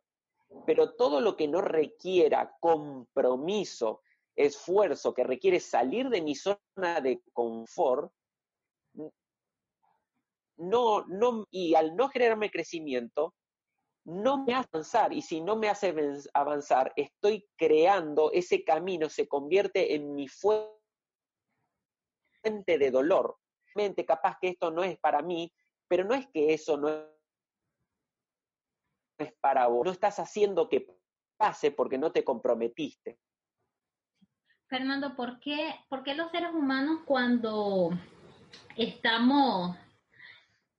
Pero 0.66 0.94
todo 0.94 1.20
lo 1.20 1.36
que 1.36 1.48
no 1.48 1.60
requiera 1.60 2.54
compromiso, 2.60 4.02
esfuerzo, 4.36 5.14
que 5.14 5.24
requiere 5.24 5.60
salir 5.60 6.10
de 6.10 6.22
mi 6.22 6.34
zona 6.34 7.00
de 7.02 7.22
confort, 7.32 8.12
no, 10.56 11.04
no, 11.06 11.46
y 11.50 11.74
al 11.74 11.96
no 11.96 12.08
generarme 12.08 12.50
crecimiento, 12.50 13.34
no 14.04 14.44
me 14.44 14.54
hace 14.54 14.68
avanzar. 14.72 15.12
Y 15.12 15.22
si 15.22 15.40
no 15.40 15.56
me 15.56 15.68
hace 15.68 15.94
avanzar, 16.34 16.92
estoy 16.96 17.46
creando 17.56 18.30
ese 18.32 18.62
camino, 18.62 19.08
se 19.08 19.26
convierte 19.26 19.94
en 19.94 20.14
mi 20.14 20.28
de 22.44 22.90
dolor. 22.90 23.38
Capaz 24.06 24.38
que 24.40 24.48
esto 24.48 24.70
no 24.70 24.84
es 24.84 24.98
para 24.98 25.20
mí, 25.22 25.52
pero 25.88 26.04
no 26.04 26.14
es 26.14 26.26
que 26.28 26.54
eso 26.54 26.76
no 26.76 26.88
es 29.18 29.32
para 29.40 29.66
vos. 29.66 29.84
No 29.84 29.90
estás 29.90 30.18
haciendo 30.18 30.68
que 30.68 30.86
pase 31.36 31.72
porque 31.72 31.98
no 31.98 32.12
te 32.12 32.24
comprometiste. 32.24 33.18
Fernando, 34.68 35.14
¿por 35.14 35.40
qué, 35.40 35.74
los 36.16 36.30
seres 36.30 36.50
humanos 36.52 37.00
cuando 37.04 37.90
estamos, 38.76 39.76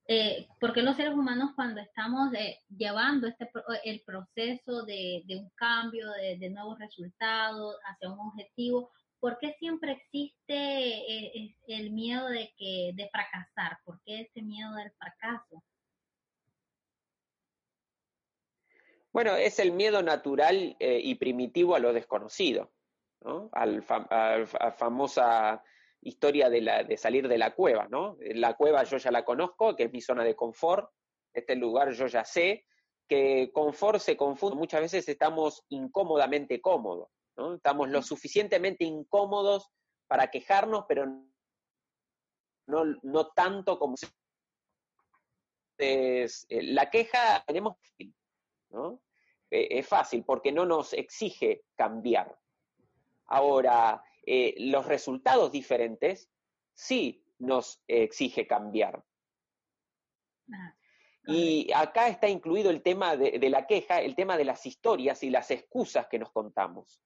eh, 0.08 0.48
por 0.60 0.74
qué 0.74 0.82
los 0.82 0.96
seres 0.96 1.14
humanos 1.14 1.52
cuando 1.56 1.82
estamos 1.82 2.34
eh, 2.34 2.62
llevando 2.70 3.28
este 3.28 3.50
el 3.84 4.02
proceso 4.02 4.84
de, 4.84 5.24
un 5.40 5.50
cambio, 5.52 6.10
de, 6.12 6.38
de, 6.38 6.50
nuevos 6.50 6.80
resultados 6.80 7.78
hacia 7.86 8.10
un 8.10 8.20
objetivo, 8.20 8.92
¿por 9.26 9.40
qué 9.40 9.56
siempre 9.58 9.94
existe 9.94 10.54
eh, 10.54 11.56
el 11.66 11.90
miedo 11.90 12.30
de, 12.30 12.54
que, 12.60 12.92
de 12.94 13.10
fracasar? 13.10 13.80
¿Por 13.84 14.00
qué 14.06 14.22
ese 14.22 14.44
miedo 14.44 14.72
del 14.76 14.92
fracaso? 14.92 15.64
Bueno, 19.12 19.36
es 19.36 19.58
el 19.58 19.72
miedo 19.72 20.04
natural 20.04 20.76
eh, 20.80 21.00
y 21.04 21.16
primitivo 21.16 21.74
a 21.74 21.80
lo 21.80 21.92
desconocido, 21.92 22.72
¿no? 23.22 23.50
A 23.54 23.66
la 23.66 24.72
famosa 24.78 25.64
historia 26.02 26.52
de, 26.52 26.86
de 26.88 26.96
salir 26.96 27.28
de 27.28 27.40
la 27.40 27.56
cueva, 27.56 27.88
¿no? 27.90 28.18
La 28.20 28.54
cueva 28.54 28.84
yo 28.84 28.98
ya 28.98 29.10
la 29.10 29.26
conozco, 29.26 29.76
que 29.76 29.86
es 29.86 29.92
mi 29.92 30.02
zona 30.02 30.24
de 30.24 30.36
confort, 30.36 30.92
este 31.34 31.56
lugar 31.56 31.90
yo 31.94 32.06
ya 32.06 32.24
sé, 32.24 32.68
que 33.08 33.50
confort 33.52 34.00
se 34.02 34.16
confunde, 34.16 34.56
muchas 34.56 34.82
veces 34.82 35.10
estamos 35.10 35.66
incómodamente 35.70 36.62
cómodos, 36.62 37.10
¿no? 37.38 37.56
Estamos 37.56 37.90
lo 37.90 38.02
suficientemente 38.02 38.84
incómodos 38.84 39.70
para 40.08 40.30
quejarnos, 40.30 40.86
pero 40.88 41.06
no, 42.68 42.86
no 43.04 43.28
tanto 43.28 43.78
como 43.78 43.96
eh, 45.78 46.28
la 46.50 46.90
queja 46.90 47.44
tenemos 47.46 47.76
¿no? 48.70 49.02
Eh, 49.52 49.68
es 49.80 49.88
fácil 49.88 50.24
porque 50.24 50.52
no 50.52 50.66
nos 50.66 50.94
exige 50.94 51.64
cambiar. 51.76 52.38
Ahora, 53.28 54.04
eh, 54.26 54.56
los 54.58 54.86
resultados 54.86 55.52
diferentes 55.52 56.30
sí 56.74 57.24
nos 57.40 57.82
exige 57.88 58.48
cambiar. 58.48 59.04
Ah, 60.52 60.76
y 61.28 61.72
acá 61.74 62.08
está 62.08 62.30
incluido 62.30 62.70
el 62.70 62.84
tema 62.84 63.18
de, 63.18 63.40
de, 63.40 63.50
la 63.50 63.66
queja, 63.66 64.02
el 64.02 64.16
tema 64.16 64.38
de 64.38 64.46
las 64.46 64.66
historias 64.66 65.24
y 65.24 65.30
las 65.30 65.50
excusas 65.52 66.08
que 66.08 66.20
nos 66.20 66.32
contamos. 66.32 67.02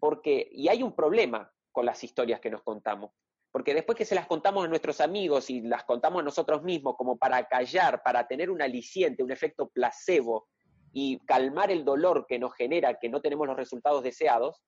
Porque, 0.00 0.48
y 0.52 0.68
hay 0.68 0.82
un 0.82 0.94
problema 0.94 1.52
con 1.72 1.86
las 1.86 2.02
historias 2.02 2.40
que 2.40 2.50
nos 2.50 2.62
contamos. 2.62 3.12
Porque 3.50 3.74
después 3.74 3.96
que 3.96 4.04
se 4.04 4.14
las 4.14 4.26
contamos 4.26 4.64
a 4.64 4.68
nuestros 4.68 5.00
amigos 5.00 5.50
y 5.50 5.60
las 5.60 5.84
contamos 5.84 6.20
a 6.20 6.24
nosotros 6.24 6.62
mismos 6.62 6.96
como 6.96 7.16
para 7.16 7.46
callar, 7.46 8.02
para 8.02 8.26
tener 8.26 8.50
un 8.50 8.62
aliciente, 8.62 9.22
un 9.22 9.30
efecto 9.30 9.68
placebo 9.68 10.48
y 10.92 11.18
calmar 11.26 11.70
el 11.70 11.84
dolor 11.84 12.26
que 12.26 12.38
nos 12.38 12.54
genera 12.54 12.98
que 12.98 13.08
no 13.08 13.20
tenemos 13.20 13.46
los 13.46 13.56
resultados 13.56 14.02
deseados, 14.02 14.62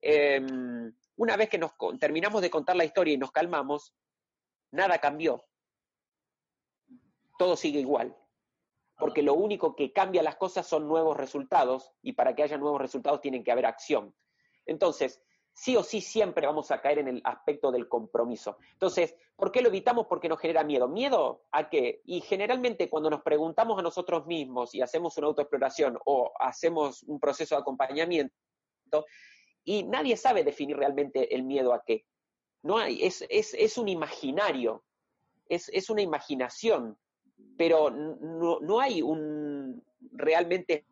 em, 0.00 0.92
una 1.16 1.36
vez 1.36 1.48
que 1.48 1.58
nos 1.58 1.72
terminamos 2.00 2.42
de 2.42 2.50
contar 2.50 2.76
la 2.76 2.84
historia 2.84 3.14
y 3.14 3.18
nos 3.18 3.32
calmamos, 3.32 3.94
nada 4.72 4.98
cambió. 4.98 5.44
Todo 7.38 7.56
sigue 7.56 7.80
igual. 7.80 8.16
Porque 8.98 9.22
lo 9.22 9.34
único 9.34 9.74
que 9.74 9.92
cambia 9.92 10.22
las 10.22 10.36
cosas 10.36 10.66
son 10.66 10.86
nuevos 10.86 11.16
resultados 11.16 11.92
y 12.02 12.12
para 12.12 12.34
que 12.34 12.42
haya 12.42 12.58
nuevos 12.58 12.80
resultados 12.80 13.20
tienen 13.20 13.42
que 13.42 13.52
haber 13.52 13.66
acción. 13.66 14.14
Entonces, 14.66 15.20
sí 15.52 15.76
o 15.76 15.82
sí 15.82 16.00
siempre 16.00 16.46
vamos 16.46 16.70
a 16.70 16.80
caer 16.80 16.98
en 16.98 17.08
el 17.08 17.20
aspecto 17.24 17.70
del 17.72 17.88
compromiso. 17.88 18.58
Entonces, 18.72 19.16
¿por 19.36 19.50
qué 19.50 19.60
lo 19.60 19.68
evitamos? 19.68 20.06
Porque 20.06 20.28
nos 20.28 20.40
genera 20.40 20.64
miedo. 20.64 20.88
¿Miedo 20.88 21.44
a 21.50 21.68
qué? 21.68 22.00
Y 22.04 22.20
generalmente 22.20 22.88
cuando 22.88 23.10
nos 23.10 23.22
preguntamos 23.22 23.78
a 23.78 23.82
nosotros 23.82 24.26
mismos 24.26 24.74
y 24.74 24.82
hacemos 24.82 25.16
una 25.18 25.28
autoexploración 25.28 25.98
o 26.04 26.32
hacemos 26.38 27.02
un 27.04 27.18
proceso 27.18 27.54
de 27.54 27.60
acompañamiento, 27.60 28.34
y 29.64 29.84
nadie 29.84 30.16
sabe 30.16 30.44
definir 30.44 30.76
realmente 30.76 31.34
el 31.34 31.44
miedo 31.44 31.72
a 31.72 31.84
qué. 31.84 32.04
No 32.62 32.78
hay, 32.78 33.02
es, 33.04 33.24
es, 33.28 33.54
es 33.54 33.78
un 33.78 33.88
imaginario, 33.88 34.84
es, 35.48 35.68
es, 35.68 35.90
una 35.90 36.02
imaginación, 36.02 36.98
pero 37.56 37.90
no, 37.90 38.60
no 38.60 38.80
hay 38.80 39.02
un 39.02 39.84
realmente 40.12 40.84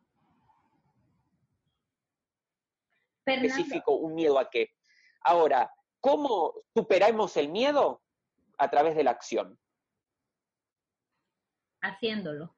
específico 3.27 3.93
un 3.93 4.15
miedo 4.15 4.39
a 4.39 4.49
qué. 4.51 4.73
Ahora, 5.23 5.73
¿cómo 6.01 6.55
superamos 6.75 7.37
el 7.37 7.49
miedo? 7.49 8.03
A 8.59 8.69
través 8.71 8.95
de 8.95 9.05
la 9.05 9.13
acción. 9.13 9.59
Haciéndolo. 11.81 12.55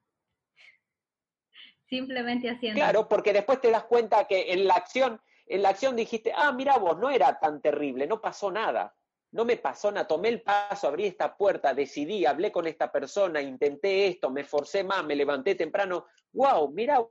Simplemente 1.88 2.50
haciéndolo. 2.50 2.84
Claro, 2.84 3.08
porque 3.08 3.32
después 3.32 3.60
te 3.60 3.70
das 3.70 3.84
cuenta 3.84 4.26
que 4.26 4.52
en 4.52 4.66
la 4.66 4.74
acción, 4.74 5.20
en 5.46 5.62
la 5.62 5.68
acción 5.70 5.94
dijiste, 5.94 6.32
ah, 6.34 6.52
mira 6.52 6.78
vos, 6.78 6.98
no 6.98 7.10
era 7.10 7.38
tan 7.38 7.60
terrible, 7.60 8.06
no 8.06 8.20
pasó 8.20 8.50
nada. 8.50 8.94
No 9.32 9.46
me 9.46 9.56
pasó 9.56 9.90
nada, 9.90 10.06
tomé 10.06 10.28
el 10.28 10.42
paso, 10.42 10.86
abrí 10.88 11.06
esta 11.06 11.36
puerta, 11.36 11.72
decidí, 11.72 12.26
hablé 12.26 12.52
con 12.52 12.66
esta 12.66 12.92
persona, 12.92 13.40
intenté 13.40 14.06
esto, 14.06 14.30
me 14.30 14.44
forcé 14.44 14.84
más, 14.84 15.04
me 15.04 15.16
levanté 15.16 15.54
temprano. 15.54 16.06
¡Wow! 16.32 16.70
Mira 16.70 17.02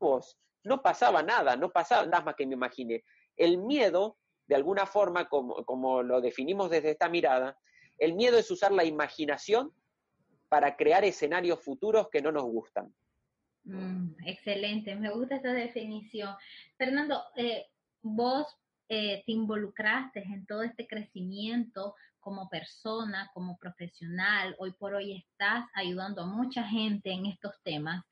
vos, 0.00 0.38
no 0.64 0.82
pasaba 0.82 1.22
nada, 1.22 1.56
no 1.56 1.70
pasaba 1.70 2.06
nada 2.06 2.24
más 2.24 2.34
que 2.34 2.46
me 2.46 2.54
imaginé. 2.54 3.04
El 3.36 3.58
miedo, 3.58 4.18
de 4.46 4.54
alguna 4.54 4.86
forma, 4.86 5.28
como, 5.28 6.02
lo 6.02 6.20
definimos 6.20 6.70
desde 6.70 6.92
esta 6.92 7.08
mirada, 7.08 7.58
el 7.98 8.14
miedo 8.14 8.38
es 8.38 8.50
usar 8.50 8.72
la 8.72 8.84
imaginación 8.84 9.72
para 10.48 10.76
crear 10.76 11.04
escenarios 11.04 11.60
futuros 11.60 12.08
que 12.10 12.22
no 12.22 12.32
nos 12.32 12.44
gustan. 12.44 12.94
Mm, 13.64 14.14
excelente, 14.26 14.94
me 14.96 15.10
gusta 15.10 15.36
esa 15.36 15.52
definición. 15.52 16.34
Fernando, 16.76 17.22
eh, 17.36 17.66
vos 18.02 18.46
eh, 18.88 19.22
te 19.24 19.32
involucraste 19.32 20.22
en 20.22 20.46
todo 20.46 20.62
este 20.62 20.86
crecimiento 20.86 21.94
como 22.20 22.48
persona, 22.48 23.30
como 23.34 23.58
profesional, 23.58 24.56
hoy 24.58 24.72
por 24.72 24.94
hoy 24.94 25.12
estás 25.12 25.66
ayudando 25.74 26.22
a 26.22 26.26
mucha 26.26 26.64
gente 26.64 27.12
en 27.12 27.26
estos 27.26 27.52
temas. 27.62 28.02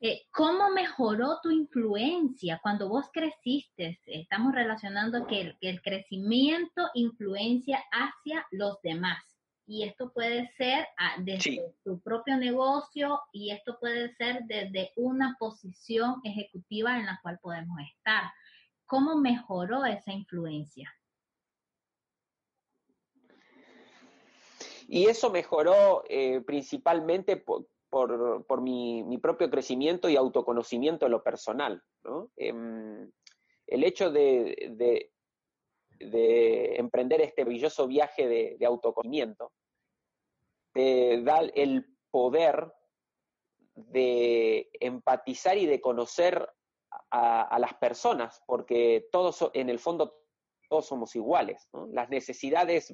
Eh, 0.00 0.22
¿Cómo 0.30 0.70
mejoró 0.70 1.40
tu 1.42 1.50
influencia 1.50 2.60
cuando 2.62 2.88
vos 2.88 3.06
creciste? 3.12 3.98
Estamos 4.06 4.54
relacionando 4.54 5.26
que 5.26 5.56
el, 5.60 5.82
crecimiento 5.82 6.88
influencia 6.94 7.82
hacia 7.90 8.46
los 8.52 8.80
demás. 8.82 9.22
Y 9.66 9.84
esto 9.84 10.12
puede 10.12 10.50
ser 10.56 10.86
ah, 10.96 11.16
desde 11.18 11.74
tu 11.84 12.00
propio 12.00 12.36
negocio 12.36 13.20
y 13.32 13.50
esto 13.50 13.76
puede 13.78 14.14
ser 14.14 14.44
desde 14.44 14.92
una 14.96 15.36
posición 15.38 16.20
ejecutiva 16.24 16.96
en 16.96 17.06
la 17.06 17.18
cual 17.22 17.38
podemos 17.42 17.78
estar. 17.94 18.30
¿Cómo 18.88 19.16
mejoró 19.16 19.84
esa 19.84 20.12
influencia? 20.12 20.90
Y 24.88 25.04
eso 25.04 25.30
mejoró 25.30 26.02
eh, 26.08 26.40
principalmente 26.40 27.36
por, 27.36 27.68
por, 27.90 28.62
mi, 28.62 29.02
mi, 29.04 29.18
propio 29.18 29.50
crecimiento 29.50 30.08
y 30.08 30.16
autoconocimiento 30.16 31.04
en 31.04 31.12
lo 31.12 31.22
personal. 31.22 31.84
¿no? 32.02 32.30
Em, 32.36 33.12
el 33.66 33.84
hecho 33.84 34.10
de, 34.10 34.72
de, 34.78 35.12
de, 35.98 36.76
emprender 36.76 37.20
este 37.20 37.44
brilloso 37.44 37.86
viaje 37.86 38.26
de, 38.26 38.66
autoconocimiento 38.66 39.52
te 40.72 41.22
da 41.22 41.40
el 41.40 41.84
poder 42.10 42.72
de 43.74 44.70
empatizar 44.80 45.58
y 45.58 45.66
de 45.66 45.82
conocer 45.82 46.48
a, 47.10 47.58
las 47.58 47.74
personas, 47.74 48.42
porque 48.46 49.08
todos, 49.10 49.50
en 49.54 49.68
el 49.70 49.78
fondo, 49.78 50.14
todos 50.68 50.86
somos 50.86 51.14
iguales. 51.16 51.68
Las 51.90 52.08
necesidades 52.10 52.92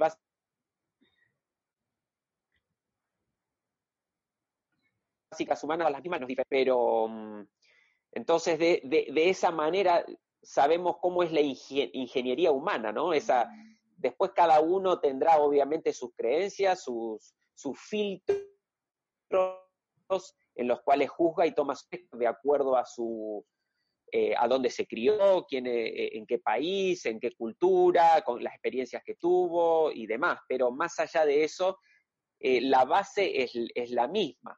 básicas 5.30 5.64
humanas 5.64 5.90
las 5.90 6.02
mismas 6.02 6.20
nos 6.20 6.28
diferencian, 6.28 6.66
pero 6.66 7.08
mm, 7.08 7.46
entonces 8.12 8.58
de, 8.58 8.80
de, 8.84 9.08
de, 9.12 9.30
esa 9.30 9.50
manera 9.50 10.04
sabemos 10.42 10.98
cómo 11.00 11.22
es 11.22 11.32
la 11.32 11.40
ingeniería 11.40 12.52
humana, 12.52 12.92
¿no? 12.92 13.12
Esa, 13.12 13.50
después 13.96 14.32
cada 14.32 14.60
uno 14.60 15.00
tendrá 15.00 15.38
obviamente 15.38 15.92
sus 15.92 16.14
creencias, 16.14 16.84
sus, 16.84 17.34
sus 17.54 17.78
filtros 17.80 18.44
en 20.54 20.68
los 20.68 20.82
cuales 20.82 21.10
juzga 21.10 21.46
y 21.46 21.54
toma 21.54 21.74
de 22.12 22.26
acuerdo 22.26 22.76
a 22.76 22.84
su 22.84 23.44
eh, 24.16 24.32
a 24.38 24.46
dónde 24.46 24.70
se 24.70 24.86
crió, 24.86 25.44
quién, 25.48 25.66
eh, 25.66 26.16
en 26.16 26.24
qué 26.24 26.38
país, 26.38 27.04
en 27.04 27.18
qué 27.18 27.32
cultura, 27.32 28.22
con 28.24 28.40
las 28.44 28.54
experiencias 28.54 29.02
que 29.04 29.16
tuvo 29.16 29.90
y 29.90 30.06
demás. 30.06 30.38
Pero 30.46 30.70
más 30.70 31.00
allá 31.00 31.26
de 31.26 31.42
eso, 31.42 31.80
eh, 32.38 32.60
la 32.60 32.84
base 32.84 33.42
es, 33.42 33.50
es 33.74 33.90
la 33.90 34.06
misma. 34.06 34.56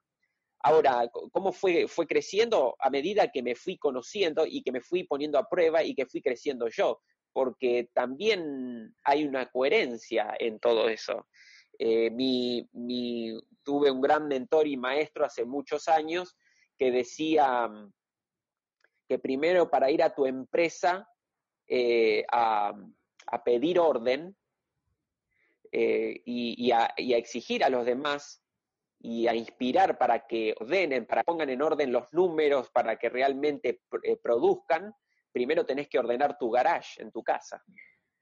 Ahora, 0.59 1.11
¿cómo 1.33 1.53
fue, 1.53 1.89
fue 1.89 2.07
creciendo? 2.07 2.77
A 2.79 2.91
medida 2.91 3.33
que 3.33 3.43
me 3.43 3.55
fui 3.55 3.79
conociendo 3.79 4.45
y 4.47 4.63
que 4.63 4.73
me 4.73 4.83
fui 4.83 5.05
poniendo 5.05 5.39
a 5.39 5.49
prueba 5.49 5.83
y 5.83 5.95
que 5.95 6.05
fui 6.05 6.21
creciendo 6.21 6.69
yo, 6.69 7.01
porque 7.33 7.89
también 7.95 8.95
hay 9.05 9.25
una 9.25 9.51
coherencia 9.51 10.37
en 10.39 10.61
todo 10.61 10.91
eso. 10.91 11.29
Mi, 11.79 12.69
mi, 12.73 13.41
tuve 13.63 13.91
un 13.91 14.03
gran 14.03 14.29
mentor 14.29 14.67
y 14.69 14.77
maestro 14.77 15.25
hace 15.25 15.47
muchos 15.47 15.89
años 15.89 16.37
que 16.79 16.91
decía 16.91 17.71
que 19.09 19.19
primero 19.19 19.71
para 19.71 19.91
ir 19.91 20.03
a 20.03 20.15
tu 20.15 20.27
empresa 20.27 21.09
eh, 21.69 22.25
a, 22.31 22.75
a, 23.27 23.45
pedir 23.45 23.79
orden 23.79 24.37
eh, 25.73 26.23
y, 26.25 26.67
y, 26.67 26.73
a, 26.73 26.93
y, 26.97 27.15
a, 27.15 27.17
exigir 27.17 27.65
a 27.65 27.71
los 27.71 27.85
demás 27.85 28.43
y 29.01 29.27
a 29.27 29.35
inspirar 29.35 29.99
para 29.99 30.27
que 30.27 30.55
ordenen, 30.59 31.07
para 31.07 31.23
que 31.23 31.27
pongan 31.27 31.51
en 31.51 31.63
orden 31.63 31.93
los 31.93 32.13
números, 32.13 32.71
para 32.71 32.97
que 32.99 33.09
realmente 33.09 33.83
eh, 34.03 34.17
produzcan, 34.17 34.95
primero 35.33 35.67
tenés 35.67 35.89
que 35.89 35.99
ordenar 35.99 36.39
tu 36.39 36.51
garage 36.51 37.03
en 37.03 37.13
tu 37.13 37.23
casa. 37.23 37.63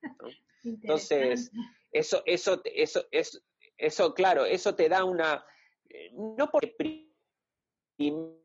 ¿no? 0.03 0.29
Entonces, 0.65 1.51
eso, 1.93 2.23
eso, 2.25 2.61
eso, 2.65 3.07
eso, 3.11 3.39
eso, 3.77 4.15
claro, 4.15 4.47
eso 4.47 4.75
te 4.75 4.89
da 4.89 5.05
una, 5.05 5.45
no 6.13 6.51
porque 6.51 6.75
primero 7.97 8.44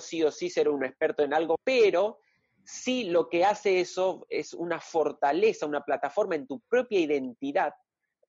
sí 0.00 0.22
o 0.22 0.30
sí 0.30 0.50
ser 0.50 0.68
un 0.68 0.84
experto 0.84 1.22
en 1.22 1.34
algo, 1.34 1.56
pero 1.64 2.18
sí 2.64 3.04
lo 3.04 3.28
que 3.28 3.44
hace 3.44 3.80
eso 3.80 4.26
es 4.28 4.54
una 4.54 4.80
fortaleza, 4.80 5.66
una 5.66 5.84
plataforma 5.84 6.36
en 6.36 6.46
tu 6.46 6.60
propia 6.60 7.00
identidad 7.00 7.74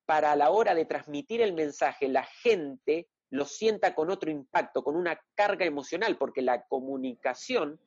para 0.05 0.31
a 0.31 0.35
la 0.35 0.49
hora 0.51 0.75
de 0.75 0.85
transmitir 0.85 1.41
el 1.41 1.53
mensaje, 1.53 2.07
la 2.07 2.23
gente 2.23 3.07
lo 3.29 3.45
sienta 3.45 3.95
con 3.95 4.09
otro 4.09 4.29
impacto, 4.29 4.83
con 4.83 4.95
una 4.95 5.19
carga 5.33 5.65
emocional, 5.65 6.17
porque 6.17 6.41
la 6.41 6.63
comunicación 6.67 7.79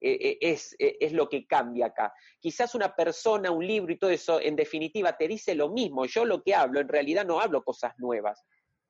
eh, 0.00 0.18
eh, 0.20 0.38
es, 0.40 0.76
eh, 0.78 0.98
es, 1.00 1.12
lo 1.12 1.28
que 1.28 1.46
cambia 1.46 1.86
acá. 1.86 2.12
Quizás 2.38 2.74
una 2.74 2.94
persona, 2.94 3.50
un 3.50 3.66
libro 3.66 3.92
y 3.92 3.98
todo 3.98 4.10
eso, 4.10 4.40
en 4.40 4.56
definitiva, 4.56 5.16
te 5.16 5.26
dice 5.26 5.54
lo 5.54 5.70
mismo. 5.70 6.04
Yo 6.04 6.26
lo 6.26 6.42
que 6.42 6.54
hablo, 6.54 6.80
en 6.80 6.88
realidad 6.88 7.24
no 7.24 7.40
hablo 7.40 7.64
cosas 7.64 7.94
nuevas. 7.98 8.44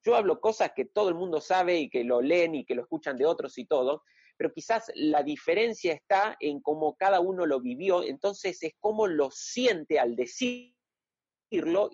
Yo 0.04 0.14
hablo 0.14 0.40
cosas 0.40 0.72
que 0.74 0.84
todo 0.84 1.08
el 1.08 1.14
mundo 1.14 1.40
sabe 1.40 1.78
y 1.78 1.88
que 1.88 2.04
lo 2.04 2.20
leen 2.20 2.54
y 2.54 2.64
que 2.64 2.74
lo 2.74 2.82
escuchan 2.82 3.16
de 3.16 3.24
otros 3.24 3.56
y 3.58 3.64
todo, 3.64 4.02
pero 4.36 4.52
quizás 4.52 4.90
la 4.94 5.22
diferencia 5.22 5.92
está 5.94 6.36
en 6.40 6.60
cómo 6.60 6.94
cada 6.96 7.20
uno 7.20 7.46
lo 7.46 7.60
vivió, 7.60 8.02
entonces 8.02 8.62
es 8.62 8.74
cómo 8.80 9.06
lo 9.06 9.30
siente 9.30 9.98
al 9.98 10.14
decirlo 10.16 10.74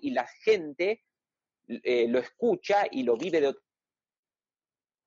y 0.01 0.11
la 0.11 0.27
gente 0.43 1.03
lo 1.67 2.19
escucha 2.19 2.85
y 2.91 3.03
lo 3.03 3.15
vive 3.15 3.39
de 3.39 3.53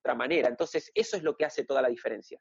otra 0.01 0.15
manera. 0.15 0.47
Entonces 0.47 0.91
eso 0.95 1.17
es 1.17 1.23
lo 1.23 1.35
que 1.35 1.45
hace 1.45 1.63
toda 1.63 1.81
la 1.81 1.89
diferencia. 1.89 2.39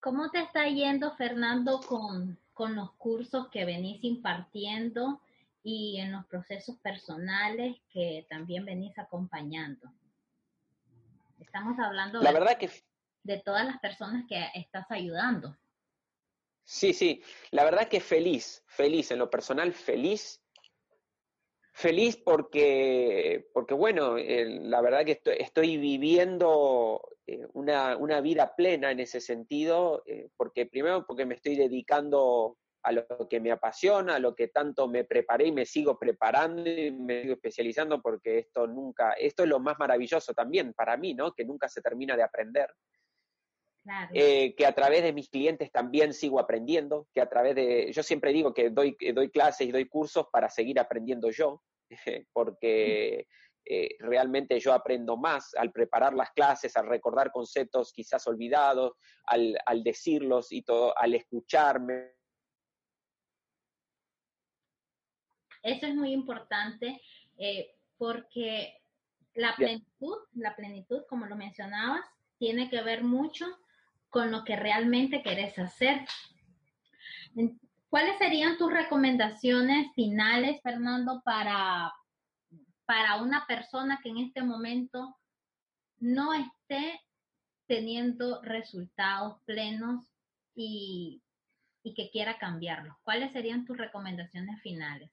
¿Cómo 0.00 0.30
te 0.30 0.40
está 0.40 0.68
yendo, 0.68 1.14
Fernando, 1.16 1.80
con, 1.80 2.38
con 2.52 2.74
los 2.74 2.92
cursos 2.94 3.48
que 3.48 3.64
venís 3.64 4.02
impartiendo 4.02 5.20
y 5.64 5.98
en 5.98 6.12
los 6.12 6.26
procesos 6.26 6.76
personales 6.76 7.76
que 7.90 8.26
también 8.28 8.64
venís 8.64 8.96
acompañando? 8.98 9.90
Estamos 11.40 11.78
hablando 11.78 12.20
la 12.20 12.32
verdad 12.32 12.58
que... 12.58 12.70
de 13.22 13.38
todas 13.40 13.64
las 13.64 13.80
personas 13.80 14.24
que 14.28 14.46
estás 14.54 14.86
ayudando. 14.90 15.56
Sí, 16.64 16.92
sí, 16.92 17.22
la 17.50 17.64
verdad 17.64 17.88
que 17.88 18.00
feliz, 18.00 18.62
feliz, 18.66 19.10
en 19.10 19.18
lo 19.18 19.30
personal 19.30 19.72
feliz. 19.72 20.40
Feliz 21.72 22.16
porque, 22.16 23.50
porque 23.52 23.74
bueno, 23.74 24.16
la 24.16 24.80
verdad 24.80 25.04
que 25.04 25.12
estoy, 25.12 25.36
estoy 25.40 25.76
viviendo 25.76 27.02
eh, 27.26 27.44
una, 27.52 27.96
una, 27.96 28.20
vida 28.20 28.54
plena 28.54 28.92
en 28.92 29.00
ese 29.00 29.20
sentido, 29.20 30.04
eh, 30.06 30.28
porque 30.36 30.66
primero 30.66 31.04
porque 31.04 31.26
me 31.26 31.34
estoy 31.34 31.56
dedicando 31.56 32.58
a 32.84 32.92
lo 32.92 33.28
que 33.28 33.40
me 33.40 33.50
apasiona, 33.50 34.16
a 34.16 34.18
lo 34.18 34.34
que 34.34 34.48
tanto 34.48 34.86
me 34.86 35.04
preparé 35.04 35.48
y 35.48 35.52
me 35.52 35.66
sigo 35.66 35.98
preparando 35.98 36.68
y 36.68 36.90
me 36.92 37.22
sigo 37.22 37.34
especializando, 37.34 38.00
porque 38.00 38.38
esto 38.38 38.66
nunca, 38.66 39.12
esto 39.14 39.42
es 39.42 39.48
lo 39.48 39.58
más 39.58 39.78
maravilloso 39.78 40.34
también 40.34 40.72
para 40.74 40.96
mí, 40.96 41.14
¿no? 41.14 41.32
Que 41.32 41.44
nunca 41.44 41.68
se 41.68 41.80
termina 41.80 42.16
de 42.16 42.22
aprender. 42.22 42.70
Eh, 44.14 44.54
que 44.56 44.64
a 44.64 44.74
través 44.74 45.02
de 45.02 45.12
mis 45.12 45.28
clientes 45.28 45.70
también 45.70 46.14
sigo 46.14 46.40
aprendiendo, 46.40 47.06
que 47.12 47.20
a 47.20 47.28
través 47.28 47.54
de, 47.54 47.92
yo 47.92 48.02
siempre 48.02 48.32
digo 48.32 48.54
que 48.54 48.70
doy, 48.70 48.96
doy 49.14 49.30
clases 49.30 49.68
y 49.68 49.72
doy 49.72 49.86
cursos 49.88 50.26
para 50.32 50.48
seguir 50.48 50.80
aprendiendo 50.80 51.30
yo, 51.30 51.62
porque 52.32 53.26
eh, 53.66 53.96
realmente 53.98 54.60
yo 54.60 54.74
aprendo 54.74 55.16
más 55.16 55.54
al 55.54 55.72
preparar 55.72 56.12
las 56.12 56.30
clases, 56.32 56.76
al 56.76 56.86
recordar 56.86 57.30
conceptos 57.30 57.92
quizás 57.92 58.26
olvidados, 58.26 58.92
al, 59.26 59.82
decirlos 59.82 60.52
y 60.52 60.62
todo, 60.62 60.96
al 60.98 61.14
escucharme. 61.14 62.12
Eso 65.64 65.86
es 65.86 65.94
muy 65.96 66.12
importante 66.12 67.00
eh, 67.38 67.74
porque 67.96 68.80
la 69.34 69.56
plenitud, 69.56 70.18
la 70.34 70.54
plenitud, 70.54 71.02
como 71.08 71.26
lo 71.26 71.34
mencionabas, 71.34 72.04
tiene 72.38 72.70
que 72.70 72.82
ver 72.82 73.02
mucho 73.02 73.46
con 74.10 74.30
lo 74.30 74.44
que 74.44 74.54
realmente 74.54 75.22
querés 75.22 75.58
hacer. 75.58 76.06
¿Cuáles 77.88 78.18
serían 78.18 78.58
tus 78.58 78.72
recomendaciones 78.72 79.92
finales, 79.94 80.60
Fernando, 80.62 81.22
para, 81.24 81.92
para 82.84 83.22
una 83.22 83.46
persona 83.46 84.00
que 84.02 84.10
en 84.10 84.18
este 84.18 84.42
momento 84.42 85.16
no 85.98 86.34
esté 86.34 87.00
teniendo 87.66 88.42
resultados 88.42 89.40
plenos 89.46 90.12
y, 90.54 91.22
que 91.82 92.10
quiera 92.10 92.38
cambiarlos? 92.38 92.96
¿Cuáles 93.02 93.32
serían 93.32 93.64
tus 93.64 93.76
recomendaciones 93.78 94.60
finales? 94.60 95.10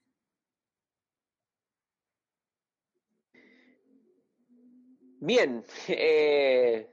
Bien, 5.22 5.64
eh, 5.88 6.90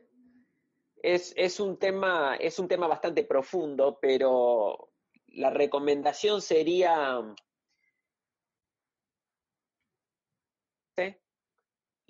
es, 1.02 1.32
es, 1.34 1.60
un 1.60 1.78
tema, 1.78 2.36
es 2.36 2.58
un 2.58 2.68
tema 2.68 2.86
bastante 2.86 3.24
profundo, 3.24 3.98
pero 4.00 4.90
la 5.28 5.50
recomendación 5.50 6.42
sería 6.42 7.22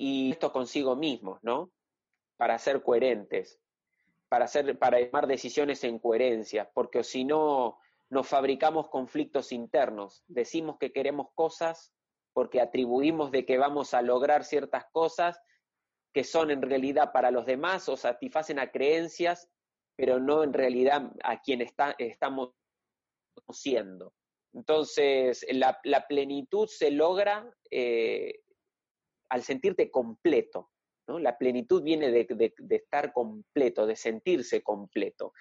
y 0.00 0.30
esto 0.30 0.52
consigo 0.52 0.96
mismos, 0.96 1.40
¿no? 1.42 1.70
Para 2.36 2.58
ser 2.58 2.82
coherentes, 2.82 3.60
para, 4.28 4.46
hacer, 4.46 4.78
para 4.78 5.04
tomar 5.04 5.26
decisiones 5.26 5.82
en 5.84 5.98
coherencia, 5.98 6.70
porque 6.72 7.02
si 7.02 7.24
no, 7.24 7.78
nos 8.08 8.26
fabricamos 8.26 8.88
conflictos 8.88 9.52
internos, 9.52 10.24
decimos 10.28 10.78
que 10.78 10.92
queremos 10.92 11.28
cosas 11.34 11.92
porque 12.32 12.60
atribuimos 12.60 13.32
de 13.32 13.44
que 13.44 13.58
vamos 13.58 13.92
a 13.94 14.02
lograr 14.02 14.44
ciertas 14.44 14.86
cosas 14.92 15.40
que 16.12 16.24
son 16.24 16.50
en 16.50 16.62
realidad 16.62 17.12
para 17.12 17.30
los 17.30 17.46
demás 17.46 17.88
o 17.88 17.96
satisfacen 17.96 18.58
a 18.58 18.70
creencias, 18.70 19.48
pero 19.96 20.18
no 20.18 20.42
en 20.42 20.52
realidad 20.52 21.12
a 21.22 21.40
quien 21.40 21.60
está, 21.60 21.94
estamos 21.98 22.52
siendo. 23.50 24.14
Entonces, 24.54 25.46
la, 25.50 26.06
plenitud 26.08 26.66
se 26.66 26.90
logra 26.90 27.52
eh, 27.70 28.40
al 29.28 29.42
sentirte 29.42 29.90
completo. 29.90 30.70
¿no? 31.06 31.18
La 31.18 31.36
plenitud 31.36 31.82
viene 31.82 32.10
de, 32.10 32.26
estar 32.70 33.12
completo, 33.12 33.86
de 33.86 33.96
sentirse 33.96 34.62
completo. 34.62 35.32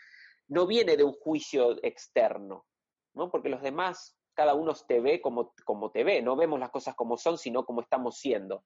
No 0.49 0.67
viene 0.67 0.97
de 0.97 1.03
un 1.03 1.13
juicio 1.13 1.77
externo, 1.83 2.65
¿no? 3.13 3.31
porque 3.31 3.49
los 3.49 3.61
demás, 3.61 4.17
cada 4.33 4.53
uno 4.53 4.73
te 4.87 4.99
ve 4.99 5.21
como, 5.21 5.53
como 5.65 5.91
te 5.91 6.03
ve, 6.03 6.21
no 6.21 6.35
vemos 6.35 6.59
las 6.59 6.69
cosas 6.69 6.95
como 6.95 7.17
son, 7.17 7.37
sino 7.37 7.65
como 7.65 7.81
estamos 7.81 8.19
siendo, 8.19 8.63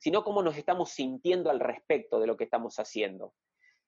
sino 0.00 0.24
como 0.24 0.42
nos 0.42 0.56
estamos 0.56 0.90
sintiendo 0.90 1.50
al 1.50 1.60
respecto 1.60 2.18
de 2.18 2.26
lo 2.26 2.36
que 2.36 2.44
estamos 2.44 2.78
haciendo. 2.78 3.34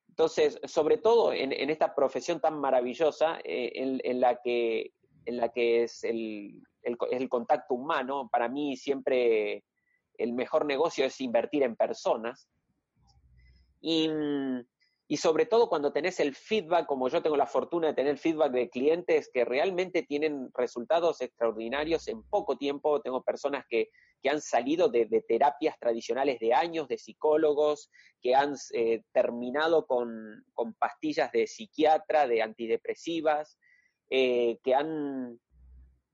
Entonces, 0.08 0.60
sobre 0.64 0.98
todo 0.98 1.32
en, 1.32 1.52
esta 1.70 1.94
profesión 1.94 2.38
tan 2.38 2.60
maravillosa, 2.60 3.38
eh, 3.44 3.72
en, 3.74 4.20
la 4.20 4.38
que, 4.42 4.92
en 5.24 5.38
la 5.38 5.48
que 5.48 5.84
es 5.84 6.04
el, 6.04 6.62
el, 6.82 7.28
contacto 7.30 7.74
humano, 7.74 8.28
para 8.30 8.50
mí 8.50 8.76
siempre 8.76 9.64
el 10.18 10.34
mejor 10.34 10.66
negocio 10.66 11.06
es 11.06 11.18
invertir 11.22 11.62
en 11.62 11.76
personas. 11.76 12.46
Y, 13.80 14.10
sobre 15.16 15.46
todo 15.46 15.68
cuando 15.70 15.92
tenés 15.92 16.20
el 16.20 16.34
feedback, 16.34 16.86
como 16.86 17.08
yo 17.08 17.22
tengo 17.22 17.36
la 17.36 17.46
fortuna 17.46 17.88
de 17.88 17.94
tener 17.94 18.18
feedback 18.18 18.52
de 18.52 18.68
clientes 18.68 19.30
que 19.32 19.46
realmente 19.46 20.02
tienen 20.02 20.50
resultados 20.54 21.22
extraordinarios 21.22 22.06
en 22.08 22.22
poco 22.24 22.58
tiempo. 22.58 23.00
Tengo 23.00 23.22
personas 23.22 23.64
que, 23.66 23.88
han 24.28 24.40
salido 24.40 24.88
de, 24.88 25.06
terapias 25.26 25.78
tradicionales 25.78 26.38
de 26.40 26.54
años, 26.54 26.88
de 26.88 26.98
psicólogos, 26.98 27.90
que 28.20 28.34
han 28.34 28.54
eh, 28.72 29.02
terminado 29.12 29.86
con, 29.86 30.44
pastillas 30.78 31.32
de 31.32 31.46
psiquiatra, 31.46 32.26
de 32.26 32.42
antidepresivas, 32.42 33.58
eh, 34.10 34.58
que 34.62 34.74
han 34.74 35.40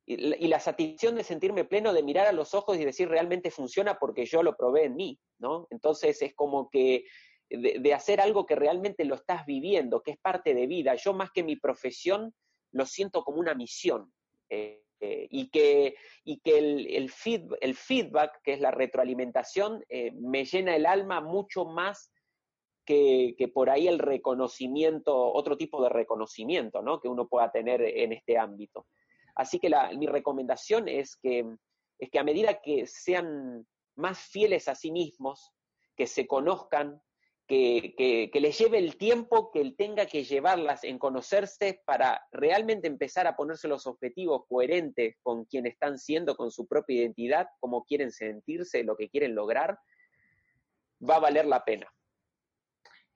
y, 0.09 0.49
la 0.49 0.59
satisfacción 0.59 1.17
de 1.17 1.25
sentirme 1.25 1.65
pleno, 1.65 1.93
de 1.93 2.03
mirar 2.03 2.27
a 2.27 2.33
los 2.33 2.55
ojos 2.55 2.79
y 2.79 2.85
decir 2.85 3.09
realmente 3.09 3.51
funciona 3.51 3.99
porque 3.99 4.25
yo 4.25 4.43
lo 4.43 4.57
probé 4.57 4.85
en 4.85 4.97
mí, 4.97 5.21
¿no? 5.39 5.67
Entonces 5.71 6.23
es 6.23 6.35
como 6.35 6.71
que 6.71 7.05
de, 7.51 7.95
hacer 7.95 8.21
algo 8.21 8.47
que 8.47 8.57
realmente 8.57 9.05
lo 9.05 9.17
estás 9.17 9.45
viviendo, 9.45 10.03
que 10.03 10.13
es 10.13 10.19
parte 10.19 10.55
de 10.55 10.67
vida. 10.67 10.95
Yo 10.95 11.13
más 11.13 11.31
que 11.31 11.43
mi 11.43 11.57
profesión 11.57 12.35
lo 12.73 12.87
siento 12.87 13.23
como 13.23 13.39
una 13.39 13.55
misión. 13.55 14.11
Eh, 14.49 14.83
eh, 15.01 15.29
y 15.31 15.51
que, 15.51 15.97
y 16.25 16.41
que 16.41 16.59
el, 16.59 16.87
el, 16.87 17.13
el, 17.61 17.75
feedback, 17.75 18.41
que 18.43 18.55
es 18.55 18.61
la 18.61 18.71
retroalimentación, 18.71 19.85
eh, 19.89 20.13
me 20.13 20.45
llena 20.45 20.75
el 20.75 20.87
alma 20.87 21.21
mucho 21.21 21.65
más 21.65 22.13
que, 22.85 23.35
que, 23.39 23.49
por 23.49 23.71
ahí 23.71 23.87
el 23.87 23.99
reconocimiento, 23.99 25.15
otro 25.17 25.57
tipo 25.57 25.83
de 25.83 25.89
reconocimiento 25.89 26.83
¿no? 26.83 27.01
que 27.01 27.09
uno 27.09 27.29
pueda 27.29 27.51
tener 27.53 27.83
en 27.83 28.13
este 28.13 28.39
ámbito. 28.39 28.87
Así 29.37 29.61
que 29.61 29.71
mi 29.97 30.07
recomendación 30.07 30.89
es 30.89 31.17
que, 31.17 31.47
es 31.99 32.11
que 32.11 32.19
a 32.19 32.25
medida 32.25 32.61
que 32.61 32.87
sean 32.87 33.67
más 33.95 34.19
fieles 34.19 34.67
a 34.67 34.75
sí 34.75 34.91
mismos, 34.91 35.53
que 35.97 36.07
se 36.07 36.27
conozcan, 36.27 37.01
que, 37.49 38.31
que, 38.33 38.41
les 38.41 38.59
lleve 38.59 38.79
el 38.79 38.97
tiempo 38.97 39.51
que 39.51 39.61
él 39.61 39.75
tenga 39.77 40.07
que 40.07 40.23
llevarlas 40.23 40.85
en 40.85 40.99
conocerse 40.99 41.83
para 41.87 42.23
realmente 42.31 42.87
empezar 42.87 43.27
a 43.27 43.37
ponerse 43.37 43.67
los 43.69 43.87
objetivos 43.87 44.43
coherentes 44.49 45.17
con 45.23 45.47
quien 45.47 45.67
están 45.67 45.99
siendo, 45.99 46.37
con 46.37 46.51
su 46.51 46.69
propia 46.69 47.01
identidad, 47.01 47.49
cómo 47.59 47.85
quieren 47.85 48.13
sentirse, 48.13 48.85
lo 48.85 48.97
que 48.97 49.09
quieren 49.09 49.35
lograr, 49.35 49.79
va 51.09 51.17
a 51.17 51.21
valer 51.21 51.47
la 51.47 51.65
pena. 51.65 51.91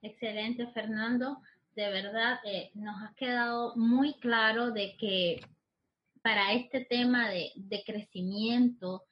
Excelente, 0.01 0.67
Fernando. 0.73 1.37
De 1.75 1.89
verdad, 1.89 2.39
eh, 2.43 2.71
nos 2.73 3.01
ha 3.01 3.13
quedado 3.15 3.75
muy 3.75 4.13
claro 4.15 4.71
de 4.71 4.97
que 4.97 5.39
para 6.23 6.53
este 6.53 6.85
tema 6.85 7.29
de, 7.29 7.83
crecimiento 7.85 9.03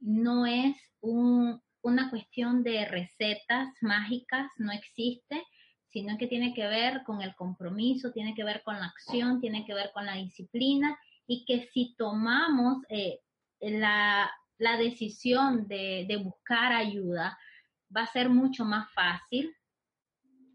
no 0.00 0.46
es 0.46 0.76
un, 1.00 1.62
una 1.86 2.10
cuestión 2.10 2.64
de 2.64 2.84
recetas 2.84 3.68
mágicas, 3.80 4.50
no 4.56 4.72
existe, 4.72 5.40
sino 5.86 6.18
que 6.18 6.26
tiene 6.26 6.52
que 6.52 6.66
ver 6.66 7.04
con 7.04 7.22
el 7.22 7.36
compromiso, 7.36 8.10
tiene 8.10 8.34
que 8.34 8.42
ver 8.42 8.64
con 8.64 8.74
la 8.80 8.86
acción, 8.86 9.40
tiene 9.40 9.64
que 9.64 9.72
ver 9.72 9.92
con 9.94 10.04
la 10.04 10.16
disciplina 10.16 10.98
y 11.28 11.44
que 11.44 11.68
si 11.72 11.94
tomamos 11.96 12.78
eh, 12.88 13.20
la, 13.60 14.28
decisión 14.58 15.68
de, 15.68 16.20
buscar 16.24 16.72
ayuda, 16.72 17.38
va 17.96 18.02
a 18.02 18.12
ser 18.12 18.30
mucho 18.30 18.64
más 18.64 18.92
fácil, 18.92 19.54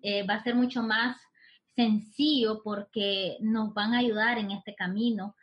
eh, 0.01 0.23
va 0.27 0.33
a 0.33 0.43
ser 0.43 0.55
mucho 0.55 0.83
más 0.83 1.15
sencillo 1.77 2.61
porque 2.61 3.37
nos 3.39 3.73
van 3.73 3.93
a 3.93 3.99
ayudar 3.99 4.37
en 4.37 4.51
este 4.51 4.75
camino, 4.75 5.37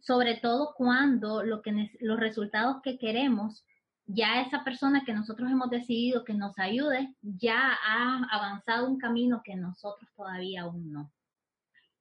sobre 0.00 0.34
todo 0.34 0.74
cuando 0.76 1.44
lo 1.44 1.62
que, 1.62 1.92
los 2.00 2.18
resultados 2.18 2.82
que 2.82 2.98
queremos, 2.98 3.64
ya 4.08 4.40
esa 4.40 4.64
persona 4.64 5.04
que 5.04 5.12
nosotros 5.12 5.50
hemos 5.50 5.70
decidido 5.70 6.24
que 6.24 6.34
nos 6.34 6.58
ayude, 6.58 7.14
ya 7.20 7.78
ha 7.86 8.24
avanzado 8.30 8.88
un 8.88 8.98
camino 8.98 9.42
que 9.44 9.54
nosotros 9.54 10.10
todavía 10.16 10.62
aún 10.62 10.90
no. 10.90 11.12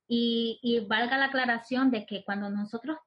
Y, 0.08 0.58
y 0.64 0.80
valga 0.80 1.18
la 1.18 1.26
aclaración 1.26 1.92
de 1.92 2.06
que 2.06 2.24
cuando 2.24 2.50
nosotros 2.50 2.98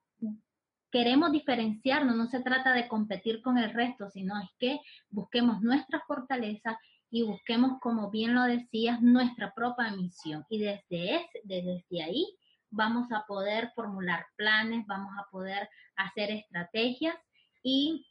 queremos 0.91 1.33
diferenciarnos, 1.33 2.15
no 2.15 2.27
se 2.27 2.41
trata 2.41 2.73
de 2.73 2.89
competir 2.89 3.41
con 3.41 3.57
el 3.57 3.73
resto, 3.73 4.11
sino 4.11 4.39
es 4.39 4.51
que 4.59 4.81
busquemos 5.09 5.63
nuestra 5.63 6.01
fortaleza 6.07 6.79
y 7.11 7.23
busquemos, 7.23 7.81
como 7.81 8.11
bien 8.11 8.35
lo 8.35 8.43
decías, 8.43 9.01
nuestra 9.01 9.55
propia 9.55 9.91
misión. 9.93 10.45
Y 10.51 10.59
desde, 10.59 11.17
ese, 11.17 11.41
desde 11.45 12.03
ahí 12.03 12.27
vamos 12.71 13.11
a 13.13 13.25
poder 13.27 13.73
formular 13.75 14.27
planes, 14.37 14.87
vamos 14.87 15.13
a 15.19 15.29
poder 15.31 15.69
hacer 15.97 16.31
estrategias 16.31 17.17
y, 17.63 18.07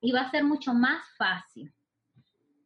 y 0.00 0.12
va 0.12 0.22
a 0.22 0.30
ser 0.30 0.44
mucho 0.44 0.74
más 0.74 1.02
fácil. 1.16 1.72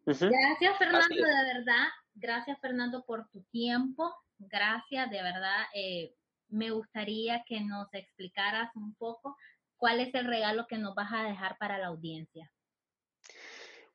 Gracias, 0.05 0.79
Fernando, 0.79 1.15
de 1.15 1.55
verdad. 1.55 1.89
Gracias, 2.15 2.59
Fernando, 2.61 3.05
por 3.05 3.29
tu 3.29 3.43
tiempo. 3.45 4.13
Gracias, 4.39 5.11
de 5.11 5.23
verdad. 5.23 5.67
Eh, 5.75 6.15
me 6.49 6.71
gustaría 6.71 7.45
que 7.47 7.61
nos 7.61 7.93
explicaras 7.95 8.75
un 8.75 8.95
poco 8.95 9.37
cuál 9.77 10.01
es 10.01 10.15
el 10.15 10.27
regalo 10.27 10.67
que 10.67 10.79
nos 10.79 10.95
vas 10.95 11.13
a 11.13 11.25
dejar 11.25 11.57
para 11.59 11.79
la 11.79 11.87
audiencia. 11.87 12.51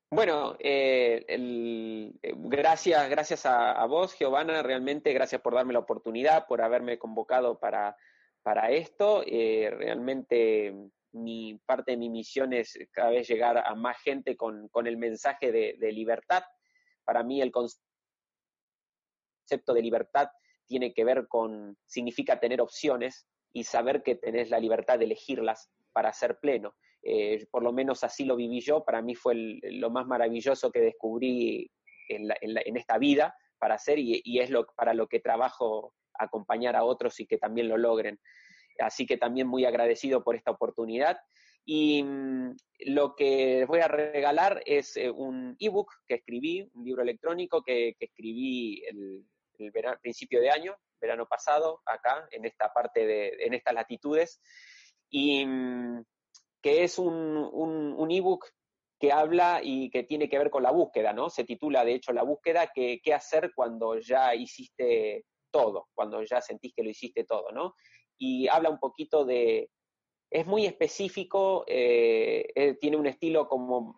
Bueno, 0.10 0.56
eh, 0.60 1.26
eh, 1.28 2.12
gracias, 2.38 3.10
gracias 3.10 3.46
a, 3.46 3.86
vos, 3.86 4.18
Giovanna, 4.18 4.62
realmente 4.64 5.12
gracias 5.14 5.42
por 5.42 5.56
darme 5.56 5.74
la 5.74 5.80
oportunidad, 5.80 6.48
por 6.48 6.62
haberme 6.62 6.98
convocado 6.98 7.60
para, 7.60 7.98
para 8.42 8.72
esto. 8.72 9.24
Eh, 9.26 9.74
realmente 9.76 10.74
mi 11.16 11.60
parte 11.66 11.92
de 11.92 11.98
mi 11.98 12.10
misión 12.10 12.54
es 12.54 12.78
cada 12.92 13.10
vez 13.10 13.28
llegar 13.28 13.58
a 13.58 13.74
más 13.76 13.98
gente 14.02 14.36
con, 14.36 14.68
con 14.70 14.86
el 14.88 14.98
mensaje 14.98 15.52
de, 15.52 15.92
libertad. 15.92 16.44
Para 17.04 17.24
mí 17.24 17.42
el 17.42 17.52
concepto 17.52 17.80
de 19.74 19.82
libertad 19.82 20.30
tiene 20.66 20.94
que 20.94 21.04
ver 21.04 21.28
con, 21.28 21.78
significa 21.86 22.40
tener 22.40 22.62
opciones 22.62 23.28
y 23.54 23.64
saber 23.64 24.04
que 24.04 24.16
tenés 24.16 24.50
la 24.50 24.60
libertad 24.60 25.00
de 25.00 25.06
elegirlas 25.06 25.72
para 25.94 26.12
ser 26.12 26.38
pleno. 26.40 26.76
Eh, 27.02 27.46
por 27.52 27.64
lo 27.64 27.72
menos 27.72 28.04
así 28.04 28.26
lo 28.26 28.36
viví 28.36 28.60
yo, 28.60 28.84
para 28.84 29.02
mí 29.02 29.16
fue 29.16 29.36
lo 29.36 29.90
más 29.92 30.08
maravilloso 30.08 30.72
que 30.72 30.82
descubrí 30.82 31.72
en, 32.10 32.78
esta 32.78 32.98
vida 32.98 33.36
para 33.60 33.76
hacer 33.76 34.00
y, 34.00 34.40
es 34.40 34.50
lo, 34.50 34.66
para 34.76 34.94
lo 34.94 35.08
que 35.08 35.20
trabajo 35.20 35.94
acompañar 36.14 36.76
a 36.76 36.84
otros 36.84 37.20
y 37.20 37.28
que 37.28 37.38
también 37.38 37.70
lo 37.70 37.78
logren. 37.78 38.20
Así 38.80 39.06
que 39.06 39.18
también 39.18 39.48
muy 39.48 39.66
agradecido 39.66 40.24
por 40.24 40.36
esta 40.36 40.52
oportunidad. 40.52 41.18
Y 41.66 42.04
mm, 42.04 42.56
lo 42.88 43.16
que 43.16 43.66
voy 43.66 43.80
a 43.80 43.88
regalar 43.88 44.62
es 44.66 44.96
eh, 44.98 45.10
un 45.10 45.56
ebook 45.60 45.92
que 46.08 46.16
escribí, 46.16 46.70
un 46.74 46.86
libro 46.86 47.02
electrónico 47.02 47.64
que, 47.64 47.96
escribí 48.00 48.84
el, 48.86 49.26
el 49.58 49.74
principio 50.02 50.42
de 50.42 50.52
año, 50.52 50.76
verano 51.02 51.26
pasado, 51.26 51.82
acá, 51.86 52.28
en 52.32 52.46
esta 52.46 52.72
parte 52.72 53.06
de, 53.06 53.30
en 53.40 53.54
estas 53.54 53.74
latitudes. 53.74 54.42
Y 55.10 55.46
mm, 55.46 56.04
que 56.62 56.84
es 56.84 56.98
un, 56.98 57.50
un, 57.54 58.12
ebook 58.12 58.48
que 59.00 59.12
habla 59.12 59.60
y 59.62 59.92
que 59.92 60.04
tiene 60.04 60.28
que 60.28 60.40
ver 60.40 60.50
con 60.50 60.64
la 60.64 60.72
búsqueda, 60.72 61.14
¿no? 61.14 61.30
Se 61.30 61.44
titula, 61.44 61.86
de 61.86 61.94
hecho, 61.94 62.12
La 62.12 62.24
búsqueda, 62.24 62.72
que, 62.74 63.02
qué 63.04 63.14
hacer 63.14 63.52
cuando 63.54 64.00
ya 64.00 64.34
hiciste 64.34 65.26
todo, 65.52 65.90
cuando 65.94 66.24
ya 66.24 66.42
sentís 66.42 66.74
que 66.76 66.82
lo 66.82 66.90
hiciste 66.90 67.24
todo, 67.24 67.52
¿no? 67.52 67.76
Y 68.18 68.48
habla 68.48 68.70
un 68.70 68.80
poquito 68.80 69.26
de, 69.26 69.70
es 70.30 70.46
muy 70.46 70.66
específico, 70.66 71.64
eh, 71.68 72.48
eh, 72.56 72.76
tiene 72.80 72.98
un 72.98 73.08
estilo 73.08 73.48
como 73.48 73.96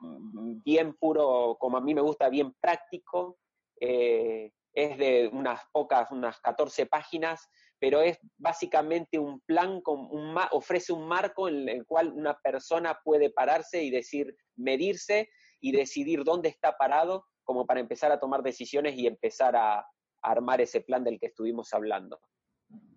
bien 0.63 0.95
puro, 0.95 1.57
como 1.59 1.77
a 1.77 1.81
mí 1.81 1.93
me 1.93 2.01
gusta, 2.01 2.29
bien 2.29 2.53
práctico, 2.59 3.37
eh, 3.79 4.51
es 4.73 4.97
de 4.97 5.29
unas 5.31 5.61
pocas, 5.71 6.11
unas 6.11 6.39
14 6.41 6.85
páginas, 6.85 7.47
pero 7.79 8.01
es 8.01 8.19
básicamente 8.37 9.17
un 9.17 9.39
plan, 9.41 9.81
con 9.81 10.07
ofrece 10.51 10.93
un 10.93 11.07
marco 11.07 11.47
en 11.47 11.69
el 11.69 11.85
cual 11.85 12.11
una 12.13 12.37
persona 12.37 12.99
puede 13.03 13.31
pararse 13.31 13.83
y 13.83 13.89
decir, 13.89 14.35
medirse 14.55 15.29
y 15.59 15.71
decidir 15.71 16.23
dónde 16.23 16.49
está 16.49 16.77
parado 16.77 17.25
como 17.43 17.65
para 17.65 17.79
empezar 17.79 18.11
a 18.11 18.19
tomar 18.19 18.43
decisiones 18.43 18.95
y 18.95 19.07
empezar 19.07 19.55
a, 19.55 19.85
armar 20.23 20.59
ese 20.59 20.81
plan 20.81 21.03
del 21.03 21.19
que 21.19 21.27
estuvimos 21.27 21.73
hablando. 21.73 22.19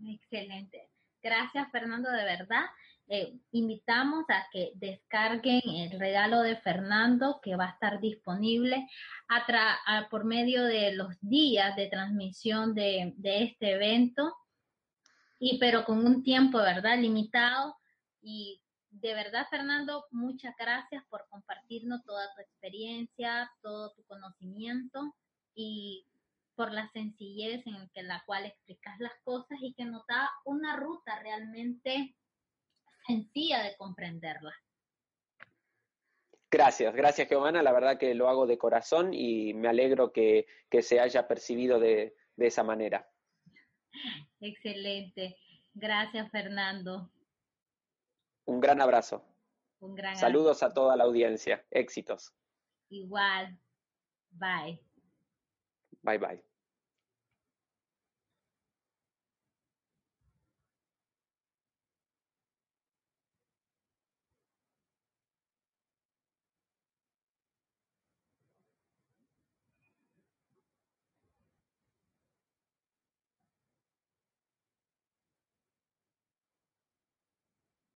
Excelente. 0.04 0.89
Gracias, 1.22 1.70
Fernando, 1.70 2.10
de 2.10 2.24
verdad. 2.24 2.64
Eh, 3.08 3.38
invitamos 3.50 4.24
a 4.28 4.46
que 4.52 4.70
descarguen 4.76 5.62
el 5.64 5.98
regalo 5.98 6.42
de 6.42 6.56
Fernando 6.56 7.40
que 7.42 7.56
va 7.56 7.66
a 7.66 7.70
estar 7.70 8.00
disponible 8.00 8.88
por 10.10 10.24
medio 10.24 10.62
de 10.64 10.92
los 10.94 11.20
días 11.20 11.74
de 11.74 11.88
transmisión 11.88 12.72
de, 12.72 13.12
de 13.16 13.42
este 13.42 13.72
evento 13.72 14.32
y 15.40 15.58
pero 15.58 15.84
con 15.84 16.06
un 16.06 16.22
tiempo, 16.22 16.58
¿verdad? 16.58 16.98
Limitado. 16.98 17.76
Y 18.20 18.60
de 18.90 19.14
verdad, 19.14 19.46
Fernando, 19.50 20.06
muchas 20.10 20.54
gracias 20.56 21.02
por 21.08 21.26
compartirnos 21.30 22.04
toda 22.04 22.32
tu 22.34 22.42
experiencia, 22.42 23.50
todo 23.62 23.92
tu 23.94 24.04
conocimiento 24.04 25.16
y 25.54 26.06
por 26.60 26.72
la 26.72 26.90
sencillez 26.90 27.66
en 27.66 27.88
que 27.94 28.02
la 28.02 28.22
cual 28.26 28.44
explicas 28.44 29.00
las 29.00 29.14
cosas 29.24 29.56
y 29.62 29.72
que 29.72 29.86
nos 29.86 30.06
da 30.06 30.30
una 30.44 30.76
ruta 30.76 31.18
realmente 31.22 32.14
sencilla 33.06 33.62
de 33.62 33.74
comprenderla. 33.78 34.52
Gracias, 36.50 36.94
gracias 36.94 37.30
Giovanna, 37.30 37.62
la 37.62 37.72
verdad 37.72 37.96
que 37.96 38.14
lo 38.14 38.28
hago 38.28 38.46
de 38.46 38.58
corazón 38.58 39.14
y 39.14 39.54
me 39.54 39.68
alegro 39.68 40.12
que, 40.12 40.46
se 40.82 41.00
haya 41.00 41.26
percibido 41.26 41.80
de 41.80 42.14
esa 42.36 42.62
manera. 42.62 43.08
Excelente. 44.38 45.38
Gracias, 45.72 46.30
Fernando. 46.30 47.10
Un 48.44 48.60
gran 48.60 48.82
abrazo. 48.82 49.24
Un 49.78 49.94
gran 49.94 50.14
Saludos 50.14 50.62
a 50.62 50.74
toda 50.74 50.94
la 50.94 51.04
audiencia. 51.04 51.64
Éxitos. 51.70 52.34
Igual. 52.90 53.58
Bye. 54.32 54.84
Bye 56.02 56.18
bye. 56.18 56.49